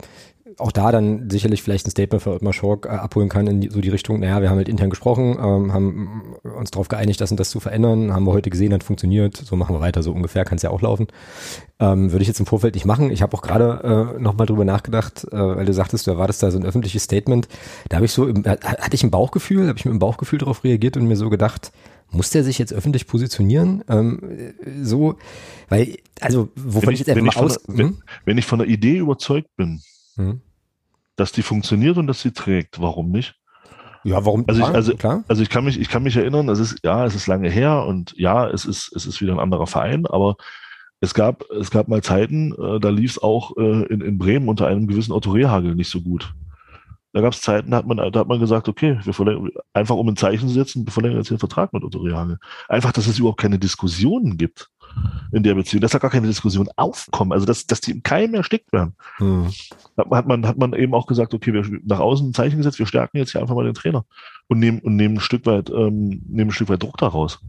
[0.60, 3.70] auch da dann sicherlich vielleicht ein Statement für Ottmar Schork äh, abholen kann in die,
[3.70, 7.32] so die Richtung, naja, wir haben halt intern gesprochen, ähm, haben uns darauf geeinigt, das
[7.32, 10.12] und das zu verändern, haben wir heute gesehen, hat funktioniert, so machen wir weiter, so
[10.12, 11.08] ungefähr kann es ja auch laufen.
[11.80, 13.12] Ähm, würde ich jetzt im Vorfeld nicht machen.
[13.12, 16.50] Ich habe auch gerade äh, nochmal drüber nachgedacht, äh, weil du sagtest, du erwartest da
[16.50, 17.48] so ein öffentliches Statement.
[17.90, 20.40] Da habe ich so, im, äh, hatte ich ein Bauchgefühl, habe ich mit dem Bauchgefühl
[20.40, 21.72] darauf reagiert und mir so gedacht,
[22.12, 23.84] muss der sich jetzt öffentlich positionieren?
[23.90, 24.20] Ähm,
[24.64, 25.18] äh, so,
[25.70, 27.58] weil, also, wovon Wenn ich jetzt einfach wenn, mal aus...
[27.64, 28.04] der- wenn, Hm?
[28.26, 29.82] wenn ich von der Idee überzeugt bin,
[30.16, 30.42] Hm?
[31.16, 33.36] dass die funktioniert und dass sie trägt, warum nicht?
[34.04, 34.46] Ja, warum?
[34.48, 35.24] Also ich- also- klar.
[35.28, 37.84] Also ich kann mich, ich kann mich erinnern, es ist, ja, es ist lange her
[37.86, 40.38] und ja, es ist, es ist wieder ein anderer Verein, aber
[41.02, 44.48] es gab, es gab mal Zeiten, äh, da lief es auch äh, in, in Bremen
[44.48, 46.34] unter einem gewissen Otto Rehagel nicht so gut.
[47.18, 49.96] Da gab es Zeiten, da hat man, da hat man gesagt, okay, wir verlängern, einfach
[49.96, 52.38] um ein Zeichen zu setzen, wir verlängern jetzt den Vertrag mit Otto Rehagel.
[52.70, 54.70] Einfach, dass es überhaupt keine Diskussionen gibt
[55.32, 58.36] in der Beziehung, dass da gar keine Diskussionen aufkommen, also dass, dass die im Keim
[58.36, 58.94] erstickt werden.
[59.16, 59.48] Hm.
[59.98, 62.86] Hat man- hat man, eben auch gesagt, okay, wir nach außen ein Zeichen gesetzt, wir
[62.86, 64.06] stärken jetzt hier einfach mal den Trainer
[64.46, 67.40] und nehmen, und nehmen ein Stück weit, ähm, nehmen ein Stück weit Druck daraus.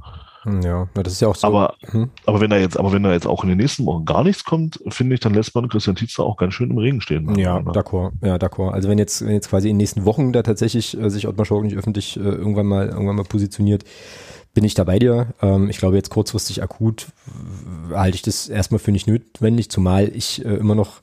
[0.63, 1.47] Ja, das ist ja auch so.
[1.47, 2.11] Aber, hm.
[2.27, 4.45] aber wenn da jetzt, aber wenn da jetzt auch in den nächsten Wochen gar nichts
[4.45, 7.39] kommt, finde ich, dann lässt man Christian Tietz da auch ganz schön im Regen stehen.
[7.39, 8.75] Ja, d'accord, ja, d'accord.
[8.75, 11.47] Also wenn jetzt, wenn jetzt quasi in den nächsten Wochen da tatsächlich äh, sich Ottmar
[11.47, 13.85] Schork nicht öffentlich äh, irgendwann mal, irgendwann mal positioniert,
[14.55, 15.29] bin ich da bei dir.
[15.41, 17.07] Ähm, ich glaube jetzt kurzfristig akut
[17.93, 21.01] halte ich das erstmal für nicht notwendig, zumal ich äh, immer noch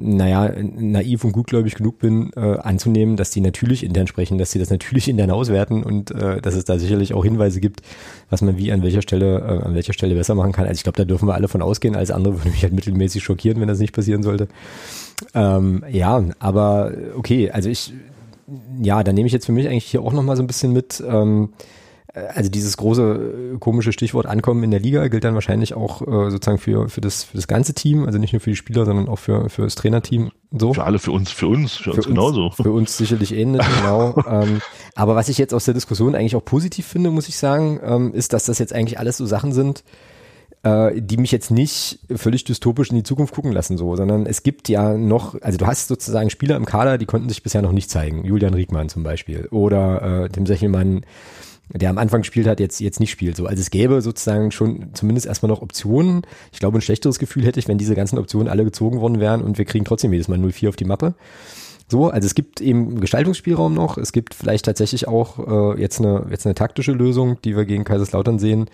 [0.00, 4.58] naja, naiv und gutgläubig genug bin, äh, anzunehmen, dass die natürlich intern sprechen, dass sie
[4.58, 7.82] das natürlich intern auswerten und äh, dass es da sicherlich auch Hinweise gibt,
[8.30, 10.66] was man wie an welcher Stelle, äh, an welcher Stelle besser machen kann.
[10.66, 11.94] Also ich glaube, da dürfen wir alle von ausgehen.
[11.94, 14.48] Alles andere würde mich halt mittelmäßig schockieren, wenn das nicht passieren sollte.
[15.34, 17.92] Ähm, ja, aber okay, also ich,
[18.80, 21.02] ja, da nehme ich jetzt für mich eigentlich hier auch nochmal so ein bisschen mit,
[21.06, 21.79] ähm, äh,
[22.28, 26.30] also dieses große äh, komische Stichwort Ankommen in der Liga gilt dann wahrscheinlich auch äh,
[26.30, 29.08] sozusagen für, für, das, für das ganze Team, also nicht nur für die Spieler, sondern
[29.08, 30.74] auch für, für das Trainerteam so.
[30.74, 32.50] Für alle, für uns, für uns, für, uns Für genauso.
[32.50, 34.16] Für uns sicherlich ähnlich, genau.
[34.28, 34.60] ähm,
[34.94, 38.14] aber was ich jetzt aus der Diskussion eigentlich auch positiv finde, muss ich sagen, ähm,
[38.14, 39.84] ist, dass das jetzt eigentlich alles so Sachen sind,
[40.62, 44.42] äh, die mich jetzt nicht völlig dystopisch in die Zukunft gucken lassen, so, sondern es
[44.42, 47.72] gibt ja noch, also du hast sozusagen Spieler im Kader, die konnten sich bisher noch
[47.72, 48.24] nicht zeigen.
[48.24, 51.02] Julian Riegmann zum Beispiel oder äh, Tim Sechelmann,
[51.72, 53.36] der am Anfang gespielt hat, jetzt, jetzt nicht spielt.
[53.36, 56.22] So, also es gäbe sozusagen schon zumindest erstmal noch Optionen.
[56.52, 59.42] Ich glaube, ein schlechteres Gefühl hätte ich, wenn diese ganzen Optionen alle gezogen worden wären
[59.42, 61.14] und wir kriegen trotzdem jedes Mal 0-4 auf die Mappe.
[61.88, 63.98] So, also es gibt eben Gestaltungsspielraum noch.
[63.98, 67.84] Es gibt vielleicht tatsächlich auch äh, jetzt eine jetzt eine taktische Lösung, die wir gegen
[67.84, 68.66] Kaiserslautern sehen,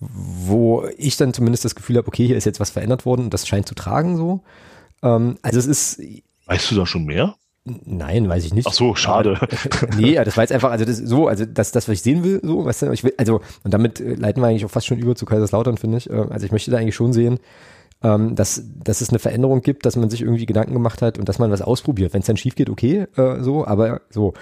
[0.00, 3.34] wo ich dann zumindest das Gefühl habe, okay, hier ist jetzt was verändert worden und
[3.34, 4.42] das scheint zu tragen so.
[5.02, 6.02] Ähm, also es ist
[6.46, 7.36] Weißt du da schon mehr?
[7.84, 8.68] Nein, weiß ich nicht.
[8.68, 9.38] Ach so, schade.
[9.96, 12.22] nee, ja, das war jetzt einfach, also das so, also das, das, was ich sehen
[12.22, 14.86] will, so, weißt du, ich will, also, und damit äh, leiten wir eigentlich auch fast
[14.86, 16.08] schon über zu Kaiserslautern, finde ich.
[16.08, 17.40] Äh, Also ich möchte da eigentlich schon sehen,
[18.04, 21.28] ähm, dass, dass es eine Veränderung gibt, dass man sich irgendwie Gedanken gemacht hat und
[21.28, 22.14] dass man was ausprobiert.
[22.14, 24.34] Wenn es dann schief geht, okay, äh, so, aber so.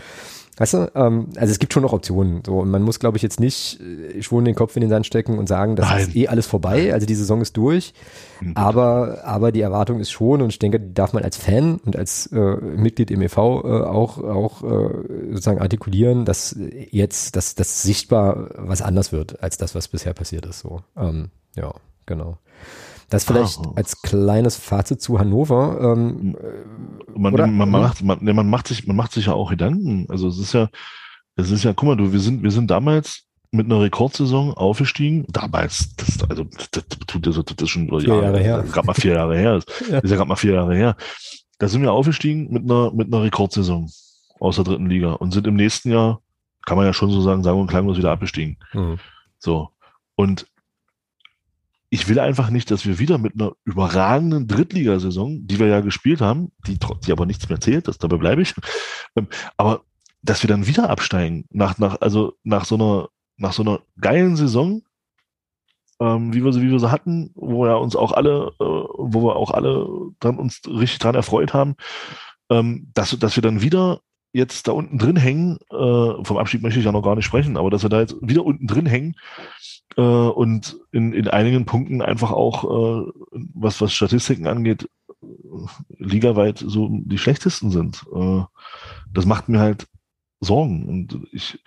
[0.57, 2.43] Weißt du, ähm, also es gibt schon noch Optionen.
[2.47, 5.07] So, und man muss, glaube ich, jetzt nicht äh, schwuren den Kopf in den Sand
[5.07, 6.01] stecken und sagen, das Nein.
[6.01, 6.93] ist eh alles vorbei.
[6.93, 7.93] Also die Saison ist durch.
[8.55, 11.97] Aber, aber die Erwartung ist schon, und ich denke, die darf man als Fan und
[11.97, 16.57] als äh, Mitglied im EV äh, auch, auch äh, sozusagen artikulieren, dass
[16.91, 20.61] jetzt, dass das sichtbar was anders wird als das, was bisher passiert ist.
[20.61, 21.73] So, ähm, ja,
[22.07, 22.39] genau.
[23.11, 23.73] Das vielleicht Ah.
[23.77, 25.79] als kleines Fazit zu Hannover.
[25.81, 26.37] Ähm,
[27.17, 30.07] Man, Oder- man, macht, man, man macht sich, man macht sich ja auch Gedanken.
[30.09, 30.69] Also es ist ja,
[31.37, 35.25] es ist ja, guck mal, du, wir sind, wir sind damals mit einer Rekordsaison aufgestiegen.
[35.29, 38.65] Damals, das, also, das, das, tut das, ist schon Vier Jahre her.
[38.73, 39.61] Gerade mal vier Jahre her.
[39.89, 39.95] Ja.
[40.01, 40.97] Das ist ja gerade mal vier Jahre her.
[41.59, 43.89] Da sind wir aufgestiegen mit einer, mit einer Rekordsaison
[44.41, 46.21] aus der dritten Liga und sind im nächsten Jahr,
[46.67, 48.57] kann man ja schon so sagen, sagen und klanglos wieder abgestiegen.
[48.73, 48.99] hm.
[49.39, 49.69] So.
[50.17, 50.47] Und
[51.95, 56.21] ich will einfach nicht, dass wir wieder mit einer überragenden Drittligasaison, die wir ja gespielt
[56.21, 56.77] haben, die,
[57.07, 58.53] die aber nichts mehr zählt, das dabei bleibe ich,
[59.15, 59.83] ähm, aber
[60.21, 64.35] dass wir dann wieder absteigen, nach, nach, also nach so einer, nach so einer geilen
[64.35, 64.83] Saison,
[66.01, 69.23] ähm, wie wir sie, wie wir sie hatten, wo wir uns auch alle, äh, wo
[69.23, 69.87] wir auch alle
[70.19, 71.77] dran, uns richtig dran erfreut haben,
[72.51, 74.01] ähm, dass, dass wir dann wieder
[74.33, 77.57] jetzt da unten drin hängen, äh, vom Abstieg möchte ich ja noch gar nicht sprechen,
[77.57, 79.15] aber dass wir da jetzt wieder unten drin hängen
[79.97, 83.13] äh, und in, in einigen Punkten einfach auch, äh,
[83.55, 84.89] was, was Statistiken angeht,
[85.99, 88.05] ligaweit so die schlechtesten sind.
[88.15, 88.43] Äh,
[89.13, 89.87] das macht mir halt
[90.41, 90.89] Sorgen.
[90.89, 91.63] Und ich,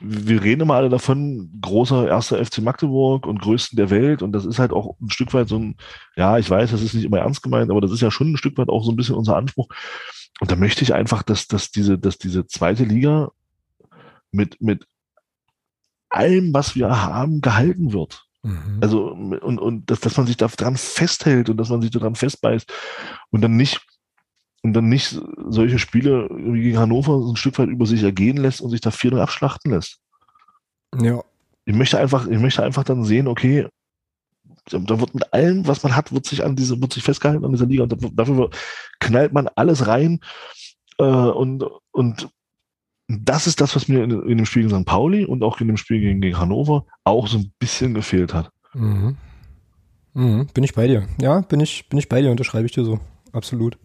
[0.00, 4.22] wir reden immer alle davon, großer erster FC Magdeburg und größten der Welt.
[4.22, 5.76] Und das ist halt auch ein Stück weit so ein,
[6.16, 8.36] ja, ich weiß, das ist nicht immer ernst gemeint, aber das ist ja schon ein
[8.36, 9.68] Stück weit auch so ein bisschen unser Anspruch.
[10.40, 13.32] Und da möchte ich einfach, dass, dass diese, dass diese zweite Liga
[14.30, 14.86] mit, mit
[16.10, 18.24] allem, was wir haben, gehalten wird.
[18.42, 18.78] Mhm.
[18.80, 22.72] Also, und, und dass, dass man sich daran festhält und dass man sich daran festbeißt
[23.30, 23.80] und dann nicht,
[24.62, 28.36] und dann nicht solche Spiele wie gegen Hannover so ein Stück weit über sich ergehen
[28.36, 29.98] lässt und sich da 4 abschlachten lässt.
[31.00, 31.22] Ja.
[31.64, 33.68] Ich möchte einfach, ich möchte einfach dann sehen, okay,
[34.66, 37.52] da wird mit allem, was man hat, wird sich an diese, wird sich festgehalten an
[37.52, 38.50] dieser Liga und dafür
[39.00, 40.20] knallt man alles rein
[40.98, 42.28] äh, und, und
[43.08, 44.86] das ist das, was mir in, in, dem Spiel gegen St.
[44.86, 48.50] Pauli und auch in dem Spiel gegen, gegen Hannover auch so ein bisschen gefehlt hat.
[48.74, 49.16] Mhm.
[50.12, 51.06] Mhm, bin ich bei dir.
[51.20, 53.00] Ja, bin ich, bin ich bei dir, unterschreibe ich dir so.
[53.32, 53.78] Absolut.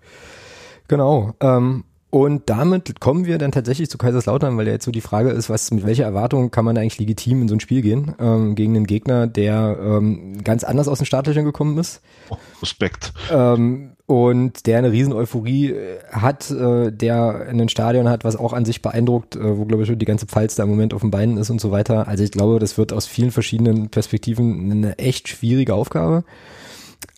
[0.87, 1.33] Genau.
[1.39, 5.29] Ähm, und damit kommen wir dann tatsächlich zu Kaiserslautern, weil ja jetzt so die Frage
[5.31, 8.53] ist, was mit welcher Erwartung kann man eigentlich legitim in so ein Spiel gehen ähm,
[8.53, 12.01] gegen einen Gegner, der ähm, ganz anders aus den Startlöchern gekommen ist.
[12.29, 13.13] Oh, Respekt.
[13.31, 18.53] Ähm, und der eine riesen Euphorie äh, hat, äh, der ein Stadion hat, was auch
[18.53, 21.11] an sich beeindruckt, äh, wo glaube ich die ganze Pfalz da im Moment auf den
[21.11, 22.07] Beinen ist und so weiter.
[22.07, 26.25] Also ich glaube, das wird aus vielen verschiedenen Perspektiven eine echt schwierige Aufgabe.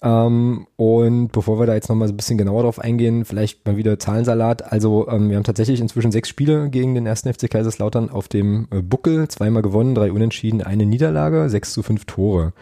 [0.04, 3.78] Ähm, und bevor wir da jetzt nochmal so ein bisschen genauer drauf eingehen, vielleicht mal
[3.78, 4.72] wieder Zahlensalat.
[4.72, 8.68] Also ähm, wir haben tatsächlich inzwischen sechs Spiele gegen den ersten FC Kaiserslautern auf dem
[8.72, 12.54] äh, Buckel, zweimal gewonnen, drei Unentschieden, eine Niederlage, sechs zu fünf Tore.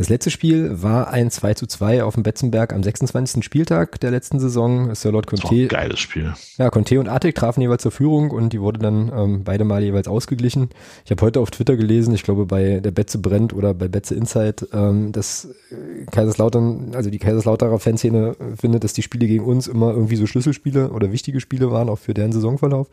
[0.00, 3.44] Das letzte Spiel war ein 2 zu 2 auf dem Betzenberg am 26.
[3.44, 4.94] Spieltag der letzten Saison.
[4.94, 5.66] Sir Lord Conte.
[5.66, 6.32] geiles Spiel.
[6.56, 9.82] Ja, Conte und Artig trafen jeweils zur Führung und die wurde dann ähm, beide Mal
[9.82, 10.70] jeweils ausgeglichen.
[11.04, 14.14] Ich habe heute auf Twitter gelesen, ich glaube bei der Betze brennt oder bei Betze
[14.14, 19.66] Insight, ähm, dass äh, Kaiserslautern, also die Kaiserslauterer Fanszene findet, dass die Spiele gegen uns
[19.66, 22.86] immer irgendwie so Schlüsselspiele oder wichtige Spiele waren, auch für deren Saisonverlauf.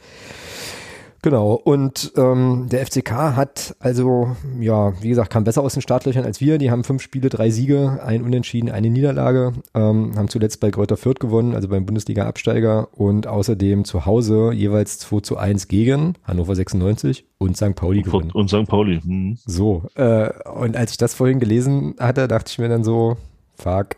[1.27, 6.23] Genau, und ähm, der FCK hat also, ja, wie gesagt, kam besser aus den Startlöchern
[6.23, 6.57] als wir.
[6.57, 10.95] Die haben fünf Spiele, drei Siege, ein Unentschieden, eine Niederlage, ähm, haben zuletzt bei Kräuter
[10.95, 16.55] Fürth gewonnen, also beim Bundesliga-Absteiger und außerdem zu Hause jeweils 2 zu 1 gegen Hannover
[16.55, 17.75] 96 und St.
[17.75, 18.31] Pauli gewonnen.
[18.31, 18.65] Und St.
[18.65, 19.01] Pauli.
[19.01, 19.37] Hm.
[19.45, 23.17] So, äh, und als ich das vorhin gelesen hatte, dachte ich mir dann so,
[23.57, 23.97] fuck.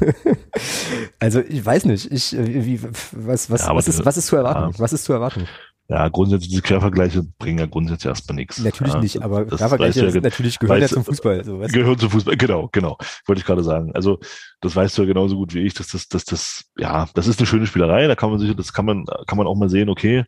[1.20, 4.74] also ich weiß nicht, ich, wie, was, was, ja, was, ist, was ist zu erwarten?
[4.74, 4.78] Ja.
[4.78, 5.48] Was ist zu erwarten?
[5.88, 8.58] Ja, grundsätzlich, diese Quervergleiche bringen ja grundsätzlich erstmal nichts.
[8.58, 11.44] Natürlich ja, nicht, aber Quervergleiche ja, natürlich gehören ja zum Fußball.
[11.44, 12.98] So, weißt gehören zum Fußball, genau, genau.
[13.26, 13.92] Wollte ich gerade sagen.
[13.94, 14.18] Also,
[14.60, 17.38] das weißt du ja genauso gut wie ich, dass das, dass das, ja, das ist
[17.38, 19.88] eine schöne Spielerei, da kann man sich, das kann man, kann man auch mal sehen,
[19.88, 20.24] okay,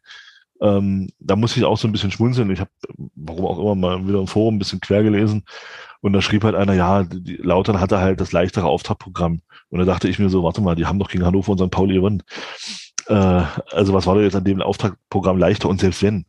[0.61, 2.50] ähm, da muss ich auch so ein bisschen schmunzeln.
[2.50, 2.70] Ich habe,
[3.14, 5.44] warum auch immer, mal wieder im Forum ein bisschen quer gelesen
[6.00, 9.42] und da schrieb halt einer, ja, die, Lautern hatte halt das leichtere Auftaktprogramm.
[9.70, 11.70] Und da dachte ich mir so, warte mal, die haben doch gegen Hannover und St.
[11.70, 12.22] Pauli gewonnen.
[13.09, 15.68] Äh, also was war da jetzt an dem Auftragprogramm leichter?
[15.68, 16.26] Und selbst wenn,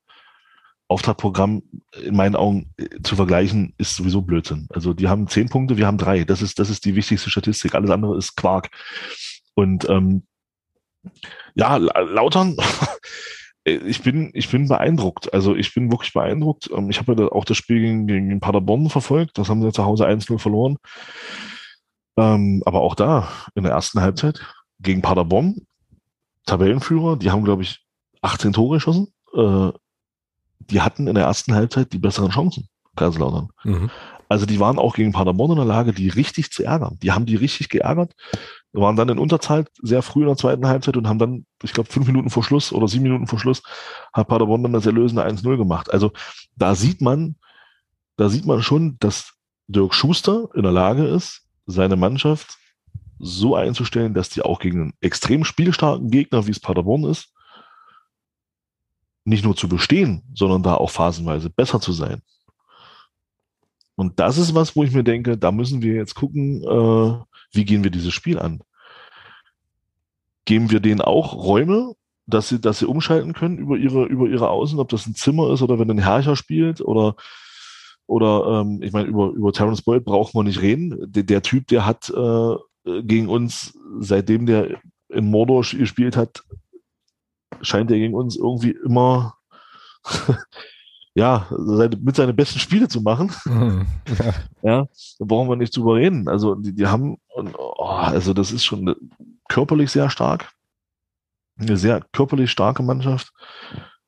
[0.90, 1.62] Auftragprogramm
[2.04, 4.68] in meinen Augen äh, zu vergleichen, ist sowieso Blödsinn.
[4.72, 6.24] Also die haben zehn Punkte, wir haben drei.
[6.24, 7.76] Das ist, das ist die wichtigste Statistik.
[7.76, 8.70] Alles andere ist Quark.
[9.54, 10.24] Und ähm,
[11.54, 12.58] ja, Lautern,
[13.66, 15.32] äh, ich bin, ich bin beeindruckt.
[15.32, 16.72] Also ich bin wirklich beeindruckt.
[16.76, 19.38] Ähm, ich habe ja auch das Spiel gegen, gegen Paderborn verfolgt.
[19.38, 20.78] Das haben sie zu Hause 1-0 verloren.
[22.18, 24.42] Ähm, aber auch da, in der ersten Halbzeit
[24.80, 25.68] gegen Paderborn,
[26.50, 27.86] Tabellenführer, die haben, glaube ich,
[28.22, 29.14] 18 Tore geschossen.
[29.34, 29.72] Äh,
[30.60, 33.50] die hatten in der ersten Halbzeit die besseren Chancen, Kaiserslautern.
[33.64, 33.90] Mhm.
[34.28, 37.00] Also die waren auch gegen Paderborn in der Lage, die richtig zu ärgern.
[37.02, 38.14] Die haben die richtig geärgert,
[38.74, 41.92] waren dann in Unterzahl sehr früh in der zweiten Halbzeit und haben dann, ich glaube,
[41.92, 43.64] fünf Minuten vor Schluss oder sieben Minuten vor Schluss,
[44.14, 45.92] hat Paderborn dann das erlösende 1-0 gemacht.
[45.92, 46.12] Also
[46.56, 47.38] da sieht man,
[48.18, 49.34] da sieht man schon, dass
[49.68, 52.58] Dirk Schuster in der Lage ist, seine Mannschaft
[53.20, 57.34] so einzustellen, dass die auch gegen einen extrem spielstarken Gegner, wie es Paderborn ist,
[59.26, 62.22] nicht nur zu bestehen, sondern da auch phasenweise besser zu sein.
[63.96, 67.66] Und das ist was, wo ich mir denke, da müssen wir jetzt gucken, äh, wie
[67.66, 68.62] gehen wir dieses Spiel an.
[70.46, 74.50] Geben wir denen auch Räume, dass sie, dass sie umschalten können über ihre, über ihre
[74.50, 77.16] Außen, ob das ein Zimmer ist oder wenn ein Herrscher spielt oder
[78.08, 81.12] oder ähm, ich meine, über, über Terence Boyd braucht man nicht reden.
[81.12, 84.80] Der, der Typ, der hat äh, gegen uns, seitdem der
[85.10, 86.44] in Mordor gespielt hat,
[87.62, 89.36] scheint er gegen uns irgendwie immer
[91.14, 93.32] ja, seine, mit seine besten Spiele zu machen.
[93.46, 93.88] Mhm,
[94.20, 94.34] ja.
[94.62, 94.88] ja,
[95.20, 96.28] da brauchen wir nicht drüber reden.
[96.28, 98.96] Also die, die haben, oh, also das ist schon
[99.48, 100.52] körperlich sehr stark.
[101.60, 103.32] eine sehr körperlich starke Mannschaft.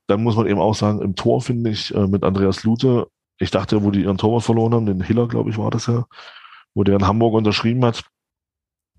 [0.07, 3.07] Dann muss man eben auch sagen, im Tor finde ich äh, mit Andreas Lute,
[3.39, 6.05] ich dachte, wo die ihren Torwart verloren haben, den Hiller, glaube ich, war das ja,
[6.75, 8.03] wo der in Hamburg unterschrieben hat,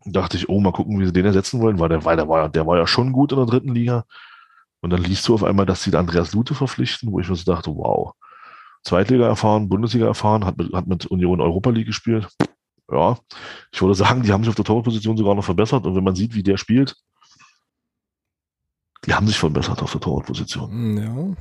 [0.05, 2.43] dachte ich, oh, mal gucken, wie sie den ersetzen wollen, weil der, weil der war
[2.43, 4.05] ja, der war ja schon gut in der dritten Liga.
[4.81, 7.37] Und dann liest du auf einmal, dass sie den Andreas Lute verpflichten, wo ich mir
[7.37, 8.15] so dachte, wow.
[8.83, 12.29] Zweitliga erfahren, Bundesliga erfahren, hat mit, hat mit Union Europa League gespielt.
[12.91, 13.17] Ja,
[13.71, 15.87] ich würde sagen, die haben sich auf der Torwartposition sogar noch verbessert.
[15.87, 16.97] Und wenn man sieht, wie der spielt,
[19.07, 21.37] die haben sich verbessert auf der Torwartposition.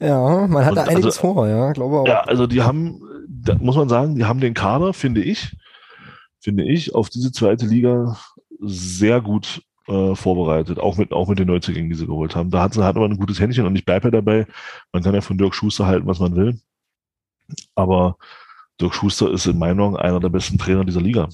[0.00, 0.08] Ja.
[0.08, 2.06] Ja, man hat und da einiges also, vor, ja, glaube auch.
[2.06, 5.54] Ja, also die haben, da muss man sagen, die haben den Kader, finde ich,
[6.40, 8.18] finde ich, auf diese zweite Liga
[8.60, 12.50] sehr gut äh, vorbereitet, auch mit, auch mit den Neuzugängen, die sie geholt haben.
[12.50, 14.46] Da hat halt aber ein gutes Händchen und ich bleibe ja dabei.
[14.92, 16.60] Man kann ja von Dirk Schuster halten, was man will.
[17.74, 18.16] Aber
[18.80, 21.28] Dirk Schuster ist in meinen Augen einer der besten Trainer dieser Liga.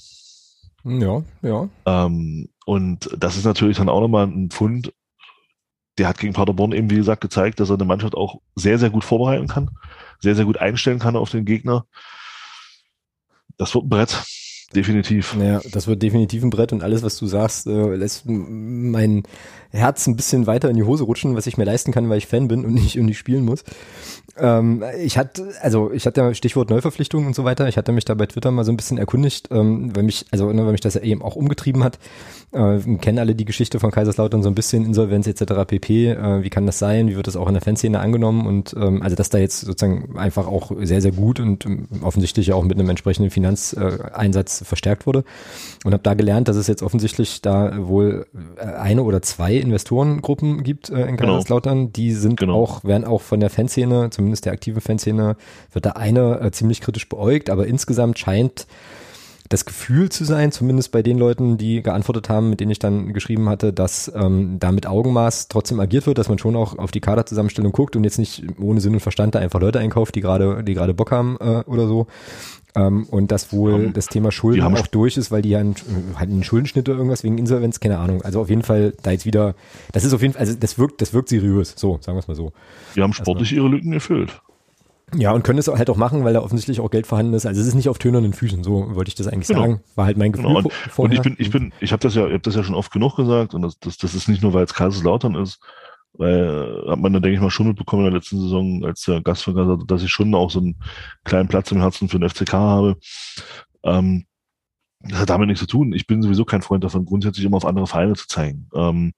[0.84, 1.68] Ja, ja.
[1.84, 4.92] Ähm, und das ist natürlich dann auch nochmal ein Pfund,
[5.98, 8.90] der hat gegen Paderborn eben, wie gesagt, gezeigt, dass er eine Mannschaft auch sehr, sehr
[8.90, 9.70] gut vorbereiten kann,
[10.20, 11.86] sehr, sehr gut einstellen kann auf den Gegner.
[13.56, 14.24] Das wird ein Brett.
[14.74, 15.36] Definitiv.
[15.40, 19.22] Ja, das wird definitiv ein Brett und alles, was du sagst, äh, lässt mein
[19.70, 22.26] Herz ein bisschen weiter in die Hose rutschen, was ich mir leisten kann, weil ich
[22.26, 23.62] Fan bin und nicht, und nicht spielen muss.
[24.38, 27.68] Ähm, ich hatte, also ich hatte ja Stichwort Neuverpflichtung und so weiter.
[27.68, 30.52] Ich hatte mich da bei Twitter mal so ein bisschen erkundigt, ähm, weil mich, also
[30.52, 31.98] ne, weil mich das eben auch umgetrieben hat.
[32.52, 35.64] Äh, kennen alle die Geschichte von Kaiserslautern so ein bisschen, Insolvenz etc.
[35.66, 36.10] pp.
[36.10, 37.08] Äh, wie kann das sein?
[37.08, 38.46] Wie wird das auch in der Fanszene angenommen?
[38.46, 42.52] Und ähm, also dass da jetzt sozusagen einfach auch sehr, sehr gut und ähm, offensichtlich
[42.52, 45.24] auch mit einem entsprechenden Finanzeinsatz verstärkt wurde.
[45.84, 48.26] Und habe da gelernt, dass es jetzt offensichtlich da wohl
[48.56, 51.34] äh, eine oder zwei Investorengruppen gibt äh, in genau.
[51.34, 51.78] Kaiserslautern.
[51.78, 51.90] Genau.
[51.94, 52.54] Die sind genau.
[52.54, 55.36] auch, werden auch von der Fanszene, zumindest der aktiven Fanszene,
[55.72, 58.66] wird da eine äh, ziemlich kritisch beäugt, aber insgesamt scheint
[59.48, 63.12] das Gefühl zu sein, zumindest bei den Leuten, die geantwortet haben, mit denen ich dann
[63.12, 66.90] geschrieben hatte, dass ähm, da mit Augenmaß trotzdem agiert wird, dass man schon auch auf
[66.90, 70.20] die Kaderzusammenstellung guckt und jetzt nicht ohne Sinn und Verstand da einfach Leute einkauft, die
[70.20, 72.06] gerade, die gerade Bock haben äh, oder so.
[72.76, 75.74] Ähm, und dass wohl haben, das Thema Schulden auch durch ist, weil die ja einen,
[76.14, 78.20] hatten einen Schuldenschnitt oder irgendwas wegen Insolvenz, keine Ahnung.
[78.20, 79.54] Also auf jeden Fall da jetzt wieder,
[79.92, 82.28] das ist auf jeden Fall, also das wirkt, das wirkt seriös, so, sagen wir es
[82.28, 82.52] mal so.
[82.94, 84.42] Die haben sportlich ihre Lücken erfüllt.
[85.14, 87.46] Ja, und können es halt auch machen, weil da offensichtlich auch Geld vorhanden ist.
[87.46, 89.60] Also es ist nicht auf tönernen Füßen, so wollte ich das eigentlich genau.
[89.60, 89.80] sagen.
[89.94, 90.58] War halt mein Gefühl genau.
[90.58, 91.04] und, vorher.
[91.04, 92.92] Und ich bin, ich bin, ich habe das ja, ich habe das ja schon oft
[92.92, 95.60] genug gesagt und das, das, das ist nicht nur, weil es Kaiserslautern ist,
[96.18, 99.20] weil hat man dann, denke ich mal, schon mitbekommen in der letzten Saison, als der
[99.20, 100.76] Gastvergaser, dass ich schon auch so einen
[101.24, 102.96] kleinen Platz im Herzen für den FCK habe.
[103.82, 104.26] Ähm,
[105.00, 105.92] das hat damit nichts zu tun.
[105.92, 108.68] Ich bin sowieso kein Freund davon, grundsätzlich immer auf andere Vereine zu zeigen.
[108.74, 109.12] Ähm,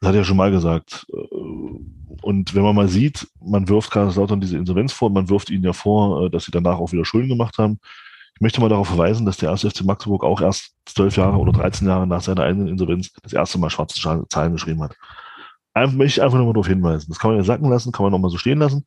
[0.00, 1.06] das hat er ja schon mal gesagt.
[1.10, 5.72] Und wenn man mal sieht, man wirft Kaiserslautern diese Insolvenz vor, man wirft ihnen ja
[5.72, 7.80] vor, äh, dass sie danach auch wieder Schulden gemacht haben.
[8.34, 11.52] Ich möchte mal darauf verweisen, dass der erste FC Magdeburg auch erst zwölf Jahre oder
[11.52, 14.96] 13 Jahre nach seiner eigenen Insolvenz das erste Mal schwarze Zahlen geschrieben hat.
[15.74, 17.06] Einfach, möchte ich einfach nur mal darauf hinweisen.
[17.08, 18.84] Das kann man ja sacken lassen, kann man nochmal so stehen lassen.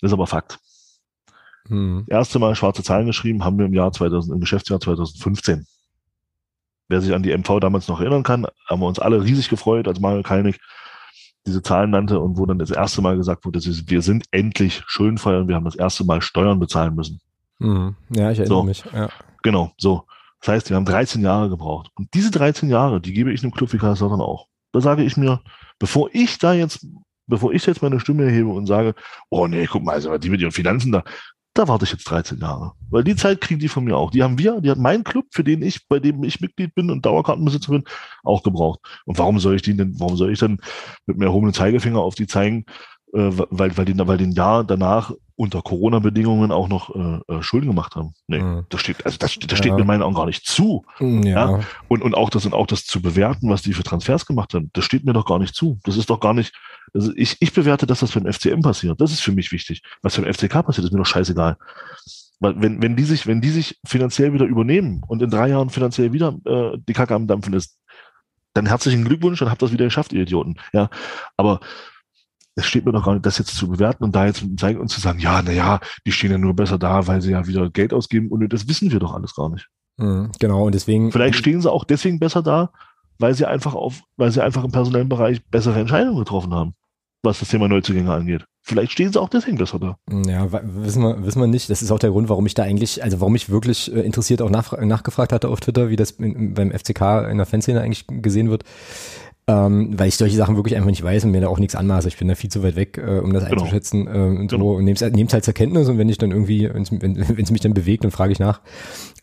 [0.00, 0.58] Das ist aber Fakt.
[1.68, 2.04] Hm.
[2.06, 5.66] Das erste Mal schwarze Zahlen geschrieben haben wir im Jahr 2000, im Geschäftsjahr 2015.
[6.88, 9.88] Wer sich an die MV damals noch erinnern kann, haben wir uns alle riesig gefreut,
[9.88, 10.60] als Mario Kalnick
[11.46, 15.38] diese Zahlen nannte und wo dann das erste Mal gesagt wurde, wir sind endlich schuldenfrei
[15.38, 17.20] und wir haben das erste Mal Steuern bezahlen müssen.
[17.60, 17.94] Hm.
[18.10, 18.62] Ja, ich erinnere so.
[18.64, 18.84] mich.
[18.92, 19.08] Ja.
[19.42, 20.04] Genau, so.
[20.40, 21.90] Das heißt, wir haben 13 Jahre gebraucht.
[21.94, 24.48] Und diese 13 Jahre, die gebe ich einem Club wie Kaiserslautern auch.
[24.72, 25.40] Da sage ich mir,
[25.78, 26.86] bevor ich da jetzt,
[27.26, 28.94] bevor ich jetzt meine Stimme erhebe und sage,
[29.30, 31.04] oh nee, guck mal, also die mit ihren Finanzen da,
[31.56, 32.72] da warte ich jetzt 13 Jahre.
[32.90, 34.10] Weil die Zeit kriegen die von mir auch.
[34.10, 36.90] Die haben wir, die hat mein Club, für den ich, bei dem ich Mitglied bin
[36.90, 37.84] und Dauerkartenbesitzer bin,
[38.22, 38.80] auch gebraucht.
[39.06, 40.58] Und warum soll ich die denn, warum soll ich dann
[41.06, 42.66] mit mir erhobenen Zeigefinger auf die zeigen,
[43.16, 47.94] weil, weil, die, weil den Jahr danach unter Corona-Bedingungen auch noch äh, äh, Schulden gemacht
[47.94, 48.14] haben.
[48.26, 48.66] Nee, mhm.
[48.70, 49.74] das steht, also das, das steht ja.
[49.74, 50.84] mir in meinen Augen gar nicht zu.
[50.98, 51.58] Mhm, ja.
[51.58, 51.60] ja.
[51.88, 54.70] Und, und auch das und auch das zu bewerten, was die für Transfers gemacht haben,
[54.72, 55.78] das steht mir doch gar nicht zu.
[55.84, 56.54] Das ist doch gar nicht,
[56.94, 59.00] also ich, ich bewerte, dass das beim FCM passiert.
[59.00, 59.82] Das ist für mich wichtig.
[60.00, 61.58] Was beim FCK passiert, ist mir doch scheißegal.
[62.40, 65.70] Weil wenn, wenn die sich, wenn die sich finanziell wieder übernehmen und in drei Jahren
[65.70, 67.78] finanziell wieder äh, die Kacke am Dampfen ist,
[68.54, 70.56] dann herzlichen Glückwunsch, dann habt das wieder geschafft, ihr Idioten.
[70.72, 70.88] Ja.
[71.36, 71.60] Aber
[72.56, 74.88] es steht mir doch gar nicht, das jetzt zu bewerten und da jetzt zeigen und
[74.88, 77.70] zu sagen, ja, na ja, die stehen ja nur besser da, weil sie ja wieder
[77.70, 79.68] Geld ausgeben und das wissen wir doch alles gar nicht.
[79.98, 81.12] Mhm, genau, und deswegen.
[81.12, 82.70] Vielleicht stehen sie auch deswegen besser da,
[83.18, 86.74] weil sie einfach auf, weil sie einfach im personellen Bereich bessere Entscheidungen getroffen haben,
[87.22, 88.44] was das Thema Neuzugänge angeht.
[88.62, 89.96] Vielleicht stehen sie auch deswegen besser da.
[90.26, 91.70] Ja, wissen wir, wissen wir nicht.
[91.70, 94.42] Das ist auch der Grund, warum ich da eigentlich, also warum ich wirklich äh, interessiert
[94.42, 98.06] auch nach, nachgefragt hatte auf Twitter, wie das in, beim FCK in der Fanszene eigentlich
[98.08, 98.64] gesehen wird
[99.48, 102.08] ähm, weil ich solche Sachen wirklich einfach nicht weiß und mir da auch nichts anmaße.
[102.08, 103.62] Ich bin da viel zu weit weg, äh, um das genau.
[103.62, 104.72] einzuschätzen äh, und so genau.
[104.72, 106.82] und nehme es halt zur Kenntnis und wenn ich dann irgendwie, wenn
[107.16, 108.60] es mich dann bewegt, dann frage ich nach.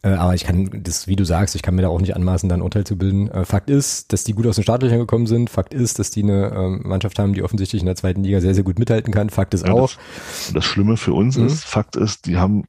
[0.01, 2.47] Äh, aber ich kann das, wie du sagst, ich kann mir da auch nicht anmaßen,
[2.47, 3.29] da ein Urteil zu bilden.
[3.29, 5.49] Äh, Fakt ist, dass die gut aus den Startlöchern gekommen sind.
[5.49, 8.55] Fakt ist, dass die eine äh, Mannschaft haben, die offensichtlich in der zweiten Liga sehr,
[8.55, 9.29] sehr gut mithalten kann.
[9.29, 9.91] Fakt ist ja, auch.
[9.91, 11.47] Das, das Schlimme für uns mhm.
[11.47, 12.63] ist, Fakt ist, die haben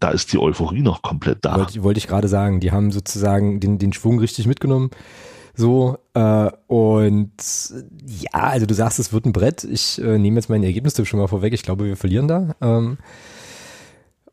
[0.00, 1.56] da ist die Euphorie noch komplett da.
[1.56, 4.90] Wollte, wollte ich gerade sagen, die haben sozusagen den, den Schwung richtig mitgenommen.
[5.56, 7.32] So, äh, und
[8.06, 9.64] ja, also du sagst, es wird ein Brett.
[9.64, 11.52] Ich äh, nehme jetzt meinen Ergebnistipp schon mal vorweg.
[11.52, 12.54] Ich glaube, wir verlieren da.
[12.60, 12.98] Ähm,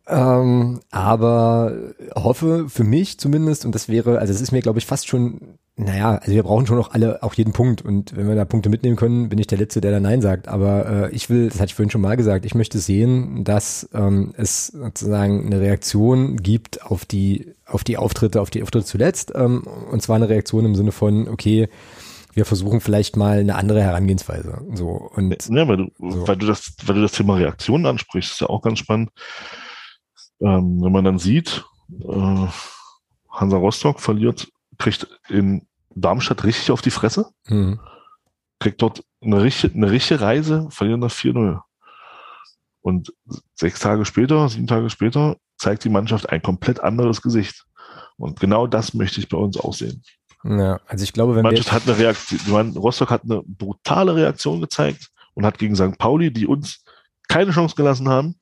[0.08, 1.74] ähm, aber
[2.16, 5.58] hoffe für mich zumindest, und das wäre, also es ist mir, glaube ich, fast schon,
[5.84, 7.82] naja, also wir brauchen schon noch alle auch jeden Punkt.
[7.82, 10.48] Und wenn wir da Punkte mitnehmen können, bin ich der Letzte, der da Nein sagt.
[10.48, 13.90] Aber äh, ich will, das hatte ich vorhin schon mal gesagt, ich möchte sehen, dass
[13.94, 19.34] ähm, es sozusagen eine Reaktion gibt auf die, auf die Auftritte, auf die Auftritte zuletzt.
[19.36, 21.68] Ähm, und zwar eine Reaktion im Sinne von, okay,
[22.34, 24.66] wir versuchen vielleicht mal eine andere Herangehensweise.
[24.74, 26.28] So und ja, weil du, so.
[26.28, 29.10] weil du das, weil du das Thema Reaktionen ansprichst, ist ja auch ganz spannend.
[30.42, 31.66] Ähm, wenn man dann sieht,
[32.04, 32.48] äh,
[33.30, 34.48] Hansa Rostock verliert,
[34.78, 37.80] kriegt in Darmstadt richtig auf die Fresse, mhm.
[38.60, 41.60] kriegt dort eine richtige, eine richtige Reise, verlieren nach 4-0.
[42.82, 43.14] Und
[43.54, 47.66] sechs Tage später, sieben Tage später, zeigt die Mannschaft ein komplett anderes Gesicht.
[48.18, 50.04] Und genau das möchte ich bei uns auch sehen.
[50.44, 55.12] Ja, also ich glaube, wenn Mannschaft hat eine Reaktion, Rostock hat eine brutale Reaktion gezeigt
[55.36, 55.98] und hat gegen St.
[56.00, 56.84] Pauli, die uns
[57.28, 58.36] keine Chance gelassen haben,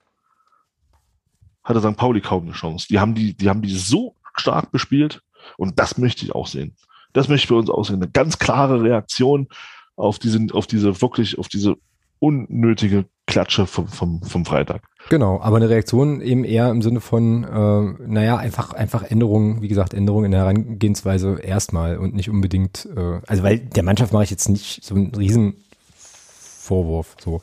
[1.63, 1.97] hatte St.
[1.97, 2.87] Pauli kaum eine Chance.
[2.89, 5.21] Die haben die, die haben die so stark bespielt
[5.57, 6.75] und das möchte ich auch sehen.
[7.13, 7.95] Das möchte ich für uns auch sehen.
[7.95, 9.47] Eine ganz klare Reaktion
[9.95, 11.75] auf diese, auf diese wirklich, auf diese
[12.19, 14.83] unnötige Klatsche vom, vom, vom Freitag.
[15.09, 19.67] Genau, aber eine Reaktion eben eher im Sinne von, äh, naja, einfach, einfach Änderungen, wie
[19.67, 24.23] gesagt, Änderungen in der Herangehensweise erstmal und nicht unbedingt, äh, also weil der Mannschaft mache
[24.23, 25.53] ich jetzt nicht so einen riesen
[25.95, 27.41] Vorwurf, so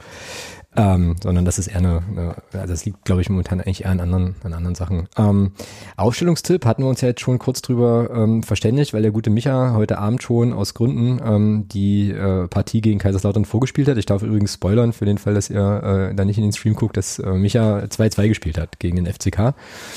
[0.76, 3.90] ähm, sondern das ist eher eine, eine also das liegt, glaube ich, momentan eigentlich eher
[3.90, 5.08] an anderen, an anderen Sachen.
[5.16, 5.52] Ähm,
[5.96, 9.74] Aufstellungstipp hatten wir uns ja jetzt schon kurz drüber ähm, verständigt, weil der gute Micha
[9.74, 13.96] heute Abend schon aus Gründen ähm, die äh, Partie gegen Kaiserslautern vorgespielt hat.
[13.96, 16.74] Ich darf übrigens spoilern für den Fall, dass ihr äh, da nicht in den Stream
[16.74, 19.54] guckt, dass äh, Micha 2-2 gespielt hat gegen den FCK.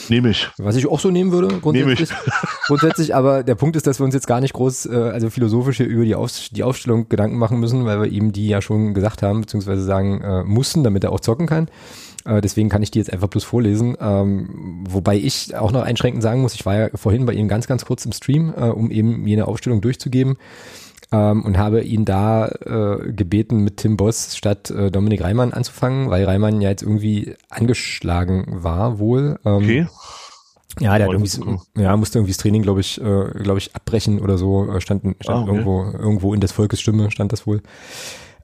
[0.10, 0.50] Nehme ich.
[0.58, 2.10] Was ich auch so nehmen würde, grundsätzlich.
[2.10, 2.34] Nehm ich.
[2.68, 5.78] grundsätzlich, aber der Punkt ist, dass wir uns jetzt gar nicht groß, äh, also philosophisch
[5.78, 8.94] hier über die, Aus die Aufstellung Gedanken machen müssen, weil wir eben die ja schon
[8.94, 11.68] gesagt haben, beziehungsweise sagen äh, muss müssen, damit er auch zocken kann.
[12.26, 13.98] Äh, deswegen kann ich die jetzt einfach bloß vorlesen.
[14.00, 17.68] Ähm, wobei ich auch noch einschränkend sagen muss, ich war ja vorhin bei ihm ganz,
[17.68, 20.38] ganz kurz im Stream, äh, um eben jene Aufstellung durchzugeben.
[21.12, 26.12] Ähm, und habe ihn da äh, gebeten, mit Tim Boss statt äh, Dominik Reimann anzufangen,
[26.12, 29.40] weil Reimann ja jetzt irgendwie angeschlagen war wohl.
[29.44, 29.88] Ähm, okay.
[30.80, 34.20] Ja, der hat irgendwie, ja, musste irgendwie das Training, glaube ich, äh, glaube ich, abbrechen
[34.20, 34.80] oder so.
[34.80, 35.50] Stand, stand ah, okay.
[35.50, 37.64] irgendwo, irgendwo in des Volkes Stimme stand das wohl.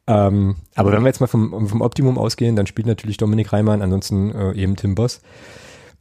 [0.08, 3.82] Ähm, aber wenn wir jetzt mal vom, vom Optimum ausgehen, dann spielt natürlich Dominik Reimann,
[3.82, 5.22] ansonsten äh, eben Tim Boss.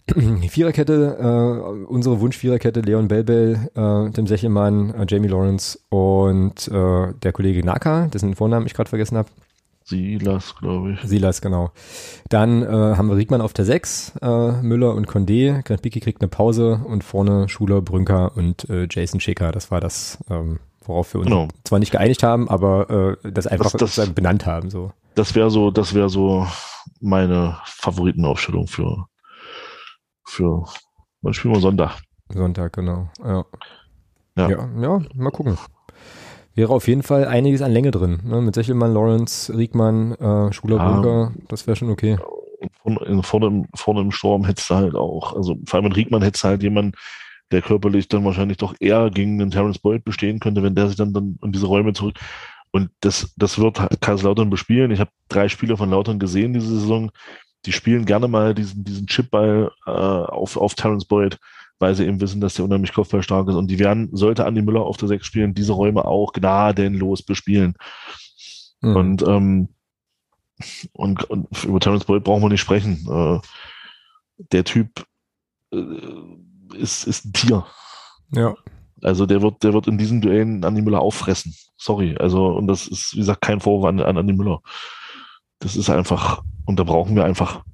[0.49, 7.33] Viererkette, äh, unsere Wunsch-Viererkette, Leon Belbel, äh, Tim Sechelmann, äh, Jamie Lawrence und äh, der
[7.33, 9.31] Kollege Naka, dessen Vornamen ich gerade vergessen habe.
[9.85, 11.01] Silas, glaube ich.
[11.03, 11.71] Silas, genau.
[12.31, 15.63] Dann äh, haben wir Riegmann auf der 6, äh, Müller und Condé.
[15.63, 19.53] Grant Bicki kriegt eine Pause und vorne Schuler, Brünker und äh, Jason Schicker.
[19.53, 21.49] Das war das ähm, worauf wir uns genau.
[21.65, 24.71] zwar nicht geeinigt haben, aber äh, das einfach das, das, benannt haben.
[24.71, 24.93] So.
[25.15, 26.47] Das wäre so, das wäre so
[27.01, 29.07] meine Favoritenaufstellung für
[30.27, 30.65] für
[31.23, 32.01] wann spielen wir Sonntag?
[32.33, 33.09] Sonntag, genau.
[33.23, 33.45] Ja.
[34.37, 35.59] Ja, ja, ja mal gucken.
[36.55, 38.21] Wäre auf jeden Fall einiges an Länge drin.
[38.25, 38.41] Ne?
[38.41, 42.19] Mit Sechelmann, Lawrence, Riegmann, äh, Schuler, ja, Bunker, das wäre schon okay.
[42.83, 46.45] Vorne, vorne, vorne im Sturm hättest du halt auch, also vor allem mit Riegmann hättest
[46.45, 46.93] du halt jemanden,
[47.55, 50.97] der körperlich dann wahrscheinlich doch eher gegen den Terence Boyd bestehen könnte, wenn der sich
[50.97, 52.19] dann, dann in diese Räume zurück.
[52.73, 54.91] Und das, das wird Kaiserslautern bespielen.
[54.91, 57.13] Ich habe drei Spiele von Lautern gesehen diese Saison.
[57.65, 61.39] Die spielen gerne mal diesen, diesen Chipball äh, auf, auf Terence Boyd,
[61.79, 63.55] weil sie eben wissen, dass der unheimlich kopfballstark ist.
[63.55, 67.75] Und die werden, sollte Andi Müller auf der Sechs spielen, diese Räume auch gnadenlos bespielen.
[68.81, 68.97] Mhm.
[68.97, 69.69] Und, ähm,
[70.93, 73.07] und, und über Terence Boyd brauchen wir nicht sprechen.
[73.09, 73.39] Äh,
[74.51, 75.07] der Typ
[75.73, 75.77] äh,
[76.77, 77.67] ist, ist ein Tier.
[78.31, 78.55] Ja.
[79.03, 81.55] Also der wird, der wird in diesen Duellen Andi Müller auffressen.
[81.77, 82.17] Sorry.
[82.19, 84.61] Also, und das ist, wie gesagt, kein Vorwurf an, an Andi Müller.
[85.59, 87.65] Das ist einfach, und da brauchen wir einfach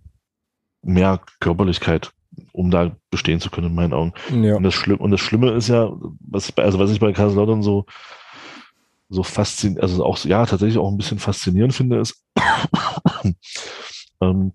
[0.83, 2.13] mehr Körperlichkeit,
[2.53, 4.13] um da bestehen zu können, in meinen Augen.
[4.43, 4.57] Ja.
[4.57, 5.91] Und, das Schlimme, und das Schlimme ist ja,
[6.21, 7.87] was, also was ich bei Kaiserslautern so,
[9.09, 12.25] so faszinierend, also auch, ja, tatsächlich auch ein bisschen faszinierend finde, ist,
[14.21, 14.53] ähm,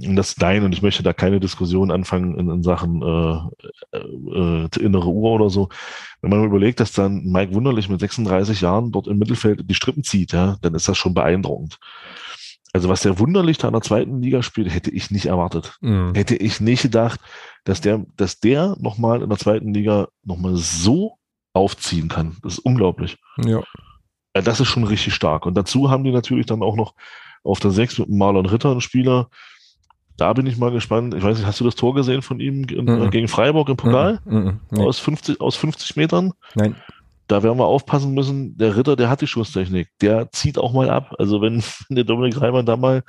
[0.00, 4.68] das nein, und ich möchte da keine Diskussion anfangen in, in Sachen äh, äh, äh,
[4.80, 5.68] innere Uhr oder so.
[6.20, 10.04] Wenn man überlegt, dass dann Mike Wunderlich mit 36 Jahren dort im Mittelfeld die Strippen
[10.04, 11.78] zieht, ja, dann ist das schon beeindruckend.
[12.72, 15.76] Also was der Wunderlich da in der zweiten Liga spielt, hätte ich nicht erwartet.
[15.80, 16.14] Mhm.
[16.14, 17.20] Hätte ich nicht gedacht,
[17.64, 21.16] dass der, dass der nochmal in der zweiten Liga nochmal so
[21.52, 22.36] aufziehen kann.
[22.42, 23.18] Das ist unglaublich.
[23.44, 23.62] Ja.
[24.32, 25.46] Das ist schon richtig stark.
[25.46, 26.94] Und dazu haben die natürlich dann auch noch
[27.42, 29.28] auf der 6 mit Marlon Ritter einen Spieler,
[30.20, 31.14] da bin ich mal gespannt.
[31.14, 33.10] Ich weiß nicht, hast du das Tor gesehen von ihm mhm.
[33.10, 34.20] gegen Freiburg im Pokal?
[34.26, 34.52] Nee.
[34.82, 36.32] Aus, 50, aus 50 Metern?
[36.54, 36.76] Nein.
[37.26, 38.58] Da werden wir aufpassen müssen.
[38.58, 39.88] Der Ritter, der hat die Schusstechnik.
[40.02, 41.14] Der zieht auch mal ab.
[41.18, 43.02] Also wenn, wenn der Dominik Reimann da mal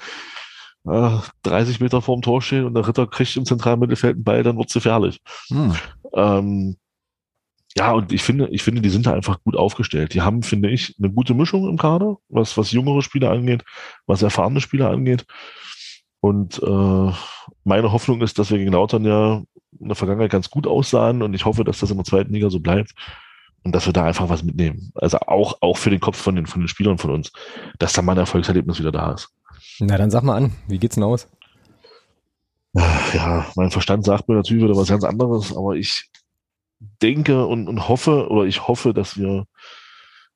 [0.87, 4.43] äh, 30 Meter vorm Tor steht und der Ritter kriegt im zentralen Mittelfeld einen Ball,
[4.43, 5.19] dann wird es gefährlich.
[5.49, 5.75] Mhm.
[6.13, 6.77] Ähm,
[7.75, 10.13] ja, und ich finde, ich finde, die sind da einfach gut aufgestellt.
[10.13, 13.63] Die haben, finde ich, eine gute Mischung im Kader, was, was jüngere Spieler angeht,
[14.05, 15.25] was erfahrene Spieler angeht.
[16.21, 17.11] Und äh,
[17.63, 19.41] meine Hoffnung ist, dass wir gegen Lautern ja
[19.79, 22.49] in der Vergangenheit ganz gut aussahen und ich hoffe, dass das in der zweiten Liga
[22.49, 22.93] so bleibt
[23.63, 24.91] und dass wir da einfach was mitnehmen.
[24.95, 27.31] Also auch, auch für den Kopf von den, von den Spielern von uns,
[27.79, 29.29] dass da mal ein Erfolgserlebnis wieder da ist.
[29.79, 31.27] Na, dann sag mal an, wie geht's denn aus?
[32.73, 36.09] Ja, mein Verstand sagt mir natürlich wieder was ganz anderes, aber ich
[37.01, 39.45] denke und, und hoffe, oder ich hoffe, dass wir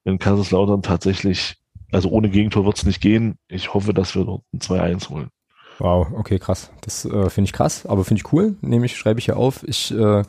[0.03, 1.55] in Kaiserslautern tatsächlich,
[1.91, 3.37] also ohne Gegentor wird es nicht gehen.
[3.47, 5.29] Ich hoffe, dass wir dort ein 2-1 holen.
[5.77, 6.69] Wow, okay, krass.
[6.81, 8.55] Das äh, finde ich krass, aber finde ich cool.
[8.61, 9.63] Nämlich schreibe ich hier auf.
[9.67, 10.25] Ich äh, habe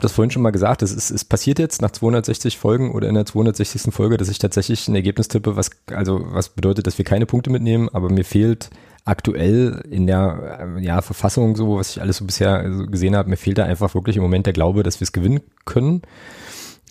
[0.00, 0.82] das vorhin schon mal gesagt.
[0.82, 3.94] Es ist, es passiert jetzt nach 260 Folgen oder in der 260.
[3.94, 7.50] Folge, dass ich tatsächlich ein Ergebnis tippe, was also was bedeutet, dass wir keine Punkte
[7.50, 7.88] mitnehmen.
[7.92, 8.68] Aber mir fehlt
[9.06, 13.36] aktuell in der äh, ja, Verfassung so, was ich alles so bisher gesehen habe, mir
[13.36, 16.02] fehlt da einfach wirklich im Moment der Glaube, dass wir es gewinnen können.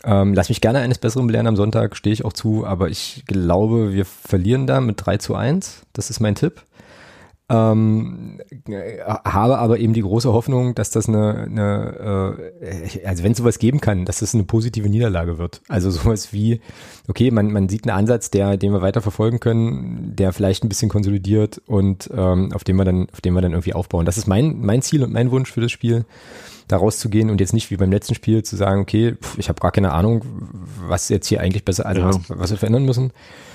[0.04, 3.24] Ähm, lass mich gerne eines Besseren belehren am Sonntag, stehe ich auch zu, aber ich
[3.26, 5.84] glaube, wir verlieren da mit 3 zu 1.
[5.94, 6.64] Das ist mein Tipp.
[7.54, 8.40] Ähm,
[9.26, 13.60] habe aber eben die große Hoffnung, dass das eine, eine äh, also wenn es sowas
[13.60, 15.62] geben kann, dass das eine positive Niederlage wird.
[15.68, 16.62] Also sowas wie,
[17.08, 20.70] okay, man, man sieht einen Ansatz, der, den wir weiter verfolgen können, der vielleicht ein
[20.70, 24.06] bisschen konsolidiert und ähm, auf dem wir dann, auf dem wir dann irgendwie aufbauen.
[24.06, 26.06] Das ist mein, mein Ziel und mein Wunsch für das Spiel
[26.68, 29.72] da rauszugehen und jetzt nicht wie beim letzten Spiel zu sagen, okay, ich habe gar
[29.72, 30.24] keine Ahnung,
[30.88, 32.08] was jetzt hier eigentlich besser, also ja.
[32.08, 33.12] was, was wir verändern müssen.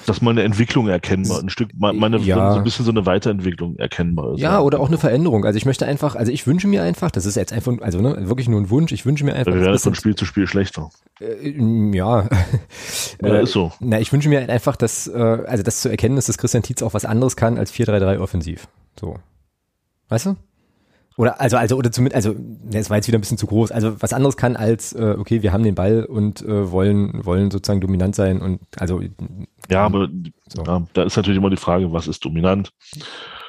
[0.09, 2.53] Dass mal eine Entwicklung erkennbar, ein Stück, meine, ja.
[2.53, 4.41] so ein bisschen so eine Weiterentwicklung erkennbar ist.
[4.41, 5.45] Ja, ja, oder auch eine Veränderung.
[5.45, 8.29] Also ich möchte einfach, also ich wünsche mir einfach, das ist jetzt einfach, also ne,
[8.29, 9.53] wirklich nur ein Wunsch, ich wünsche mir einfach.
[9.53, 10.91] Wir werden von Spiel zu Spiel schlechter.
[11.21, 11.51] Äh,
[11.95, 12.29] ja.
[13.23, 13.73] ja äh, ist so.
[13.81, 16.83] Na, ich wünsche mir einfach, dass, äh, also das zu erkennen ist, dass Christian Tietz
[16.83, 18.69] auch was anderes kann als 4-3-3 offensiv.
[18.99, 19.17] So.
[20.09, 20.37] Weißt du?
[21.19, 22.39] Oder also also oder zumindest also
[22.73, 23.73] es war jetzt wieder ein bisschen zu groß.
[23.73, 27.51] Also was anderes kann als äh, okay, wir haben den Ball und äh, wollen wollen
[27.51, 29.03] sozusagen dominant sein und also
[29.69, 30.09] ja, aber
[30.47, 30.63] so.
[30.63, 32.73] ja, da ist natürlich immer die Frage, was ist dominant?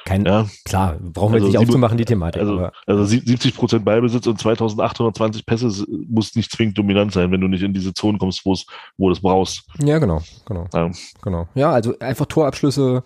[0.04, 0.48] Kein, ja.
[0.64, 2.40] Klar, brauchen wir also nicht aufzumachen, die Thematik.
[2.40, 2.72] Also, aber.
[2.86, 7.62] also 70 Prozent Ballbesitz und 2820 Pässe muss nicht zwingend dominant sein, wenn du nicht
[7.62, 8.66] in diese Zone kommst, wo es,
[8.96, 9.62] wo du es brauchst.
[9.80, 10.66] Ja, genau, genau.
[10.74, 10.90] Ja.
[11.22, 11.48] genau.
[11.54, 13.04] Ja, also einfach Torabschlüsse,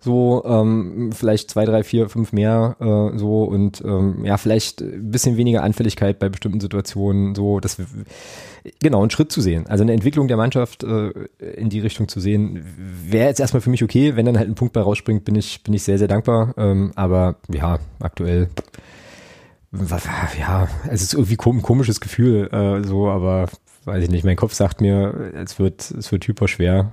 [0.00, 5.10] so ähm, vielleicht zwei, drei, vier, fünf mehr äh, so und ähm, ja, vielleicht ein
[5.10, 7.86] bisschen weniger Anfälligkeit bei bestimmten Situationen, so wir
[8.80, 9.66] genau einen Schritt zu sehen.
[9.68, 12.64] Also eine Entwicklung der Mannschaft äh, in die Richtung zu sehen,
[13.04, 14.16] wäre jetzt erstmal für mich okay.
[14.16, 16.54] Wenn dann halt ein Punkt bei rausspringt, bin ich, bin ich sehr, sehr dankbar.
[16.56, 18.48] Ähm, aber ja, aktuell
[19.72, 23.48] ja, es ist irgendwie ein komisches Gefühl, äh, so, aber
[23.84, 26.92] weiß ich nicht, mein Kopf sagt mir, es wird, es wird hyper schwer.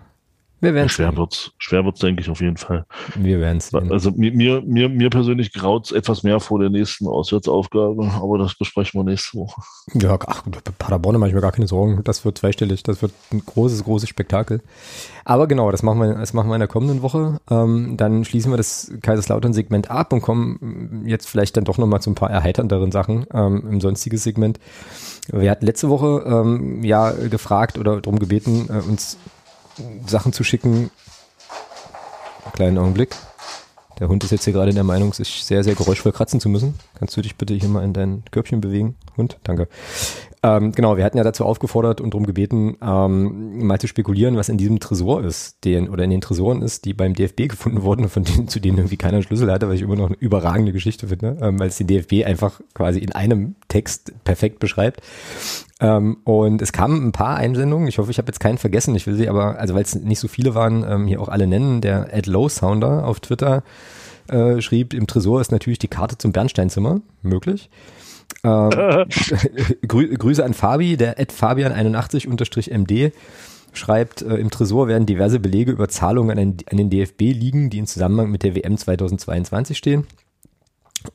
[0.59, 1.17] Wir werden schwer sehen.
[1.17, 2.85] wird's, schwer wird's, denke ich auf jeden Fall.
[3.15, 8.11] Wir werden es Also mir, mir, mir persönlich graut etwas mehr vor der nächsten Auswärtsaufgabe,
[8.21, 9.61] aber das besprechen wir nächste Woche.
[9.93, 10.43] Ja, ach,
[10.79, 12.01] Paderborn mache ich mir gar keine Sorgen.
[12.03, 14.61] Das wird zweistellig, das wird ein großes, großes Spektakel.
[15.25, 17.39] Aber genau, das machen wir, das machen wir in der kommenden Woche.
[17.51, 22.09] Ähm, dann schließen wir das Kaiserslautern-Segment ab und kommen jetzt vielleicht dann doch nochmal zu
[22.09, 24.59] ein paar erheiternderen Sachen ähm, im sonstigen Segment.
[25.31, 29.17] Wir hatten letzte Woche ähm, ja gefragt oder darum gebeten, äh, uns
[30.05, 30.91] Sachen zu schicken.
[32.53, 33.15] Kleinen Augenblick.
[33.99, 36.49] Der Hund ist jetzt hier gerade in der Meinung, sich sehr, sehr geräuschvoll kratzen zu
[36.49, 36.75] müssen.
[36.99, 38.95] Kannst du dich bitte hier mal in dein Körbchen bewegen?
[39.17, 39.67] Hund, danke.
[40.43, 44.49] Ähm, genau, wir hatten ja dazu aufgefordert und darum gebeten, ähm, mal zu spekulieren, was
[44.49, 48.07] in diesem Tresor ist, den, oder in den Tresoren ist, die beim DFB gefunden wurden,
[48.07, 50.73] von denen, zu denen irgendwie keiner einen Schlüssel hatte, was ich immer noch eine überragende
[50.73, 55.01] Geschichte finde, ähm, weil es den DFB einfach quasi in einem Text perfekt beschreibt.
[55.79, 57.87] Ähm, und es kamen ein paar Einsendungen.
[57.87, 58.95] Ich hoffe, ich habe jetzt keinen vergessen.
[58.95, 61.47] Ich will sie aber, also weil es nicht so viele waren, ähm, hier auch alle
[61.47, 61.81] nennen.
[61.81, 63.63] Der Ed Low Sounder auf Twitter
[64.27, 67.69] äh, schrieb, im Tresor ist natürlich die Karte zum Bernsteinzimmer möglich.
[68.43, 68.69] Ähm,
[69.87, 73.11] Grü Grüße an Fabi, der Ed Fabian81-MD
[73.73, 77.69] schreibt, äh, im Tresor werden diverse Belege über Zahlungen an den, an den DFB liegen,
[77.69, 80.05] die in Zusammenhang mit der WM 2022 stehen.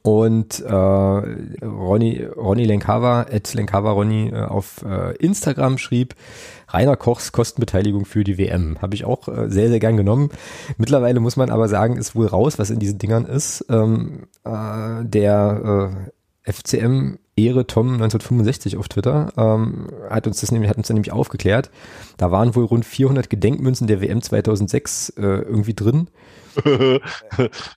[0.02, 6.14] Und äh, Ronny, Ronny Lenkava, at Lenkava Ronny äh, auf äh, Instagram schrieb,
[6.68, 8.80] Rainer Kochs Kostenbeteiligung für die WM.
[8.80, 10.30] Habe ich auch äh, sehr, sehr gern genommen.
[10.78, 13.66] Mittlerweile muss man aber sagen, ist wohl raus, was in diesen Dingern ist.
[13.68, 16.10] Ähm, äh, der äh,
[16.44, 21.12] FCM Ehre Tom 1965 auf Twitter ähm, hat uns das nämlich hat uns dann nämlich
[21.12, 21.70] aufgeklärt.
[22.16, 26.08] Da waren wohl rund 400 Gedenkmünzen der WM 2006 äh, irgendwie drin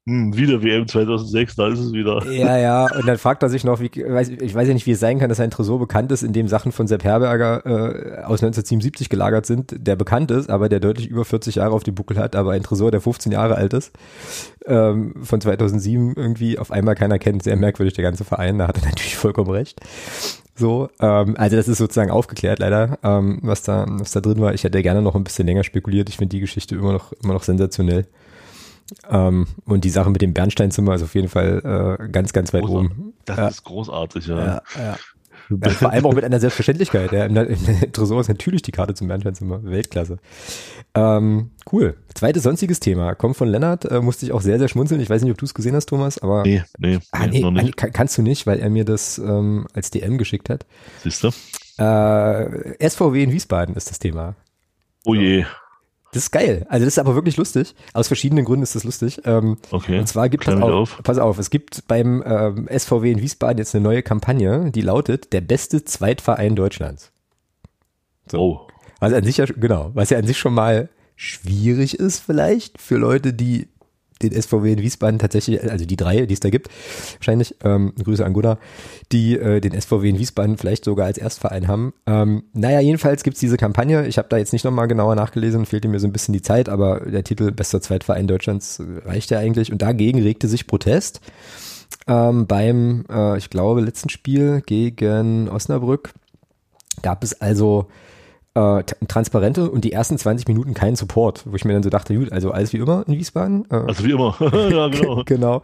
[0.05, 2.25] hm, wieder WM 2006, da ist es wieder.
[2.29, 4.91] Ja, ja, und dann fragt er sich noch, wie, weiß, ich weiß ja nicht, wie
[4.91, 8.23] es sein kann, dass ein Tresor bekannt ist, in dem Sachen von Sepp Herberger äh,
[8.23, 11.95] aus 1977 gelagert sind, der bekannt ist, aber der deutlich über 40 Jahre auf dem
[11.95, 13.91] Buckel hat, aber ein Tresor, der 15 Jahre alt ist,
[14.65, 17.43] ähm, von 2007 irgendwie auf einmal keiner kennt.
[17.43, 19.79] Sehr merkwürdig, der ganze Verein, da hat er natürlich vollkommen recht.
[20.57, 24.53] So, ähm, also das ist sozusagen aufgeklärt leider, ähm, was da, was da drin war.
[24.53, 26.07] Ich hätte gerne noch ein bisschen länger spekuliert.
[26.07, 28.05] Ich finde die Geschichte immer noch, immer noch sensationell.
[29.09, 32.63] Ähm, und die Sache mit dem Bernsteinzimmer ist auf jeden Fall äh, ganz, ganz weit
[32.63, 32.91] Großartig.
[32.97, 33.13] oben.
[33.25, 33.47] Das Ja.
[33.47, 34.37] ist großartig, ja.
[34.45, 34.97] Ja, ja.
[35.63, 37.11] Ja, vor allem auch mit einer Selbstverständlichkeit.
[37.11, 37.25] Ja.
[37.25, 37.57] Im, Im
[37.93, 39.63] Tresor ist natürlich die Karte zum Bernsteinzimmer.
[39.63, 40.17] Weltklasse.
[40.95, 41.97] Ähm, cool.
[42.15, 43.13] Zweites sonstiges Thema.
[43.13, 43.85] Kommt von Lennart.
[43.85, 45.01] Äh, musste ich auch sehr, sehr schmunzeln.
[45.01, 47.71] Ich weiß nicht, ob du es gesehen hast, Thomas, aber Nee, nee, ah, nee, nee,
[47.73, 50.65] kann, kannst du nicht, weil er mir das ähm, als DM geschickt hat.
[51.03, 51.27] Siehst du?
[51.77, 54.33] Äh, SVW in Wiesbaden ist das Thema.
[55.05, 55.45] Oh je.
[56.15, 56.65] Das ist geil.
[56.69, 57.75] Also das ist aber wirklich lustig.
[57.93, 59.19] Aus verschiedenen Gründen ist das lustig.
[59.25, 59.99] Ähm, Okay.
[59.99, 61.01] Und zwar gibt es auf.
[61.03, 65.33] pass auf, es gibt beim ähm, SVW in Wiesbaden jetzt eine neue Kampagne, die lautet
[65.33, 67.11] der beste Zweitverein Deutschlands.
[68.31, 68.39] So.
[68.39, 68.67] Oh.
[69.01, 70.87] Was an sich ja, genau, was ja an sich schon mal
[71.17, 73.67] schwierig ist vielleicht für Leute, die
[74.29, 76.69] den SVW in Wiesbaden tatsächlich, also die drei, die es da gibt,
[77.17, 78.59] wahrscheinlich, ähm, Grüße an Gunnar,
[79.11, 81.93] die äh, den SVW in Wiesbaden vielleicht sogar als Erstverein haben.
[82.05, 84.07] Ähm, naja, jedenfalls gibt's diese Kampagne.
[84.07, 86.69] Ich habe da jetzt nicht nochmal genauer nachgelesen, fehlte mir so ein bisschen die Zeit,
[86.69, 89.71] aber der Titel Bester Zweitverein Deutschlands äh, reicht ja eigentlich.
[89.71, 91.21] Und dagegen regte sich Protest
[92.07, 96.13] ähm, beim, äh, ich glaube, letzten Spiel gegen Osnabrück.
[97.01, 97.87] Gab es also
[98.55, 102.15] äh, Transparente und die ersten 20 Minuten keinen Support, wo ich mir dann so dachte,
[102.15, 103.65] gut, also alles wie immer in Wiesbaden.
[103.69, 104.35] Äh, Also wie immer.
[104.71, 105.23] ja, genau.
[105.25, 105.61] genau.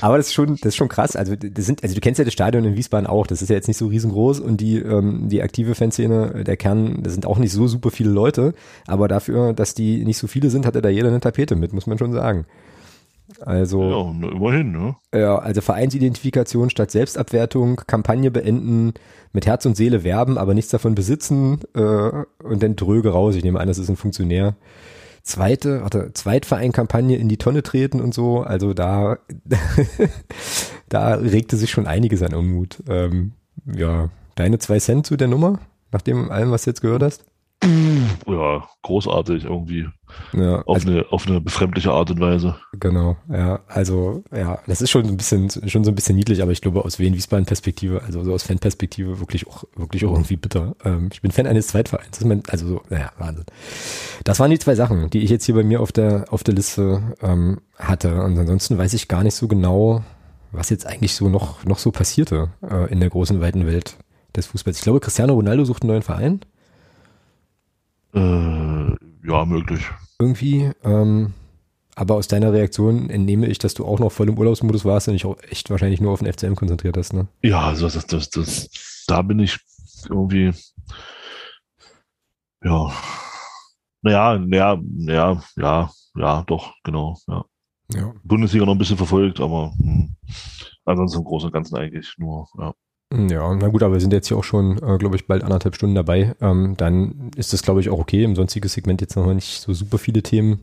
[0.00, 1.14] Aber das ist schon, das ist schon krass.
[1.14, 3.26] Also das sind, also du kennst ja das Stadion in Wiesbaden auch.
[3.26, 7.02] Das ist ja jetzt nicht so riesengroß und die, ähm, die aktive Fanszene, der Kern,
[7.02, 8.54] das sind auch nicht so super viele Leute.
[8.86, 11.86] Aber dafür, dass die nicht so viele sind, hatte da jeder eine Tapete mit, muss
[11.86, 12.44] man schon sagen.
[13.44, 14.96] Also Ja, immerhin, ne?
[15.14, 18.94] ja, also Vereinsidentifikation statt Selbstabwertung, Kampagne beenden,
[19.32, 23.34] mit Herz und Seele werben, aber nichts davon besitzen äh, und dann dröge raus.
[23.34, 24.54] Ich nehme an, das ist ein Funktionär.
[25.22, 28.40] Zweite, warte, Zweitverein-Kampagne in die Tonne treten und so.
[28.40, 29.18] Also da,
[30.88, 32.82] da regte sich schon einiges an Unmut.
[32.88, 33.32] Ähm,
[33.66, 35.60] ja, deine zwei Cent zu der Nummer,
[35.92, 37.24] nach dem allem, was du jetzt gehört hast?
[38.26, 39.86] Ja, großartig irgendwie.
[40.32, 42.56] Ja, Auf, also, eine, auf eine befremdliche Art und Weise.
[42.72, 46.52] genau, ja, also, ja, das ist schon ein bisschen, schon so ein bisschen niedlich, aber
[46.52, 50.74] ich glaube aus Wien-Wiesbaden-Perspektive, also so aus Fan-Perspektive wirklich auch, wirklich auch irgendwie bitter.
[50.84, 53.44] Ähm, ich bin Fan eines Zweitvereins, mein, also so, naja, Wahnsinn.
[54.24, 56.54] Das waren die zwei Sachen, die ich jetzt hier bei mir auf der, auf der
[56.54, 60.02] Liste ähm, hatte und ansonsten weiß ich gar nicht so genau,
[60.52, 63.96] was jetzt eigentlich so noch, noch so passierte äh, in der großen, weiten Welt
[64.36, 64.78] des Fußballs.
[64.78, 66.40] Ich glaube, Cristiano Ronaldo sucht einen neuen Verein.
[68.14, 68.18] Äh,
[69.24, 69.82] ja, möglich.
[70.18, 70.70] irgendwie.
[70.84, 71.34] Ähm,
[71.94, 75.14] aber aus deiner Reaktion entnehme ich, dass du auch noch voll im Urlaubsmodus warst und
[75.14, 77.28] dich auch echt wahrscheinlich nur auf den FCM konzentriert hast, ne?
[77.42, 79.58] Ja, also das, das, das, da bin ich
[80.08, 80.52] irgendwie,
[82.64, 82.92] ja,
[84.00, 87.44] naja, ja, ja, ja, ja, doch, genau, ja.
[87.94, 88.14] Ja.
[88.22, 90.16] Bundesliga noch ein bisschen verfolgt, aber hm,
[90.86, 92.72] ansonsten im Großen und Ganzen eigentlich nur, ja.
[93.28, 95.74] Ja, na gut, aber wir sind jetzt hier auch schon, äh, glaube ich, bald anderthalb
[95.74, 96.34] Stunden dabei.
[96.40, 98.24] Ähm, dann ist das, glaube ich, auch okay.
[98.24, 100.60] Im sonstigen Segment jetzt noch nicht so super viele Themen.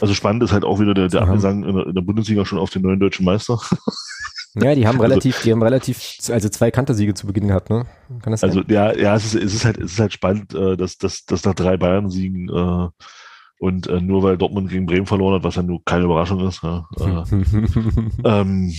[0.00, 1.22] Also spannend ist halt auch wieder der, der.
[1.22, 3.60] Abgesang in der, in der Bundesliga schon auf den neuen deutschen Meister.
[4.56, 6.00] Ja, die haben Also- relativ, die haben relativ,
[6.30, 7.86] also zwei Kantersiege zu Beginn gehabt, ne?
[8.22, 8.50] Kann das sein?
[8.50, 11.24] Also ja, ja, es ist, es ist halt, es ist halt spannend, äh, dass, dass,
[11.24, 12.88] dass nach drei Bayern-Siegen äh,
[13.60, 16.62] und äh, nur weil Dortmund gegen Bremen verloren hat, was ja nur keine Überraschung ist,
[16.62, 17.24] ja, äh,
[18.24, 18.72] ähm,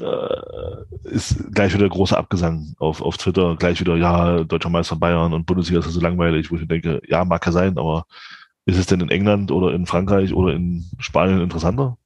[0.00, 5.32] äh, ist gleich wieder großer Abgesang auf, auf Twitter, gleich wieder, ja, deutscher Meister Bayern
[5.32, 8.06] und Bundesliga ist ja so langweilig, wo ich denke, ja, mag ja sein, aber
[8.66, 11.96] ist es denn in England oder in Frankreich oder in Spanien interessanter?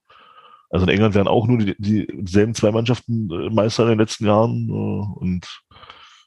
[0.70, 3.98] Also in England wären auch nur die, die selben zwei Mannschaften äh, Meister in den
[3.98, 5.62] letzten Jahren äh, und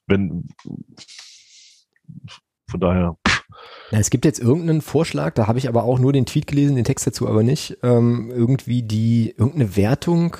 [0.07, 0.47] wenn
[2.69, 3.17] von daher,
[3.91, 6.85] es gibt jetzt irgendeinen Vorschlag, da habe ich aber auch nur den Tweet gelesen, den
[6.85, 7.77] Text dazu aber nicht.
[7.83, 10.37] Ähm, irgendwie die, irgendeine Wertung.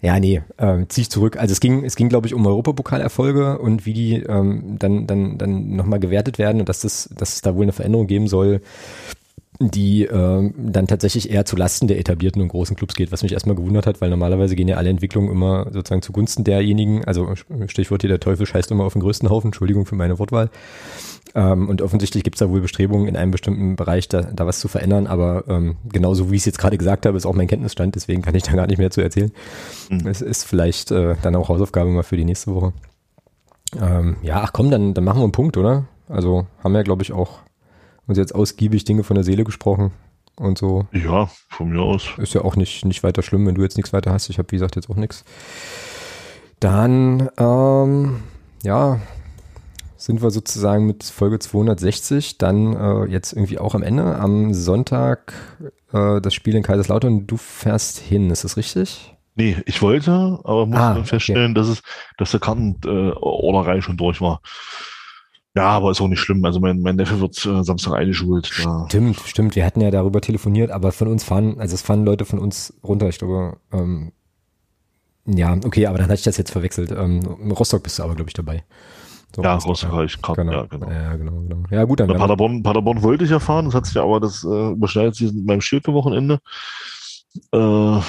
[0.00, 1.36] Ja, nee, äh, ziehe ich zurück.
[1.36, 5.38] Also es ging, es ging, glaube ich, um Europapokalerfolge und wie die ähm, dann, dann,
[5.38, 8.60] dann nochmal gewertet werden und dass das, dass es da wohl eine Veränderung geben soll.
[9.60, 13.32] die äh, dann tatsächlich eher zu Lasten der etablierten und großen Clubs geht, was mich
[13.32, 17.32] erstmal gewundert hat, weil normalerweise gehen ja alle Entwicklungen immer sozusagen zugunsten derjenigen, also
[17.66, 20.50] Stichwort hier, der Teufel scheißt immer auf den größten Haufen, Entschuldigung für meine Wortwahl.
[21.34, 24.60] Ähm, und offensichtlich gibt es da wohl Bestrebungen in einem bestimmten Bereich da, da was
[24.60, 27.46] zu verändern, aber ähm, genauso wie ich es jetzt gerade gesagt habe, ist auch mein
[27.46, 29.32] Kenntnisstand, deswegen kann ich da gar nicht mehr zu erzählen.
[29.88, 30.06] Mhm.
[30.06, 32.72] Es ist vielleicht äh, dann auch Hausaufgabe mal für die nächste Woche.
[33.80, 35.84] Ähm, ja, ach komm, dann, dann machen wir einen Punkt, oder?
[36.08, 37.38] Also haben wir, glaube ich, auch
[38.06, 39.92] uns jetzt ausgiebig Dinge von der Seele gesprochen
[40.36, 40.86] und so.
[40.92, 42.10] Ja, von mir aus.
[42.18, 44.28] Ist ja auch nicht, nicht weiter schlimm, wenn du jetzt nichts weiter hast.
[44.28, 45.24] Ich habe, wie gesagt, jetzt auch nichts.
[46.60, 48.22] Dann, ähm,
[48.62, 49.00] ja,
[50.04, 54.16] sind wir sozusagen mit Folge 260 dann äh, jetzt irgendwie auch am Ende.
[54.16, 55.32] Am Sonntag
[55.92, 57.26] äh, das Spiel in Kaiserslautern.
[57.26, 59.14] Du fährst hin, ist das richtig?
[59.36, 61.54] Nee, ich wollte, aber muss ah, feststellen, okay.
[61.54, 61.82] dass es,
[62.18, 64.40] dass der Kartenorderei äh, schon durch war.
[65.54, 66.44] Ja, aber ist auch nicht schlimm.
[66.44, 68.50] Also mein, mein Neffe wird äh, Samstag eingeschult.
[68.58, 68.86] Ja.
[68.88, 69.54] Stimmt, stimmt.
[69.54, 72.74] Wir hatten ja darüber telefoniert, aber von uns fahren, also es fahren Leute von uns
[72.82, 73.08] runter.
[73.08, 74.12] Ich glaube, ähm,
[75.26, 76.90] ja, okay, aber dann hatte ich das jetzt verwechselt.
[76.90, 77.20] Ähm,
[77.50, 78.64] Rostock bist du aber, glaube ich, dabei.
[79.34, 80.52] So, ja, Rostock habe ich gerade, genau.
[80.52, 80.90] ja, genau.
[80.90, 81.62] Ja, genau, genau.
[81.70, 82.08] Ja, gut, dann.
[82.08, 85.14] Na, Paderborn, Paderborn wollte ich ja fahren, das hat sich ja aber, das äh, überschneidet
[85.14, 86.38] sich mit meinem Schilke-Wochenende.
[87.52, 88.00] Äh,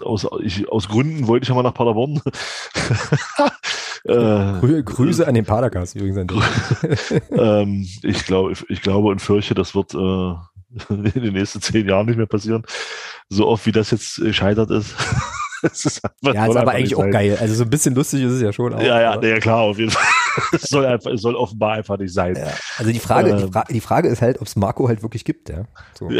[0.00, 2.22] aus, ich, aus Gründen wollte ich ja mal nach Paderborn.
[4.04, 6.18] äh, Grüße an den Padercast übrigens.
[6.18, 6.28] An
[7.30, 10.34] ähm, ich, glaube, ich glaube und fürchte, das wird äh,
[10.94, 12.64] in den nächsten zehn Jahren nicht mehr passieren.
[13.28, 14.94] So oft wie das jetzt scheitert ist.
[15.72, 17.36] ist ja, ist aber eigentlich auch geil.
[17.40, 18.74] Also so ein bisschen lustig ist es ja schon.
[18.74, 20.04] Auch, ja, ja, nee, klar, auf jeden Fall.
[20.52, 22.36] es, soll einfach, es soll offenbar einfach nicht sein.
[22.36, 25.02] Ja, also die Frage, ähm, die, Fra die, Frage ist halt, ob es Marco halt
[25.02, 25.64] wirklich gibt, ja.
[25.98, 26.10] So.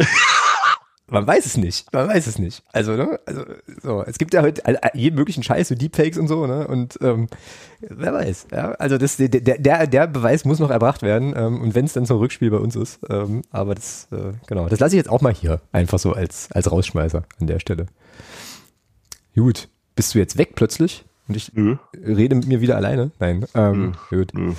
[1.10, 1.90] Man weiß es nicht.
[1.92, 2.62] Man weiß es nicht.
[2.70, 3.18] Also, ne?
[3.24, 3.44] Also,
[3.82, 4.62] so, es gibt ja heute
[4.92, 6.66] jeden möglichen Scheiß, so Deepfakes und so, ne?
[6.68, 7.28] Und ähm,
[7.80, 8.72] wer weiß, ja.
[8.72, 11.32] Also das, der, der, der Beweis muss noch erbracht werden.
[11.34, 13.00] Ähm, und wenn es dann zum Rückspiel bei uns ist.
[13.08, 15.62] Ähm, aber das, äh, genau, das lasse ich jetzt auch mal hier.
[15.72, 17.86] Einfach so als, als Rausschmeißer an der Stelle.
[19.38, 21.04] Gut, bist du jetzt weg plötzlich?
[21.28, 21.76] Und ich Nö.
[21.94, 23.12] rede mit mir wieder alleine?
[23.20, 23.46] Nein.
[23.54, 24.18] Ähm, Nö.
[24.18, 24.34] Gut.
[24.34, 24.52] Nö.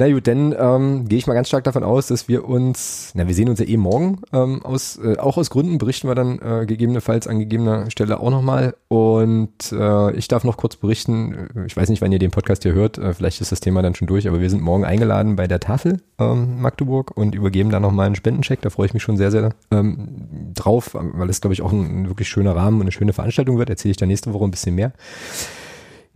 [0.00, 3.26] Na gut, dann ähm, gehe ich mal ganz stark davon aus, dass wir uns, na,
[3.26, 6.38] wir sehen uns ja eh morgen, ähm, aus, äh, auch aus Gründen berichten wir dann
[6.38, 8.74] äh, gegebenenfalls an gegebener Stelle auch nochmal.
[8.88, 12.62] Und äh, ich darf noch kurz berichten, äh, ich weiß nicht, wann ihr den Podcast
[12.62, 15.36] hier hört, äh, vielleicht ist das Thema dann schon durch, aber wir sind morgen eingeladen
[15.36, 18.62] bei der Tafel ähm, Magdeburg und übergeben da nochmal einen Spendencheck.
[18.62, 22.04] Da freue ich mich schon sehr, sehr ähm, drauf, weil es, glaube ich, auch ein,
[22.04, 23.68] ein wirklich schöner Rahmen und eine schöne Veranstaltung wird.
[23.68, 24.94] Erzähle ich da nächste Woche ein bisschen mehr.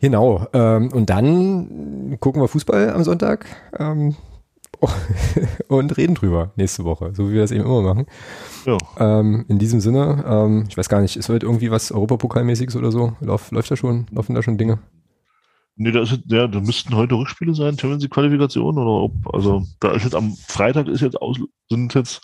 [0.05, 0.47] Genau.
[0.53, 3.47] Ähm, und dann gucken wir Fußball am Sonntag
[3.79, 4.15] ähm,
[5.69, 8.05] und reden drüber nächste Woche, so wie wir das eben immer machen.
[8.67, 8.77] Ja.
[8.99, 12.93] Ähm, in diesem Sinne, ähm, ich weiß gar nicht, ist heute irgendwie was Europapokalmäßiges oder
[12.93, 13.15] so?
[13.21, 14.05] Lauf, läuft da schon?
[14.11, 14.79] Laufen da schon Dinge?
[15.77, 19.63] Nee, da, ist, ja, da müssten heute Rückspiele sein, Champions League Qualifikation oder ob, also
[19.81, 21.39] da ist jetzt am Freitag ist jetzt aus,
[21.71, 22.21] sind jetzt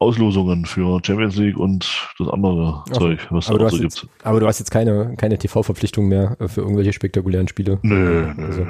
[0.00, 1.86] Auslosungen für Champions League und
[2.18, 4.08] das andere Ach, Zeug, was da so gibt.
[4.24, 7.78] Aber du hast jetzt keine, keine TV-Verpflichtung mehr für irgendwelche spektakulären Spiele.
[7.82, 8.66] Nö, nö, also.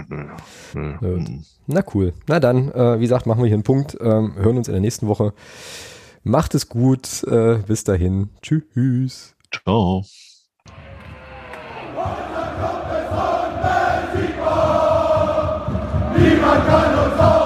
[0.74, 1.24] nö, nö.
[1.69, 2.12] Na cool.
[2.27, 3.97] Na dann, äh, wie gesagt, machen wir hier einen Punkt.
[4.01, 5.32] Ähm, hören uns in der nächsten Woche.
[6.24, 7.23] Macht es gut.
[7.23, 8.31] Äh, bis dahin.
[8.43, 9.36] Tschüss.
[9.52, 10.05] Ciao.
[16.19, 17.40] Niemand kann uns auf